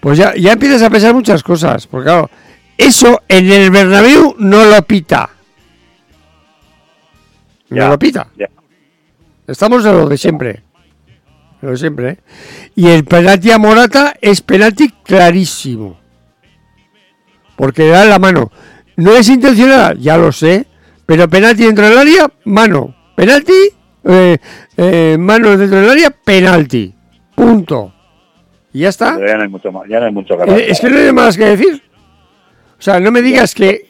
pues 0.00 0.18
ya, 0.18 0.34
ya 0.34 0.52
empiezas 0.52 0.82
a 0.82 0.90
pensar 0.90 1.14
muchas 1.14 1.42
cosas. 1.42 1.86
Porque 1.86 2.06
claro, 2.06 2.30
eso 2.78 3.22
en 3.28 3.50
el 3.50 3.70
Bernabéu 3.70 4.34
no 4.38 4.64
lo 4.64 4.82
pita. 4.82 5.30
No 7.70 7.88
lo 7.88 7.98
pita. 7.98 8.28
ya. 8.36 8.48
Estamos 9.50 9.84
en 9.84 9.92
lo 9.92 10.08
de 10.08 10.16
siempre. 10.16 10.62
Lo 11.60 11.72
de 11.72 11.76
siempre, 11.76 12.08
¿eh? 12.10 12.18
Y 12.76 12.86
el 12.86 13.04
penalti 13.04 13.50
a 13.50 13.58
Morata 13.58 14.14
es 14.20 14.40
penalti 14.42 14.90
clarísimo. 15.02 15.98
Porque 17.56 17.82
le 17.82 17.88
da 17.88 18.04
la 18.04 18.20
mano. 18.20 18.52
No 18.96 19.12
es 19.16 19.28
intencional, 19.28 19.98
ya 19.98 20.16
lo 20.16 20.30
sé. 20.30 20.66
Pero 21.04 21.28
penalti 21.28 21.64
dentro 21.64 21.88
del 21.88 21.98
área, 21.98 22.30
mano. 22.44 22.94
Penalti, 23.16 23.52
eh, 24.04 24.38
eh, 24.76 25.16
mano 25.18 25.56
dentro 25.56 25.80
del 25.80 25.90
área, 25.90 26.10
penalti. 26.10 26.94
Punto. 27.34 27.92
Y 28.72 28.80
ya 28.80 28.90
está. 28.90 29.16
Pero 29.16 29.26
ya 29.26 29.36
no 29.36 29.42
hay 29.42 29.48
mucho 29.48 29.72
más, 29.72 29.82
ya 29.88 29.98
no 29.98 30.06
hay 30.06 30.12
mucho 30.12 30.36
que 30.36 30.42
hablar. 30.42 30.60
Es 30.60 30.80
que 30.80 30.90
no 30.90 30.96
hay 30.96 31.12
más 31.12 31.36
que 31.36 31.44
decir. 31.44 31.82
O 32.78 32.82
sea, 32.82 33.00
no 33.00 33.10
me 33.10 33.20
digas 33.20 33.54
que, 33.54 33.88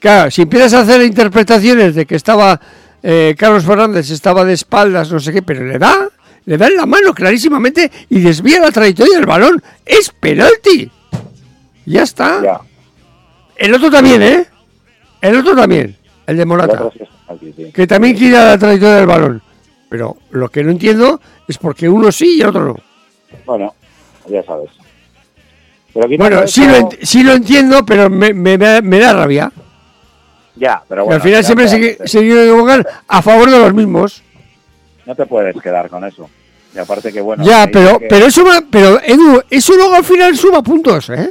claro, 0.00 0.30
si 0.32 0.42
empiezas 0.42 0.74
a 0.74 0.80
hacer 0.80 1.02
interpretaciones 1.02 1.94
de 1.94 2.04
que 2.04 2.16
estaba 2.16 2.60
eh, 3.02 3.34
Carlos 3.38 3.64
Fernández, 3.64 4.10
estaba 4.10 4.44
de 4.44 4.52
espaldas, 4.54 5.10
no 5.12 5.20
sé 5.20 5.32
qué, 5.32 5.42
pero 5.42 5.64
le 5.64 5.78
da, 5.78 6.08
le 6.46 6.56
da 6.58 6.66
en 6.66 6.76
la 6.76 6.86
mano 6.86 7.12
clarísimamente 7.14 7.90
y 8.08 8.20
desvía 8.20 8.60
la 8.60 8.70
trayectoria 8.70 9.16
del 9.16 9.26
balón. 9.26 9.62
Es 9.84 10.10
penalti. 10.10 10.90
Ya 11.86 12.02
está. 12.02 12.42
Ya, 12.42 12.60
El 13.56 13.74
otro 13.74 13.90
también, 13.90 14.22
¿eh? 14.22 14.46
El 15.20 15.36
otro 15.36 15.54
también, 15.56 15.96
el 16.26 16.36
de 16.36 16.44
Morata, 16.46 16.90
sí 16.92 17.00
que 17.74 17.86
también 17.86 18.16
quita 18.16 18.44
la 18.46 18.58
trayectoria 18.58 18.96
del 18.96 19.06
balón. 19.06 19.42
Pero 19.90 20.16
lo 20.30 20.48
que 20.50 20.62
no 20.62 20.70
entiendo 20.70 21.20
es 21.46 21.56
por 21.58 21.74
qué 21.74 21.88
uno 21.88 22.12
sí 22.12 22.36
y 22.36 22.40
el 22.42 22.48
otro 22.48 22.64
no. 22.66 22.76
Bueno, 23.46 23.74
ya 24.28 24.42
sabes. 24.44 24.70
Pero 25.94 26.08
Bueno, 26.18 26.46
sí 26.46 26.62
eso- 26.62 26.80
lo, 26.80 26.90
sí 27.02 27.22
lo 27.24 27.32
entiendo, 27.32 27.84
pero 27.86 28.08
me, 28.10 28.32
me- 28.34 28.56
me- 28.58 28.82
me 28.82 28.98
da 28.98 29.12
rabia. 29.14 29.50
Ya, 30.58 30.82
pero 30.88 31.06
Y 31.08 31.12
al 31.12 31.20
final 31.20 31.44
siempre 31.44 31.68
se, 31.68 31.98
se 32.06 32.18
quiere 32.20 32.44
equivocar 32.48 32.86
a 33.06 33.22
favor 33.22 33.50
de 33.50 33.58
los 33.58 33.72
mismos. 33.74 34.22
No 35.06 35.14
te 35.14 35.24
puedes 35.26 35.56
quedar 35.62 35.88
con 35.88 36.04
eso. 36.04 36.28
Y 36.74 36.78
aparte 36.78 37.12
que 37.12 37.20
bueno. 37.20 37.44
ya, 37.44 37.68
pero, 37.72 37.98
que- 37.98 38.06
pero 38.08 38.26
eso 38.26 38.44
pero 38.70 39.00
Edu, 39.02 39.42
eso 39.48 39.74
luego 39.74 39.94
al 39.94 40.04
final 40.04 40.36
suma 40.36 40.62
puntos, 40.62 41.08
¿eh? 41.10 41.30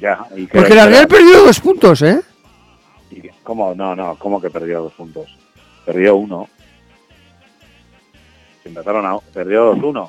Ya, 0.00 0.26
y 0.36 0.46
Porque 0.46 0.74
la 0.74 0.86
Real 0.86 1.06
perdió 1.08 1.44
dos 1.44 1.60
puntos, 1.60 2.02
¿eh? 2.02 2.20
y- 3.10 3.22
¿Cómo? 3.42 3.74
No, 3.74 3.94
no, 3.96 4.16
¿cómo 4.16 4.40
que 4.40 4.50
perdió 4.50 4.82
dos 4.82 4.92
puntos? 4.92 5.26
Perdió 5.84 6.14
uno. 6.16 6.48
Empezaron 8.64 9.04
a... 9.06 9.18
Perdió 9.32 9.74
2-1. 9.74 10.08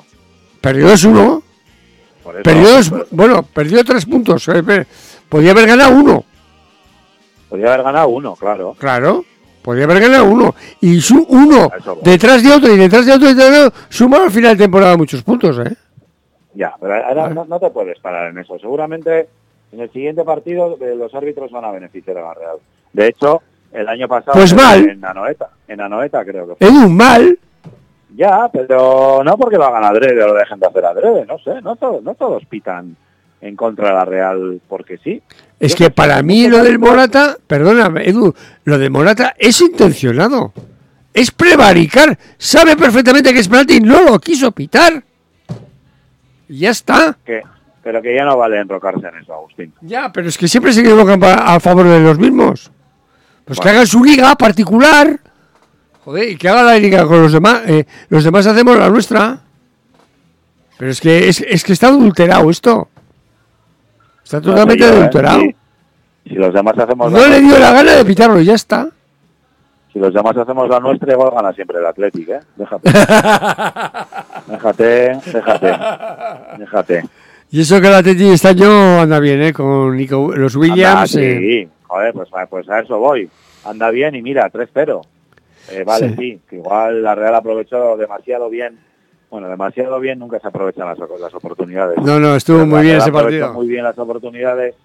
Perdió 0.60 0.88
2-1. 0.88 1.42
Por 2.22 2.34
eso, 2.36 2.42
Perdió 2.42 2.70
dos, 2.70 2.92
bueno, 3.10 3.42
perdió 3.42 3.84
tres 3.84 4.06
puntos. 4.06 4.48
eh, 4.48 4.86
Podía 5.28 5.50
haber 5.50 5.66
ganado 5.66 5.94
uno, 5.96 6.24
Podría 7.54 7.72
haber 7.72 7.84
ganado 7.84 8.08
uno, 8.08 8.34
claro. 8.34 8.74
claro. 8.76 9.24
Podía 9.62 9.84
haber 9.84 10.00
ganado 10.00 10.24
uno. 10.24 10.56
Y 10.80 11.00
su 11.00 11.24
uno 11.28 11.70
detrás 12.02 12.42
de 12.42 12.50
otro 12.52 12.72
y 12.74 12.76
detrás 12.76 13.06
de 13.06 13.12
otro 13.12 13.30
y 13.30 13.34
detrás 13.34 13.52
de 13.52 13.60
otro, 13.66 13.78
suma 13.90 14.24
al 14.24 14.32
final 14.32 14.56
de 14.56 14.64
temporada 14.64 14.96
muchos 14.96 15.22
puntos, 15.22 15.56
¿eh? 15.60 15.72
Ya, 16.54 16.74
pero 16.80 16.94
ahora 16.94 17.28
no, 17.28 17.44
no 17.44 17.60
te 17.60 17.70
puedes 17.70 18.00
parar 18.00 18.30
en 18.30 18.38
eso. 18.38 18.58
Seguramente 18.58 19.28
en 19.70 19.78
el 19.78 19.88
siguiente 19.92 20.24
partido 20.24 20.76
eh, 20.80 20.96
los 20.96 21.14
árbitros 21.14 21.52
van 21.52 21.64
a 21.64 21.70
beneficiar 21.70 22.18
a 22.18 22.22
la 22.22 22.34
Real. 22.34 22.56
De 22.92 23.06
hecho, 23.06 23.40
el 23.70 23.88
año 23.88 24.08
pasado 24.08 24.32
Pues 24.32 24.52
mal. 24.52 24.88
en 24.88 25.04
Anoeta, 25.04 25.50
en 25.68 25.80
Anoeta 25.80 26.24
creo 26.24 26.48
que 26.48 26.54
fue. 26.56 26.66
Edu, 26.66 26.88
mal. 26.88 27.38
Ya, 28.16 28.50
pero 28.52 29.22
no 29.24 29.38
porque 29.38 29.58
lo 29.58 29.64
hagan 29.66 29.84
adrede 29.84 30.24
o 30.24 30.26
lo 30.26 30.34
dejen 30.34 30.58
de 30.58 30.66
hacer 30.66 30.84
adrede, 30.84 31.24
no 31.24 31.38
sé, 31.38 31.62
no 31.62 31.78
no 32.02 32.14
todos 32.16 32.44
pitan 32.46 32.96
en 33.40 33.54
contra 33.54 33.90
de 33.90 33.94
la 33.94 34.04
Real 34.04 34.60
porque 34.68 34.98
sí. 34.98 35.22
Es 35.60 35.74
que 35.74 35.90
para 35.90 36.22
mí 36.22 36.48
lo 36.48 36.62
del 36.62 36.78
Morata, 36.78 37.36
perdóname, 37.46 38.08
Edu, 38.08 38.34
lo 38.64 38.78
de 38.78 38.90
Morata 38.90 39.34
es 39.38 39.60
intencionado. 39.60 40.52
Es 41.12 41.30
prevaricar. 41.30 42.18
Sabe 42.36 42.76
perfectamente 42.76 43.32
que 43.32 43.38
es 43.38 43.48
penalti 43.48 43.76
y 43.76 43.80
no 43.80 44.02
lo 44.02 44.18
quiso 44.18 44.50
pitar. 44.52 45.02
Y 46.48 46.58
ya 46.58 46.70
está. 46.70 47.16
pero 47.82 48.02
que 48.02 48.14
ya 48.14 48.24
no 48.24 48.36
vale 48.36 48.58
enrocarse 48.58 49.06
en 49.06 49.22
eso, 49.22 49.32
Agustín. 49.32 49.72
Ya, 49.82 50.10
pero 50.12 50.28
es 50.28 50.36
que 50.36 50.48
siempre 50.48 50.72
se 50.72 50.80
equivocan 50.80 51.22
a 51.22 51.60
favor 51.60 51.86
de 51.86 52.00
los 52.00 52.18
mismos. 52.18 52.70
Pues 53.44 53.60
que 53.60 53.68
hagan 53.68 53.86
su 53.86 54.02
liga 54.02 54.34
particular. 54.36 55.20
Joder, 56.04 56.30
y 56.30 56.36
que 56.36 56.48
haga 56.48 56.62
la 56.62 56.76
liga 56.78 57.06
con 57.06 57.22
los 57.22 57.32
demás. 57.32 57.62
eh, 57.66 57.84
los 58.08 58.24
demás 58.24 58.46
hacemos 58.46 58.76
la 58.76 58.90
nuestra. 58.90 59.40
Pero 60.78 60.90
es 60.90 61.00
que 61.00 61.28
es, 61.28 61.40
es 61.40 61.62
que 61.62 61.72
está 61.72 61.88
adulterado 61.88 62.50
esto. 62.50 62.88
Está 64.24 64.40
totalmente 64.40 64.84
¿eh? 64.84 64.88
adulterado. 64.88 65.40
Si, 65.40 65.54
si 66.30 66.34
los 66.34 66.52
demás 66.54 66.78
hacemos 66.78 67.12
No 67.12 67.18
le 67.18 67.40
dio 67.40 67.48
nuestra- 67.50 67.60
la 67.60 67.72
gana 67.72 67.92
de 67.92 68.04
pitarlo 68.04 68.40
y 68.40 68.44
ya 68.46 68.54
está. 68.54 68.88
Si 69.92 69.98
los 70.00 70.12
demás 70.12 70.36
hacemos 70.36 70.68
la 70.68 70.80
nuestra, 70.80 71.12
igual 71.12 71.30
gana 71.34 71.52
siempre 71.52 71.78
el 71.78 71.86
Athletic, 71.86 72.28
¿eh? 72.28 72.40
Déjate. 72.56 72.90
déjate, 74.48 75.20
déjate. 75.32 75.76
Déjate. 76.58 77.02
Y 77.50 77.60
eso 77.60 77.80
que 77.80 77.86
el 77.86 77.94
Atleti 77.94 78.28
este 78.30 78.48
año 78.48 79.00
anda 79.00 79.20
bien, 79.20 79.40
¿eh? 79.42 79.52
Con 79.52 79.96
Nico- 79.96 80.34
los 80.34 80.56
Williams. 80.56 81.14
Anda, 81.14 81.24
eh, 81.24 81.38
sí. 81.64 81.68
Joder, 81.86 82.12
pues, 82.12 82.28
pues 82.50 82.68
a 82.68 82.80
eso 82.80 82.98
voy. 82.98 83.28
Anda 83.64 83.90
bien 83.90 84.14
y 84.16 84.22
mira, 84.22 84.50
3-0. 84.50 85.02
Eh, 85.70 85.84
vale, 85.86 86.08
Sí. 86.10 86.14
sí. 86.18 86.40
que 86.48 86.56
igual 86.56 87.02
la 87.02 87.14
Real 87.14 87.34
aprovechó 87.36 87.96
demasiado 87.96 88.50
bien. 88.50 88.78
Bueno, 89.34 89.48
demasiado 89.48 89.98
bien 89.98 90.20
nunca 90.20 90.38
se 90.38 90.46
aprovechan 90.46 90.86
las, 90.86 90.96
las 90.96 91.34
oportunidades. 91.34 91.98
No, 92.00 92.20
no, 92.20 92.36
estuvo 92.36 92.58
Pero 92.58 92.66
muy 92.68 92.76
la 92.76 92.82
bien 92.82 92.96
ese 92.98 93.10
partido. 93.10 93.52
Muy 93.52 93.66
bien 93.66 93.82
las 93.82 93.98
oportunidades. 93.98 94.76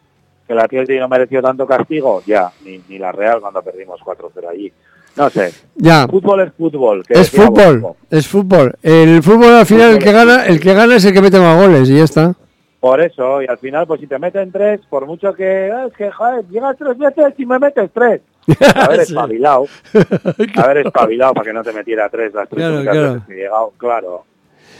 Que 0.47 0.53
el 0.53 0.59
Atlético 0.59 0.99
no 1.01 1.07
mereció 1.07 1.39
tanto 1.39 1.67
castigo, 1.67 2.23
ya. 2.25 2.51
Ni, 2.65 2.81
ni 2.89 2.97
la 2.97 3.11
Real 3.11 3.41
cuando 3.41 3.61
perdimos 3.61 4.01
4-0 4.01 4.49
allí. 4.49 4.73
No 5.15 5.29
sé. 5.29 5.53
Ya, 5.75 6.07
Fútbol 6.07 6.39
es 6.41 6.53
fútbol. 6.57 7.03
que 7.05 7.13
es 7.13 7.29
fútbol, 7.29 7.93
es 8.09 8.27
fútbol. 8.27 8.73
El 8.81 9.21
fútbol 9.21 9.53
al 9.53 9.67
final 9.67 9.91
el 9.91 9.99
que 9.99 10.11
gana, 10.11 10.47
el 10.47 10.59
que 10.59 10.73
gana 10.73 10.95
es 10.95 11.05
el 11.05 11.13
que 11.13 11.21
mete 11.21 11.39
más 11.39 11.55
goles 11.55 11.87
y 11.87 11.97
ya 11.99 12.03
está. 12.05 12.33
Por 12.79 13.01
eso, 13.01 13.43
y 13.43 13.45
al 13.47 13.59
final, 13.59 13.85
pues 13.85 13.99
si 14.01 14.07
te 14.07 14.17
meten 14.17 14.51
tres, 14.51 14.81
por 14.89 15.05
mucho 15.05 15.31
que, 15.35 15.69
"Ah, 15.71 15.85
es 15.85 15.93
que, 15.93 16.09
joder, 16.09 16.43
llegas 16.49 16.75
tres 16.75 16.97
veces 16.97 17.33
y 17.37 17.45
me 17.45 17.59
metes 17.59 17.91
tres. 17.93 18.21
Haber 18.75 19.01
espabilado, 19.01 19.65
haber 20.55 20.77
espabilado 20.87 21.33
para 21.35 21.45
que 21.45 21.53
no 21.53 21.61
te 21.63 21.71
metiera 21.71 22.09
tres 22.09 22.33
las 22.33 22.49
tres 22.49 22.65
Claro, 22.67 22.81
claro. 22.81 23.21
que 23.27 23.33
he 23.33 23.35
llegado, 23.43 23.73
claro. 23.77 24.23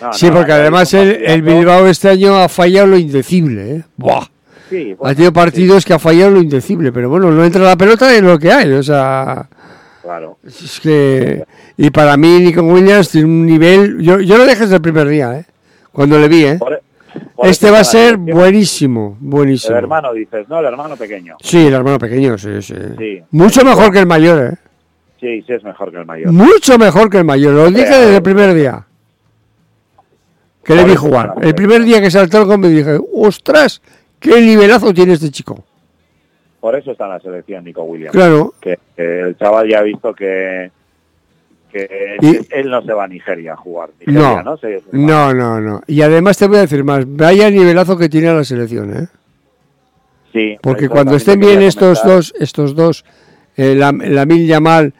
No, 0.02 0.14
Sí, 0.14 0.28
no, 0.28 0.34
porque 0.36 0.52
además 0.54 0.93
el, 0.93 1.41
Bilbao 1.41 1.88
este 1.88 2.10
año 2.10 2.38
ha 2.38 2.47
fallado 2.50 2.88
lo 2.88 2.97
indecible, 2.97 3.76
¿eh? 3.76 3.84
Buah. 3.97 4.26
Sí, 4.70 4.91
Ha 4.91 4.95
bueno, 4.95 5.16
tenido 5.16 5.34
partidos 5.34 5.84
que 5.86 5.93
ha 5.93 6.00
fallado 6.00 6.32
lo 6.32 6.41
indecible, 6.41 6.91
pero 6.91 7.10
bueno, 7.10 7.32
no 7.32 7.43
entra 7.43 7.62
la 7.64 7.76
pelota 7.76 8.16
en 8.16 8.26
lo 8.28 8.38
que 8.38 8.52
hay, 8.52 8.72
o 8.72 8.84
sea, 8.84 9.47
claro. 10.04 10.38
es 10.45 10.80
que 10.80 11.43
y 11.76 11.89
para 11.89 12.16
mí 12.18 12.39
Nico 12.39 12.62
Williams 12.62 13.10
tiene 13.10 13.28
un 13.28 13.45
nivel, 13.47 14.00
yo, 14.00 14.20
yo 14.20 14.38
lo 14.38 14.45
dejé 14.45 14.62
desde 14.62 14.76
el 14.76 14.82
primer 14.82 15.08
día, 15.08 15.39
¿eh? 15.39 15.45
Cuando 15.91 16.20
le 16.20 16.28
vi, 16.28 16.45
¿eh? 16.45 16.58
Por- 16.60 16.82
por 17.36 17.47
Este 17.47 17.72
va 17.72 17.80
a 17.80 17.84
ser 17.84 18.18
buenísimo, 18.18 19.18
buenísimo. 19.20 19.76
El 19.76 19.84
hermano 19.84 20.14
dices, 20.14 20.47
no, 20.47 20.60
el 20.60 20.66
hermano 20.68 20.95
pequeño. 20.95 21.36
Sí, 21.41 21.66
el 21.66 21.74
hermano 21.74 21.97
pequeño, 21.97 22.38
sí, 22.38 22.62
sí. 22.62 22.76
Sí. 22.97 23.22
Mucho 23.32 23.66
mejor 23.66 23.91
que 23.91 24.00
el 24.00 24.06
mayor, 24.06 24.54
¿eh? 24.54 24.58
Sí, 25.20 25.41
sí 25.47 25.54
es 25.54 25.64
mejor 25.64 25.89
que 25.91 25.97
el 25.97 26.06
mayor. 26.06 26.32
Mucho 26.32 26.78
mejor 26.78 27.10
que 27.10 27.18
el 27.18 27.26
mayor, 27.26 27.54
lo 27.54 27.72
dije 27.72 27.89
desde 27.89 28.18
el 28.18 28.22
primer 28.22 28.54
día. 28.54 28.86
Que 30.70 30.76
le 30.76 30.84
vi 30.84 30.95
jugar. 30.95 31.34
El 31.41 31.55
primer 31.55 31.84
día 31.84 31.99
que 31.99 32.11
saltó 32.11 32.38
el 32.38 32.45
gol 32.45 32.59
me 32.59 32.70
dije, 32.70 32.99
ostras, 33.13 33.82
qué 34.20 34.39
nivelazo 34.39 34.93
tiene 34.93 35.13
este 35.13 35.32
chico. 35.32 35.63
Por 36.59 36.76
eso 36.76 36.91
está 36.91 37.05
en 37.05 37.09
la 37.09 37.20
selección 37.20 37.63
Nico 37.63 37.82
Williams. 37.82 38.11
Claro, 38.11 38.53
Que, 38.61 38.78
que 38.95 39.20
el 39.22 39.36
chaval 39.36 39.67
ya 39.67 39.80
ha 39.80 39.82
visto 39.82 40.13
que, 40.13 40.70
que 41.72 42.17
Y- 42.22 42.39
él 42.51 42.70
no 42.70 42.84
se 42.84 42.93
va 42.93 43.05
a 43.05 43.07
Nigeria 43.07 43.53
a 43.53 43.55
jugar. 43.55 43.89
Nigeria, 43.99 44.43
No, 44.43 44.43
¿no? 44.43 44.57
Se- 44.57 44.84
no, 44.91 45.34
no, 45.34 45.59
no. 45.59 45.82
Y 45.88 46.03
además 46.03 46.38
te 46.38 46.47
voy 46.47 46.57
a 46.57 46.61
decir 46.61 46.84
más, 46.84 47.03
vaya 47.07 47.49
nivelazo 47.49 47.97
que 47.97 48.07
tiene 48.07 48.32
la 48.32 48.43
selección, 48.43 48.95
¿eh? 48.95 49.07
Sí, 50.32 50.55
Porque 50.61 50.88
cuando 50.88 51.15
estén 51.15 51.39
bien 51.39 51.63
estos 51.63 52.01
comentar. 52.01 52.17
dos, 52.17 52.34
estos 52.39 52.76
dos, 52.76 53.03
eh, 53.57 53.74
la, 53.74 53.91
Lamine 53.91 54.45
Yamal 54.45 54.93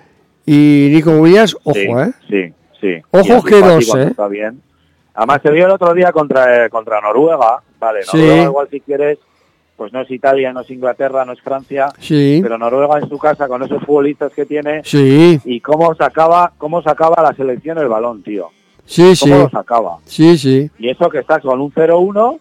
y 0.48 0.90
Nico 0.92 1.12
Williams, 1.12 1.56
ojo, 1.64 1.76
sí, 1.76 1.82
¿eh? 1.88 2.12
Sí, 2.28 2.54
sí. 2.82 3.02
Ojo 3.12 3.44
que 3.44 3.60
dos, 3.60 3.96
¿eh? 3.96 4.08
Está 4.10 4.28
bien. 4.28 4.64
Además, 5.20 5.42
se 5.44 5.52
vio 5.52 5.66
el 5.66 5.72
otro 5.72 5.94
día 5.94 6.14
contra, 6.14 6.66
eh, 6.66 6.70
contra 6.70 7.02
Noruega. 7.02 7.62
Vale, 7.78 8.04
Sí. 8.04 8.16
Noruega 8.16 8.44
igual 8.44 8.68
si 8.72 8.80
quieres, 8.80 9.18
pues 9.76 9.92
no 9.92 10.00
es 10.00 10.10
Italia, 10.12 10.54
no 10.54 10.62
es 10.62 10.70
Inglaterra, 10.70 11.26
no 11.26 11.34
es 11.34 11.42
Francia, 11.42 11.90
Sí, 12.00 12.40
pero 12.42 12.58
Noruega 12.58 13.00
en 13.00 13.10
su 13.10 13.18
casa 13.18 13.50
con 13.50 13.62
esos 13.62 13.84
futbolistas 13.84 14.32
que 14.34 14.46
tiene 14.46 14.82
sí, 14.86 15.38
y 15.44 15.60
cómo 15.60 15.94
sacaba, 15.96 16.54
cómo 16.58 16.82
sacaba 16.82 17.22
la 17.22 17.34
selección 17.34 17.78
el 17.80 17.90
balón, 17.90 18.24
tío. 18.24 18.50
sí, 18.86 19.14
sí, 19.14 19.30
Cómo 19.30 19.44
lo 19.44 19.50
sacaba. 19.50 19.98
sí, 20.06 20.38
sí, 20.38 20.72
Y 20.80 20.90
eso 20.90 21.10
que 21.10 21.20
estás 21.20 21.42
con 21.42 21.60
un 21.60 21.72
0-1, 21.74 22.40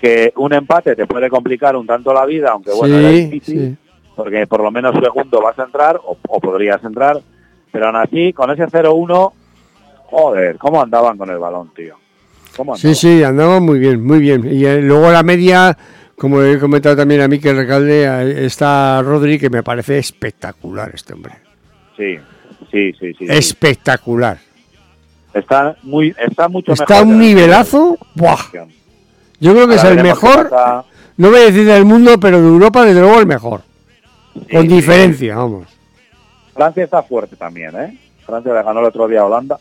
que 0.00 0.32
un 0.36 0.52
empate 0.52 0.94
te 0.94 1.06
puede 1.08 1.28
complicar 1.28 1.74
un 1.74 1.86
tanto 1.86 2.12
la 2.14 2.26
vida, 2.26 2.50
aunque 2.52 2.70
bueno, 2.72 2.96
era 2.96 3.08
sí, 3.10 3.24
difícil, 3.24 3.76
sí. 3.76 3.90
porque 4.14 4.46
por 4.46 4.62
lo 4.62 4.70
menos 4.70 4.94
segundo 5.02 5.40
vas 5.42 5.58
a 5.58 5.64
entrar, 5.64 5.96
o, 6.04 6.16
o 6.28 6.40
podrías 6.40 6.82
entrar, 6.84 7.20
pero 7.72 7.86
aún 7.86 7.96
así, 7.96 8.32
con 8.32 8.52
ese 8.52 8.66
0-1, 8.68 9.32
joder, 10.10 10.58
cómo 10.58 10.80
andaban 10.80 11.18
con 11.18 11.28
el 11.30 11.38
balón, 11.38 11.72
tío. 11.74 11.96
¿Cómo 12.56 12.76
Sí, 12.76 12.94
sí, 12.94 13.22
andaba 13.22 13.60
muy 13.60 13.78
bien, 13.78 14.04
muy 14.04 14.18
bien. 14.20 14.46
Y 14.50 14.64
eh, 14.64 14.80
luego 14.80 15.10
la 15.10 15.22
media, 15.22 15.76
como 16.16 16.42
he 16.42 16.58
comentado 16.58 16.96
también 16.96 17.20
a 17.22 17.28
Miquel 17.28 17.56
Recalde, 17.56 18.04
eh, 18.04 18.46
está 18.46 19.02
Rodri, 19.02 19.38
que 19.38 19.50
me 19.50 19.62
parece 19.62 19.98
espectacular 19.98 20.90
este 20.94 21.12
hombre. 21.14 21.34
Sí, 21.96 22.18
sí, 22.70 22.92
sí, 22.98 23.14
sí. 23.18 23.26
Espectacular. 23.28 24.38
Está, 25.32 25.76
muy, 25.82 26.14
está 26.18 26.48
mucho 26.48 26.72
Está 26.72 26.84
mejor. 27.00 27.06
un 27.06 27.12
la 27.14 27.18
nivelazo. 27.24 27.98
¡Buah! 28.14 28.38
Yo 29.40 29.52
creo 29.52 29.66
que 29.66 29.74
es 29.74 29.84
el 29.84 30.00
mejor, 30.02 30.48
pasa. 30.48 30.84
no 31.16 31.30
voy 31.30 31.40
a 31.40 31.44
decir 31.46 31.66
del 31.66 31.84
mundo, 31.84 32.18
pero 32.20 32.40
de 32.40 32.46
Europa, 32.46 32.84
desde 32.84 33.00
luego, 33.00 33.18
el 33.18 33.26
mejor. 33.26 33.62
Sí, 34.34 34.46
Con 34.56 34.62
sí. 34.62 34.68
diferencia, 34.68 35.36
vamos. 35.36 35.66
Francia 36.54 36.84
está 36.84 37.02
fuerte 37.02 37.34
también, 37.34 37.74
¿eh? 37.76 37.98
Francia 38.24 38.54
le 38.54 38.62
ganó 38.62 38.78
el 38.80 38.86
otro 38.86 39.08
día 39.08 39.20
a 39.20 39.24
Holanda. 39.26 39.58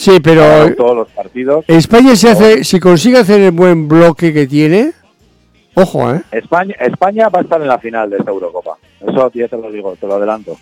Sí, 0.00 0.18
pero 0.18 0.74
todos 0.76 0.96
los 0.96 1.08
partidos. 1.10 1.62
España 1.68 2.16
se 2.16 2.30
hace, 2.30 2.64
si 2.64 2.80
consigue 2.80 3.18
hacer 3.18 3.38
el 3.42 3.50
buen 3.50 3.86
bloque 3.86 4.32
que 4.32 4.46
tiene, 4.46 4.92
ojo, 5.74 6.10
¿eh? 6.14 6.22
España, 6.32 6.74
España 6.80 7.28
va 7.28 7.40
a 7.40 7.42
estar 7.42 7.60
en 7.60 7.68
la 7.68 7.78
final 7.78 8.08
de 8.08 8.16
esta 8.16 8.30
Eurocopa. 8.30 8.78
Eso 8.98 9.30
ya 9.34 9.46
te 9.46 9.58
lo 9.58 9.70
digo, 9.70 9.94
te 10.00 10.06
lo 10.06 10.14
adelanto. 10.14 10.56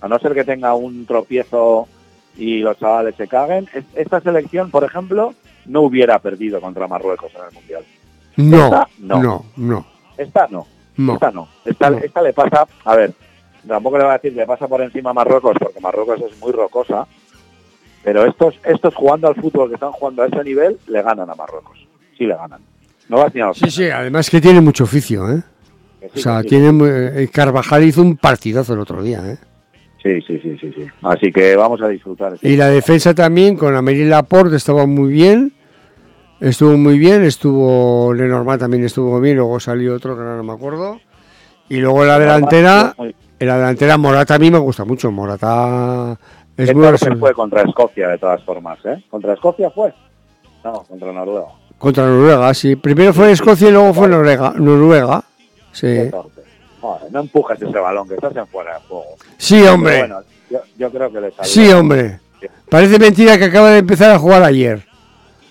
A 0.00 0.06
no 0.06 0.16
ser 0.20 0.34
que 0.34 0.44
tenga 0.44 0.72
un 0.74 1.04
tropiezo 1.04 1.88
y 2.36 2.58
los 2.60 2.78
chavales 2.78 3.16
se 3.16 3.26
caguen, 3.26 3.68
es- 3.74 3.84
esta 3.96 4.20
selección, 4.20 4.70
por 4.70 4.84
ejemplo, 4.84 5.34
no 5.64 5.80
hubiera 5.80 6.20
perdido 6.20 6.60
contra 6.60 6.86
Marruecos 6.86 7.32
en 7.34 7.40
el 7.48 7.54
Mundial. 7.54 7.84
No, 8.36 8.64
Esta, 8.66 8.88
no. 9.00 9.20
no, 9.22 9.44
no, 9.56 9.86
Esta 10.16 10.46
no, 10.48 10.64
no. 10.96 11.14
esta 11.14 11.30
no. 11.32 11.48
Esta, 11.64 11.90
No. 11.90 11.98
esta 11.98 12.22
le 12.22 12.32
pasa, 12.32 12.68
a 12.84 12.94
ver, 12.94 13.12
tampoco 13.66 13.98
le 13.98 14.04
voy 14.04 14.12
a 14.12 14.18
decir 14.18 14.32
le 14.34 14.46
pasa 14.46 14.68
por 14.68 14.80
encima 14.80 15.10
a 15.10 15.14
Marruecos, 15.14 15.56
porque 15.58 15.80
Marruecos 15.80 16.20
es 16.20 16.38
muy 16.40 16.52
rocosa, 16.52 17.04
pero 18.06 18.24
estos, 18.24 18.54
estos 18.62 18.94
jugando 18.94 19.26
al 19.26 19.34
fútbol 19.34 19.68
que 19.68 19.74
están 19.74 19.90
jugando 19.90 20.22
a 20.22 20.26
ese 20.26 20.44
nivel, 20.44 20.78
le 20.86 21.02
ganan 21.02 21.28
a 21.28 21.34
Marruecos. 21.34 21.88
Sí 22.16 22.24
le 22.24 22.36
ganan. 22.36 22.60
No 23.08 23.16
vas 23.16 23.34
ni 23.34 23.40
a 23.40 23.46
los 23.46 23.58
Sí, 23.58 23.68
sí, 23.68 23.90
además 23.90 24.30
que 24.30 24.40
tiene 24.40 24.60
mucho 24.60 24.84
oficio, 24.84 25.28
¿eh? 25.28 25.42
sí, 26.00 26.06
O 26.14 26.18
sea, 26.20 26.40
sí. 26.42 26.50
tiene 26.50 26.84
eh, 26.86 27.28
Carvajal 27.32 27.82
hizo 27.82 28.02
un 28.02 28.16
partidazo 28.16 28.74
el 28.74 28.78
otro 28.78 29.02
día, 29.02 29.28
¿eh? 29.28 29.38
Sí, 30.00 30.20
sí, 30.24 30.38
sí, 30.40 30.56
sí, 30.60 30.72
sí. 30.72 30.86
Así 31.02 31.32
que 31.32 31.56
vamos 31.56 31.82
a 31.82 31.88
disfrutar. 31.88 32.34
este 32.34 32.48
Y 32.48 32.56
la 32.56 32.68
defensa 32.68 33.12
también, 33.12 33.56
con 33.56 33.74
Amelie 33.74 34.06
Laporte 34.06 34.54
estaba 34.54 34.86
muy 34.86 35.12
bien. 35.12 35.52
Estuvo 36.38 36.76
muy 36.76 37.00
bien, 37.00 37.24
estuvo 37.24 38.14
Lenormand 38.14 38.60
también 38.60 38.84
estuvo 38.84 39.20
bien, 39.20 39.38
luego 39.38 39.58
salió 39.58 39.96
otro 39.96 40.16
que 40.16 40.22
no 40.22 40.44
me 40.44 40.52
acuerdo. 40.52 41.00
Y 41.68 41.78
luego 41.78 42.04
la 42.04 42.20
delantera, 42.20 42.94
en 43.00 43.48
la 43.48 43.56
delantera 43.56 43.98
Morata 43.98 44.36
a 44.36 44.38
mí 44.38 44.48
me 44.48 44.58
gusta 44.58 44.84
mucho, 44.84 45.10
Morata 45.10 46.16
es 46.56 46.68
¿Qué 46.68 46.74
muy 46.74 46.84
tal 46.84 46.94
resol- 46.94 47.12
se 47.12 47.16
fue 47.16 47.34
contra 47.34 47.62
Escocia 47.62 48.08
de 48.08 48.18
todas 48.18 48.42
formas, 48.42 48.78
¿eh? 48.84 49.02
¿Contra 49.10 49.34
Escocia 49.34 49.70
fue? 49.70 49.92
No, 50.64 50.82
contra 50.84 51.12
Noruega. 51.12 51.46
contra 51.78 52.06
Noruega, 52.06 52.54
sí. 52.54 52.76
Primero 52.76 53.12
fue 53.12 53.30
Escocia 53.32 53.68
y 53.68 53.72
luego 53.72 53.92
fue 53.94 54.08
Noruega, 54.08 54.52
Noruega. 54.56 55.22
Sí. 55.72 56.10
Joder, 56.80 57.12
no 57.12 57.20
empujes 57.20 57.60
ese 57.60 57.78
balón, 57.78 58.08
que 58.08 58.14
estás 58.14 58.34
en 58.36 58.46
fuera 58.46 58.74
de 58.74 58.80
juego. 58.86 59.04
Sí, 59.38 59.62
hombre. 59.64 59.98
bueno, 59.98 60.20
yo, 60.50 60.58
yo 60.78 60.90
creo 60.90 61.12
que 61.12 61.20
le 61.20 61.30
salió. 61.32 61.44
Sí, 61.52 61.70
hombre. 61.72 62.20
Parece 62.70 62.98
mentira 62.98 63.38
que 63.38 63.44
acaba 63.44 63.70
de 63.70 63.78
empezar 63.78 64.10
a 64.10 64.18
jugar 64.18 64.42
ayer. 64.42 64.86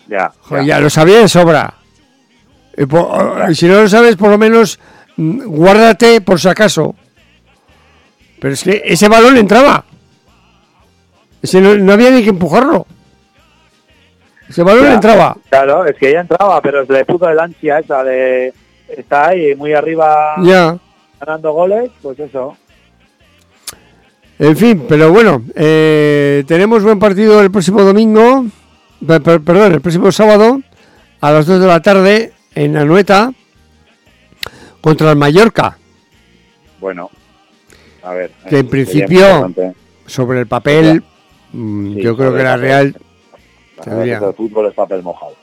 Ya, 0.08 0.32
Joder, 0.42 0.66
ya. 0.66 0.76
ya 0.76 0.80
lo 0.82 0.90
sabía 0.90 1.20
de 1.20 1.28
sobra. 1.28 1.74
Y, 2.78 2.86
po- 2.86 3.10
y 3.50 3.56
si 3.56 3.68
no 3.68 3.82
lo 3.82 3.88
sabes, 3.90 4.16
por 4.18 4.30
lo 4.30 4.38
menos 4.38 4.80
mm, 5.18 5.46
guárdate 5.46 6.22
por 6.22 6.40
si 6.40 6.48
acaso. 6.50 6.94
Pero 8.40 8.54
es 8.54 8.64
que 8.64 8.82
ese 8.86 9.08
balón 9.08 9.38
entraba. 9.38 9.86
Ese 11.42 11.62
no, 11.62 11.76
no 11.76 11.94
había 11.94 12.12
ni 12.12 12.24
que 12.24 12.30
empujarlo. 12.30 12.86
Ese 14.50 14.64
balón 14.64 14.86
Ya. 14.86 14.94
entraba. 14.94 15.38
Claro, 15.50 15.86
es 15.86 15.96
que 15.96 16.12
ya 16.12 16.22
entraba, 16.22 16.62
pero 16.62 16.86
se 16.86 16.94
le 16.94 17.06
puso 17.06 17.28
el 17.30 17.40
ansia 17.40 17.80
esa 17.80 18.04
de... 18.04 18.54
Está 18.88 19.30
ahí 19.30 19.56
muy 19.56 19.74
arriba 19.74 20.36
Ya. 20.44 20.78
ganando 21.20 21.52
goles, 21.54 21.90
pues 22.02 22.20
eso. 22.20 22.56
En 24.38 24.56
fin, 24.58 24.86
pero 24.88 25.12
bueno, 25.12 25.42
eh, 25.56 26.44
tenemos 26.48 26.84
buen 26.84 27.00
partido 27.00 27.42
el 27.42 27.50
próximo 27.50 27.82
domingo, 27.84 28.46
pe- 29.06 29.22
per- 29.22 29.42
perdón, 29.42 29.74
el 29.74 29.82
próximo 29.82 30.12
sábado 30.12 30.62
a 31.22 31.32
las 31.32 31.46
2 31.46 31.62
de 31.62 31.68
la 31.68 31.82
tarde 31.82 32.34
en 32.54 32.76
Anoeta 32.78 33.32
contra 34.82 35.10
el 35.12 35.16
Mallorca. 35.18 35.78
Bueno, 36.80 37.10
a 38.04 38.12
ver. 38.14 38.32
Que 38.50 38.60
en 38.60 38.66
eh, 38.68 38.70
principio-. 38.70 39.52
Sobre 40.06 40.42
el 40.42 40.48
papel, 40.48 41.02
Sí, 41.94 42.02
yo 42.02 42.16
creo 42.18 42.34
que 42.34 42.44
la. 42.44 42.58
Real... 42.58 42.96
Tendría- 43.84 44.18
El 44.20 44.34
fútbol 44.34 44.68
es 44.68 44.74
papel 44.74 45.04
mojado. 45.04 45.34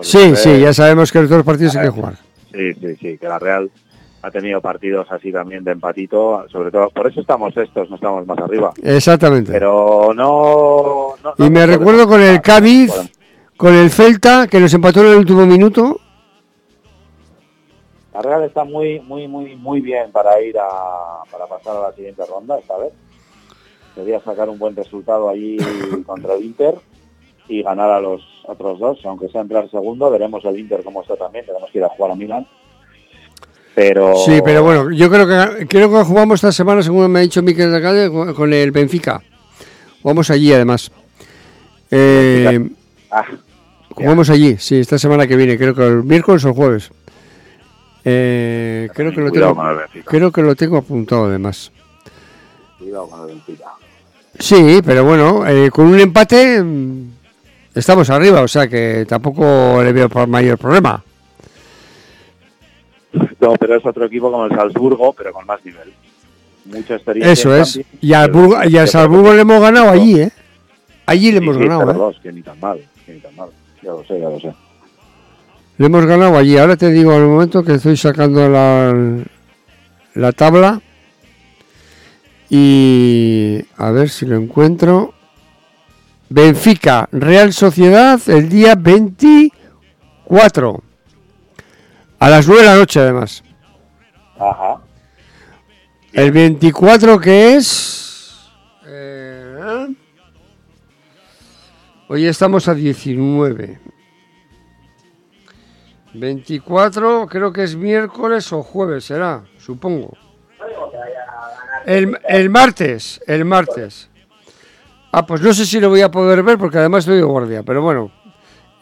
Sí, 0.00 0.34
sí, 0.36 0.60
ya 0.60 0.72
sabemos 0.72 1.12
que 1.12 1.20
los 1.20 1.30
dos 1.30 1.44
partidos 1.44 1.76
hay 1.76 1.84
que 1.86 1.90
jugar. 1.90 2.14
Sí, 2.52 2.74
sí, 2.74 2.96
sí, 2.96 3.18
que 3.18 3.28
la 3.28 3.38
Real 3.38 3.70
ha 4.22 4.30
tenido 4.30 4.60
partidos 4.60 5.06
así 5.10 5.30
también 5.30 5.62
de 5.64 5.72
empatito, 5.72 6.46
sobre 6.50 6.70
todo, 6.70 6.88
por 6.90 7.06
eso 7.10 7.20
estamos 7.20 7.54
estos, 7.56 7.88
no 7.90 7.96
estamos 7.96 8.26
más 8.26 8.38
arriba. 8.38 8.72
Exactamente. 8.82 9.52
Pero 9.52 10.12
no... 10.14 11.14
no- 11.22 11.34
no 11.38 11.46
y 11.46 11.50
me 11.50 11.66
recuerdo 11.66 12.08
con 12.08 12.20
el 12.22 12.40
Cádiz, 12.40 12.92
con 13.56 13.74
el 13.74 13.90
Celta, 13.90 14.46
que 14.48 14.58
nos 14.60 14.72
empató 14.74 15.00
en 15.02 15.08
el 15.12 15.16
último 15.18 15.44
minuto. 15.46 16.00
La 18.14 18.22
Real 18.22 18.44
está 18.44 18.64
muy, 18.64 19.00
muy, 19.00 19.26
muy, 19.28 19.56
muy 19.56 19.80
bien 19.80 20.10
para 20.12 20.40
ir 20.40 20.56
a, 20.58 21.22
para 21.30 21.46
pasar 21.46 21.76
a 21.76 21.80
la 21.88 21.92
siguiente 21.92 22.22
ronda 22.28 22.58
esta 22.58 22.76
vez. 22.78 22.92
Debería 23.96 24.20
sacar 24.20 24.48
un 24.48 24.58
buen 24.58 24.74
resultado 24.74 25.28
allí 25.28 25.56
contra 26.06 26.34
el 26.34 26.44
Inter 26.44 26.74
y 27.48 27.62
ganar 27.62 27.90
a 27.90 28.00
los 28.00 28.22
otros 28.46 28.78
dos, 28.78 28.98
aunque 29.04 29.28
sea 29.28 29.42
entrar 29.42 29.70
segundo, 29.70 30.10
veremos 30.10 30.44
el 30.44 30.58
Inter 30.58 30.82
cómo 30.82 31.02
está 31.02 31.16
también, 31.16 31.44
tenemos 31.46 31.70
que 31.70 31.78
ir 31.78 31.84
a 31.84 31.88
jugar 31.90 32.12
a 32.12 32.14
Milán. 32.14 32.46
Pero 33.74 34.14
Sí, 34.16 34.40
pero 34.44 34.62
bueno, 34.62 34.90
yo 34.92 35.10
creo 35.10 35.26
que 35.26 35.66
creo 35.66 35.90
que 35.90 36.04
jugamos 36.04 36.36
esta 36.36 36.52
semana, 36.52 36.82
según 36.82 37.10
me 37.10 37.18
ha 37.18 37.22
dicho 37.22 37.42
Miquel 37.42 37.74
Alcalde, 37.74 38.10
con 38.10 38.32
con 38.34 38.52
el 38.52 38.70
Benfica. 38.70 39.22
Jugamos 40.00 40.30
allí, 40.30 40.52
además. 40.52 40.90
Eh, 41.90 42.68
Ah, 43.10 43.24
jugamos 43.90 44.28
allí, 44.28 44.56
sí, 44.58 44.80
esta 44.80 44.98
semana 44.98 45.28
que 45.28 45.36
viene, 45.36 45.56
creo 45.56 45.72
que 45.72 45.86
el 45.86 46.02
miércoles 46.02 46.44
o 46.44 46.48
el 46.48 46.54
jueves. 46.54 46.90
Eh, 48.04 48.88
creo 48.92 49.12
que 49.12 49.20
lo 49.20 49.30
tengo, 49.30 49.56
creo 50.04 50.32
que 50.32 50.42
lo 50.42 50.56
tengo 50.56 50.76
apuntado, 50.78 51.26
además. 51.26 51.70
cuidado 52.78 53.08
con 53.08 53.20
el 53.20 53.26
Benfica. 53.28 53.66
Sí, 54.38 54.80
pero 54.84 55.04
bueno, 55.04 55.46
eh, 55.46 55.70
con 55.70 55.86
un 55.86 55.98
empate 56.00 56.62
mm, 56.62 57.08
estamos 57.74 58.10
arriba, 58.10 58.40
o 58.42 58.48
sea 58.48 58.66
que 58.68 59.04
tampoco 59.08 59.80
le 59.82 59.92
veo 59.92 60.08
por 60.08 60.26
mayor 60.26 60.58
problema. 60.58 61.02
No, 63.40 63.52
pero 63.54 63.76
es 63.76 63.86
otro 63.86 64.06
equipo 64.06 64.30
como 64.30 64.46
el 64.46 64.50
Salzburgo, 64.54 65.12
pero 65.12 65.32
con 65.32 65.46
más 65.46 65.64
nivel. 65.64 65.92
Mucha 66.66 66.94
experiencia. 66.94 67.32
Eso 67.32 67.54
es. 67.54 67.80
Y 68.00 68.12
al, 68.12 68.30
Burgo- 68.32 68.56
y 68.64 68.66
al 68.66 68.72
pero- 68.72 68.86
Salzburgo 68.88 69.32
le 69.34 69.42
hemos 69.42 69.60
ganado 69.60 69.90
allí, 69.90 70.20
¿eh? 70.20 70.30
Allí 71.06 71.30
le 71.30 71.38
hemos 71.38 71.56
sí, 71.56 71.62
ganado, 71.62 71.90
¿eh? 71.90 71.94
dos, 71.94 72.16
que 72.22 72.32
ni 72.32 72.42
tan 72.42 72.58
mal, 72.58 72.80
que 73.04 73.12
ni 73.12 73.20
tan 73.20 73.36
mal. 73.36 73.50
Ya 73.82 73.90
lo 73.90 74.04
sé, 74.04 74.18
ya 74.18 74.30
lo 74.30 74.40
sé. 74.40 74.52
Le 75.76 75.86
hemos 75.86 76.06
ganado 76.06 76.36
allí. 76.38 76.56
Ahora 76.56 76.76
te 76.76 76.90
digo 76.90 77.12
al 77.12 77.22
momento 77.26 77.62
que 77.62 77.74
estoy 77.74 77.96
sacando 77.96 78.48
la, 78.48 78.94
la 80.14 80.32
tabla. 80.32 80.80
Y 82.56 83.66
a 83.78 83.90
ver 83.90 84.08
si 84.08 84.26
lo 84.26 84.36
encuentro. 84.36 85.12
Benfica, 86.28 87.08
Real 87.10 87.52
Sociedad, 87.52 88.20
el 88.28 88.48
día 88.48 88.76
24. 88.76 90.80
A 92.20 92.30
las 92.30 92.46
9 92.46 92.62
de 92.62 92.68
la 92.68 92.76
noche, 92.76 93.00
además. 93.00 93.42
Ajá. 94.38 94.80
El 96.12 96.30
24 96.30 97.18
que 97.18 97.56
es... 97.56 98.38
eh, 98.86 99.88
hoy 102.06 102.26
estamos 102.26 102.68
a 102.68 102.74
19. 102.74 103.80
24 106.12 107.26
creo 107.26 107.52
que 107.52 107.64
es 107.64 107.74
miércoles 107.74 108.52
o 108.52 108.62
jueves, 108.62 109.06
será, 109.06 109.42
supongo. 109.58 110.16
El, 111.86 112.18
el 112.28 112.50
martes, 112.50 113.20
el 113.26 113.44
martes. 113.44 114.08
Ah, 115.12 115.24
pues 115.26 115.40
no 115.42 115.52
sé 115.54 115.64
si 115.66 115.78
lo 115.80 115.90
voy 115.90 116.00
a 116.00 116.10
poder 116.10 116.42
ver 116.42 116.58
porque 116.58 116.78
además 116.78 117.00
estoy 117.04 117.16
de 117.18 117.22
guardia, 117.22 117.62
pero 117.62 117.82
bueno, 117.82 118.10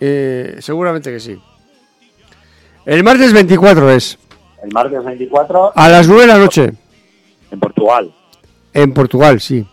eh, 0.01 0.57
seguramente 0.61 1.11
que 1.11 1.21
sí. 1.21 1.39
El 2.87 3.05
martes 3.05 3.33
24 3.33 3.91
es, 3.91 4.19
El 4.63 4.73
martes 4.73 5.05
24 5.05 5.73
a 5.75 5.89
las 5.89 6.09
9 6.09 6.23
de 6.23 6.27
la 6.29 6.39
noche, 6.39 6.73
en 7.51 7.61
Portugal. 7.61 8.15
en 8.73 8.93
Portugal, 8.95 9.41
sí. 9.41 9.67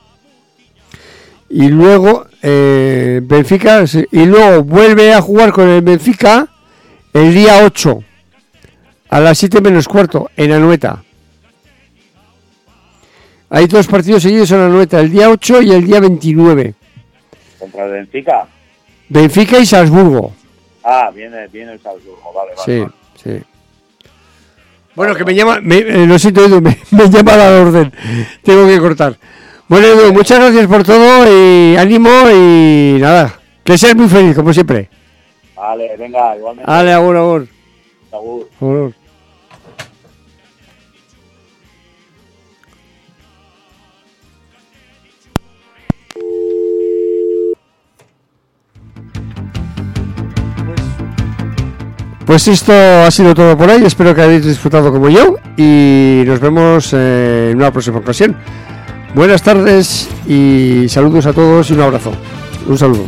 Y 1.49 1.69
luego, 1.69 2.27
eh, 2.43 3.21
Benfica, 3.23 3.83
y 4.11 4.25
luego 4.25 4.63
vuelve 4.63 5.13
a 5.13 5.21
jugar 5.21 5.51
con 5.51 5.67
el 5.69 5.81
Benfica 5.81 6.47
el 7.13 7.33
día 7.33 7.63
8, 7.65 8.03
a 9.09 9.19
las 9.19 9.37
7 9.37 9.61
menos 9.61 9.87
cuarto, 9.87 10.29
en 10.35 10.51
Anoeta. 10.51 11.03
Hay 13.49 13.65
dos 13.65 13.87
partidos 13.87 14.21
seguidos 14.21 14.51
en 14.51 14.59
Anoeta, 14.59 14.99
el 14.99 15.09
día 15.09 15.29
8 15.29 15.61
y 15.63 15.71
el 15.71 15.85
día 15.85 15.99
29. 15.99 16.73
Contra 17.57 17.85
el 17.85 17.91
Benfica. 17.91 18.47
Benfica 19.09 19.57
y 19.57 19.65
Salzburgo. 19.65 20.33
Ah, 20.83 21.11
viene, 21.13 21.47
viene 21.47 21.73
el 21.73 21.79
Salzburgo, 21.81 22.31
vale, 22.33 22.51
vale. 22.55 22.63
Sí, 22.65 22.79
vale. 22.79 22.93
sí. 23.41 23.45
Bueno, 24.95 25.15
que 25.15 25.25
me 25.25 25.33
llama, 25.33 25.59
me, 25.61 25.77
eh, 25.77 26.05
lo 26.05 26.19
siento 26.19 26.45
Edu, 26.45 26.61
me, 26.61 26.77
me 26.91 27.09
llama 27.09 27.35
la 27.37 27.61
orden. 27.61 27.91
Tengo 28.43 28.67
que 28.67 28.79
cortar. 28.79 29.17
Bueno 29.67 29.87
Edu, 29.87 30.13
muchas 30.13 30.39
gracias 30.39 30.67
por 30.67 30.83
todo 30.83 31.25
y 31.27 31.75
ánimo 31.75 32.09
y 32.31 32.97
nada, 32.99 33.39
que 33.63 33.77
seas 33.77 33.95
muy 33.95 34.09
feliz 34.09 34.35
como 34.35 34.53
siempre. 34.53 34.89
Vale, 35.55 35.95
venga, 35.97 36.35
igualmente. 36.37 36.71
Ale, 36.71 36.93
agur, 36.93 37.17
agur. 37.17 37.47
Agur. 38.11 38.49
agur. 38.61 38.93
Pues 52.29 52.47
esto 52.47 52.71
ha 52.71 53.09
sido 53.09 53.33
todo 53.33 53.57
por 53.57 53.71
hoy. 53.71 53.83
Espero 53.83 54.13
que 54.13 54.21
hayáis 54.21 54.45
disfrutado 54.45 54.91
como 54.91 55.09
yo 55.09 55.37
y 55.57 56.21
nos 56.27 56.39
vemos 56.39 56.93
en 56.93 57.55
una 57.55 57.71
próxima 57.71 57.97
ocasión. 57.97 58.35
Buenas 59.15 59.41
tardes 59.41 60.07
y 60.27 60.85
saludos 60.89 61.25
a 61.25 61.33
todos 61.33 61.71
y 61.71 61.73
un 61.73 61.81
abrazo. 61.81 62.11
Un 62.67 62.77
saludo. 62.77 63.05